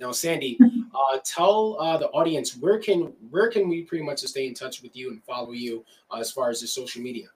Now, 0.00 0.12
Sandy, 0.12 0.58
uh, 0.62 1.18
tell 1.24 1.76
uh, 1.80 1.96
the 1.96 2.08
audience 2.10 2.56
where 2.56 2.78
can 2.78 3.12
where 3.30 3.50
can 3.50 3.68
we 3.68 3.82
pretty 3.82 4.04
much 4.04 4.20
stay 4.20 4.46
in 4.46 4.54
touch 4.54 4.80
with 4.82 4.94
you 4.94 5.10
and 5.10 5.22
follow 5.24 5.52
you 5.52 5.84
uh, 6.10 6.18
as 6.18 6.30
far 6.30 6.50
as 6.50 6.60
the 6.60 6.68
social 6.68 7.02
media. 7.02 7.26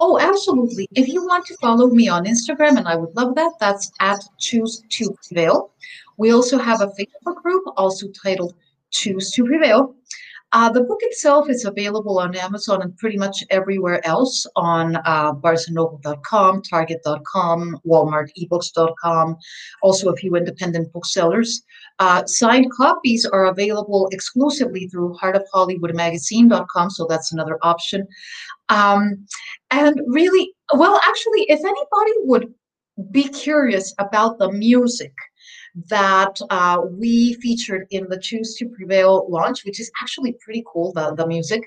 Oh, 0.00 0.18
absolutely. 0.18 0.88
If 0.94 1.08
you 1.08 1.24
want 1.24 1.46
to 1.46 1.56
follow 1.58 1.88
me 1.88 2.08
on 2.08 2.24
Instagram, 2.24 2.76
and 2.76 2.88
I 2.88 2.96
would 2.96 3.14
love 3.14 3.34
that, 3.36 3.52
that's 3.60 3.90
at 4.00 4.20
Choose 4.38 4.82
to 4.88 5.16
Prevail. 5.26 5.70
We 6.16 6.32
also 6.32 6.58
have 6.58 6.80
a 6.80 6.88
Facebook 6.88 7.36
group 7.42 7.64
also 7.76 8.08
titled 8.08 8.54
Choose 8.90 9.30
to 9.32 9.44
Prevail. 9.44 9.94
Uh, 10.52 10.70
the 10.70 10.82
book 10.82 10.98
itself 11.02 11.48
is 11.48 11.64
available 11.64 12.18
on 12.18 12.36
Amazon 12.36 12.82
and 12.82 12.96
pretty 12.98 13.16
much 13.16 13.42
everywhere 13.50 14.06
else 14.06 14.46
on 14.54 14.96
uh, 14.96 15.32
BarnesandNoble.com, 15.32 16.62
Target.com, 16.62 17.80
WalmartEbooks.com, 17.86 19.36
also 19.82 20.10
a 20.10 20.16
few 20.16 20.36
independent 20.36 20.92
booksellers. 20.92 21.62
Uh, 21.98 22.24
signed 22.26 22.70
copies 22.72 23.24
are 23.24 23.46
available 23.46 24.08
exclusively 24.12 24.88
through 24.88 25.16
HeartOfHollywoodMagazine.com, 25.22 26.90
so 26.90 27.06
that's 27.08 27.32
another 27.32 27.58
option. 27.62 28.06
Um, 28.68 29.26
and 29.70 30.00
really, 30.06 30.52
well, 30.74 31.00
actually, 31.02 31.42
if 31.42 31.60
anybody 31.60 32.12
would 32.24 32.52
be 33.10 33.24
curious 33.24 33.94
about 33.98 34.38
the 34.38 34.52
music, 34.52 35.12
that 35.88 36.38
uh, 36.50 36.82
we 36.90 37.34
featured 37.34 37.86
in 37.90 38.08
the 38.08 38.18
Choose 38.18 38.56
to 38.56 38.66
Prevail 38.66 39.26
launch, 39.28 39.64
which 39.64 39.80
is 39.80 39.90
actually 40.02 40.36
pretty 40.44 40.64
cool, 40.70 40.92
the, 40.92 41.14
the 41.14 41.26
music. 41.26 41.62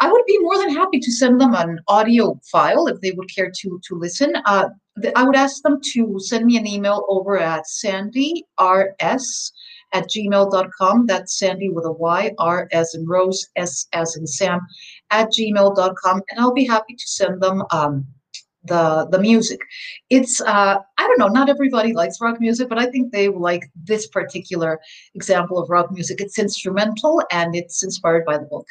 I 0.00 0.10
would 0.10 0.24
be 0.26 0.38
more 0.40 0.58
than 0.58 0.74
happy 0.74 0.98
to 1.00 1.12
send 1.12 1.40
them 1.40 1.54
an 1.54 1.78
audio 1.88 2.40
file 2.50 2.86
if 2.86 3.00
they 3.00 3.12
would 3.12 3.28
care 3.34 3.50
to, 3.60 3.80
to 3.88 3.94
listen. 3.94 4.34
Uh, 4.44 4.68
I 5.16 5.24
would 5.24 5.36
ask 5.36 5.62
them 5.62 5.80
to 5.92 6.16
send 6.18 6.46
me 6.46 6.56
an 6.56 6.66
email 6.66 7.04
over 7.08 7.38
at 7.38 7.64
sandyrs 7.66 9.52
at 9.92 10.08
gmail.com. 10.08 11.06
That's 11.06 11.38
Sandy 11.38 11.68
with 11.70 11.84
a 11.86 11.92
Y, 11.92 12.32
R 12.38 12.68
as 12.72 12.94
in 12.94 13.06
Rose, 13.06 13.48
S 13.56 13.86
as 13.92 14.16
in 14.16 14.26
Sam, 14.26 14.60
at 15.10 15.30
gmail.com. 15.30 16.22
And 16.30 16.40
I'll 16.40 16.52
be 16.52 16.66
happy 16.66 16.94
to 16.94 17.06
send 17.06 17.40
them 17.40 17.62
um, 17.70 18.06
the 18.64 19.06
the 19.10 19.18
music. 19.18 19.60
It's 20.10 20.40
uh, 20.40 20.78
I 20.98 21.02
don't 21.06 21.18
know, 21.18 21.28
not 21.28 21.48
everybody 21.48 21.92
likes 21.92 22.20
rock 22.20 22.40
music, 22.40 22.68
but 22.68 22.78
I 22.78 22.86
think 22.86 23.12
they 23.12 23.28
like 23.28 23.70
this 23.74 24.06
particular 24.06 24.80
example 25.14 25.58
of 25.58 25.70
rock 25.70 25.90
music. 25.90 26.20
It's 26.20 26.38
instrumental 26.38 27.22
and 27.30 27.54
it's 27.54 27.82
inspired 27.82 28.24
by 28.24 28.38
the 28.38 28.46
book. 28.46 28.66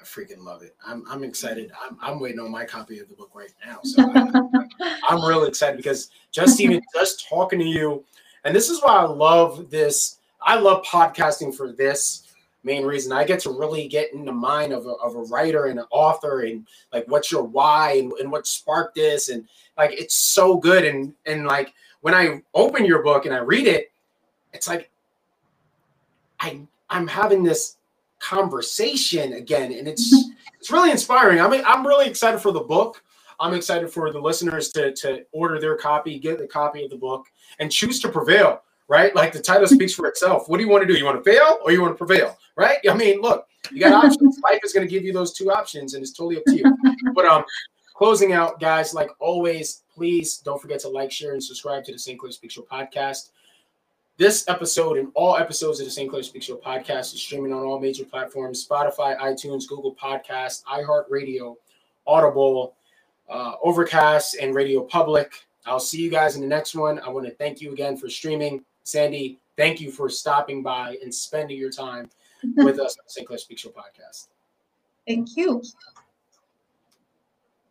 I 0.00 0.04
freaking 0.04 0.44
love 0.44 0.62
it. 0.62 0.76
I'm 0.86 1.04
I'm 1.08 1.24
excited. 1.24 1.72
I'm 1.82 1.98
I'm 2.00 2.20
waiting 2.20 2.40
on 2.40 2.50
my 2.50 2.64
copy 2.64 3.00
of 3.00 3.08
the 3.08 3.14
book 3.14 3.30
right 3.34 3.52
now. 3.66 3.80
So 3.82 4.02
I, 4.14 5.14
am 5.14 5.24
really 5.24 5.48
excited 5.48 5.76
because 5.76 6.10
just 6.30 6.60
even 6.60 6.80
just 6.94 7.28
talking 7.28 7.58
to 7.58 7.64
you, 7.64 8.04
and 8.44 8.54
this 8.54 8.68
is 8.68 8.80
why 8.82 8.98
I 8.98 9.04
love 9.04 9.70
this. 9.70 10.18
I 10.40 10.58
love 10.58 10.84
podcasting 10.84 11.54
for 11.54 11.72
this 11.72 12.27
main 12.64 12.84
reason 12.84 13.12
I 13.12 13.24
get 13.24 13.40
to 13.40 13.50
really 13.50 13.88
get 13.88 14.12
in 14.12 14.24
the 14.24 14.32
mind 14.32 14.72
of 14.72 14.86
a, 14.86 14.90
of 14.90 15.14
a 15.14 15.22
writer 15.22 15.66
and 15.66 15.78
an 15.78 15.86
author 15.90 16.40
and 16.40 16.66
like 16.92 17.04
what's 17.08 17.30
your 17.30 17.42
why 17.42 17.92
and, 17.92 18.12
and 18.14 18.30
what 18.30 18.46
sparked 18.46 18.96
this 18.96 19.28
and 19.28 19.48
like 19.76 19.92
it's 19.92 20.14
so 20.14 20.56
good 20.56 20.84
and 20.84 21.14
and 21.26 21.46
like 21.46 21.72
when 22.00 22.14
I 22.14 22.42
open 22.54 22.84
your 22.84 23.02
book 23.02 23.26
and 23.26 23.34
I 23.34 23.38
read 23.38 23.66
it, 23.66 23.90
it's 24.52 24.68
like 24.68 24.90
I 26.40 26.60
I'm 26.90 27.06
having 27.06 27.42
this 27.42 27.76
conversation 28.18 29.34
again 29.34 29.72
and 29.72 29.86
it's 29.86 30.14
mm-hmm. 30.14 30.32
it's 30.58 30.70
really 30.70 30.90
inspiring. 30.90 31.40
I 31.40 31.48
mean 31.48 31.62
I'm 31.64 31.86
really 31.86 32.06
excited 32.06 32.40
for 32.40 32.52
the 32.52 32.60
book. 32.60 33.02
I'm 33.40 33.54
excited 33.54 33.88
for 33.90 34.12
the 34.12 34.20
listeners 34.20 34.70
to 34.72 34.92
to 34.94 35.24
order 35.32 35.60
their 35.60 35.76
copy, 35.76 36.18
get 36.18 36.38
the 36.38 36.46
copy 36.46 36.84
of 36.84 36.90
the 36.90 36.96
book, 36.96 37.26
and 37.60 37.70
choose 37.70 38.00
to 38.00 38.08
prevail 38.08 38.62
right? 38.88 39.14
Like 39.14 39.32
the 39.32 39.40
title 39.40 39.68
speaks 39.68 39.94
for 39.94 40.06
itself. 40.06 40.48
What 40.48 40.56
do 40.56 40.64
you 40.64 40.70
want 40.70 40.86
to 40.86 40.92
do? 40.92 40.98
You 40.98 41.04
want 41.04 41.22
to 41.22 41.30
fail 41.30 41.58
or 41.64 41.70
you 41.70 41.80
want 41.80 41.92
to 41.92 41.98
prevail, 41.98 42.36
right? 42.56 42.78
I 42.90 42.94
mean, 42.94 43.20
look, 43.20 43.46
you 43.70 43.80
got 43.80 44.04
options. 44.04 44.38
Life 44.44 44.60
is 44.64 44.72
going 44.72 44.86
to 44.86 44.90
give 44.90 45.04
you 45.04 45.12
those 45.12 45.32
two 45.32 45.52
options, 45.52 45.94
and 45.94 46.02
it's 46.02 46.12
totally 46.12 46.38
up 46.38 46.44
to 46.46 46.56
you. 46.56 46.64
But 47.14 47.26
um, 47.26 47.44
closing 47.94 48.32
out, 48.32 48.60
guys, 48.60 48.94
like 48.94 49.10
always, 49.20 49.82
please 49.94 50.38
don't 50.38 50.60
forget 50.60 50.80
to 50.80 50.88
like, 50.88 51.12
share, 51.12 51.32
and 51.32 51.42
subscribe 51.42 51.84
to 51.84 51.92
the 51.92 51.98
St. 51.98 52.18
Clair 52.18 52.32
Speak 52.32 52.50
Show 52.50 52.62
podcast. 52.62 53.30
This 54.16 54.48
episode 54.48 54.96
and 54.96 55.12
all 55.14 55.36
episodes 55.36 55.78
of 55.78 55.86
the 55.86 55.92
St. 55.92 56.10
Clair 56.10 56.24
Speak 56.24 56.42
Show 56.42 56.56
podcast 56.56 57.14
is 57.14 57.20
streaming 57.20 57.52
on 57.52 57.62
all 57.64 57.78
major 57.78 58.04
platforms: 58.04 58.66
Spotify, 58.66 59.18
iTunes, 59.18 59.68
Google 59.68 59.94
Podcast, 59.94 60.64
iHeartRadio, 60.64 61.54
Audible, 62.06 62.74
uh, 63.28 63.52
Overcast, 63.62 64.36
and 64.36 64.54
Radio 64.54 64.80
Public. 64.82 65.46
I'll 65.66 65.78
see 65.78 66.00
you 66.00 66.10
guys 66.10 66.34
in 66.34 66.40
the 66.40 66.48
next 66.48 66.74
one. 66.74 66.98
I 67.00 67.10
want 67.10 67.26
to 67.26 67.34
thank 67.34 67.60
you 67.60 67.72
again 67.72 67.96
for 67.96 68.08
streaming. 68.08 68.64
Sandy, 68.88 69.38
thank 69.58 69.82
you 69.82 69.90
for 69.90 70.08
stopping 70.08 70.62
by 70.62 70.96
and 71.02 71.14
spending 71.14 71.58
your 71.58 71.70
time 71.70 72.08
with 72.56 72.80
us 72.80 72.96
on 72.98 73.06
St. 73.06 73.26
Clair 73.26 73.38
Speak 73.38 73.58
Show 73.58 73.68
podcast. 73.68 74.28
Thank 75.06 75.36
you. 75.36 75.62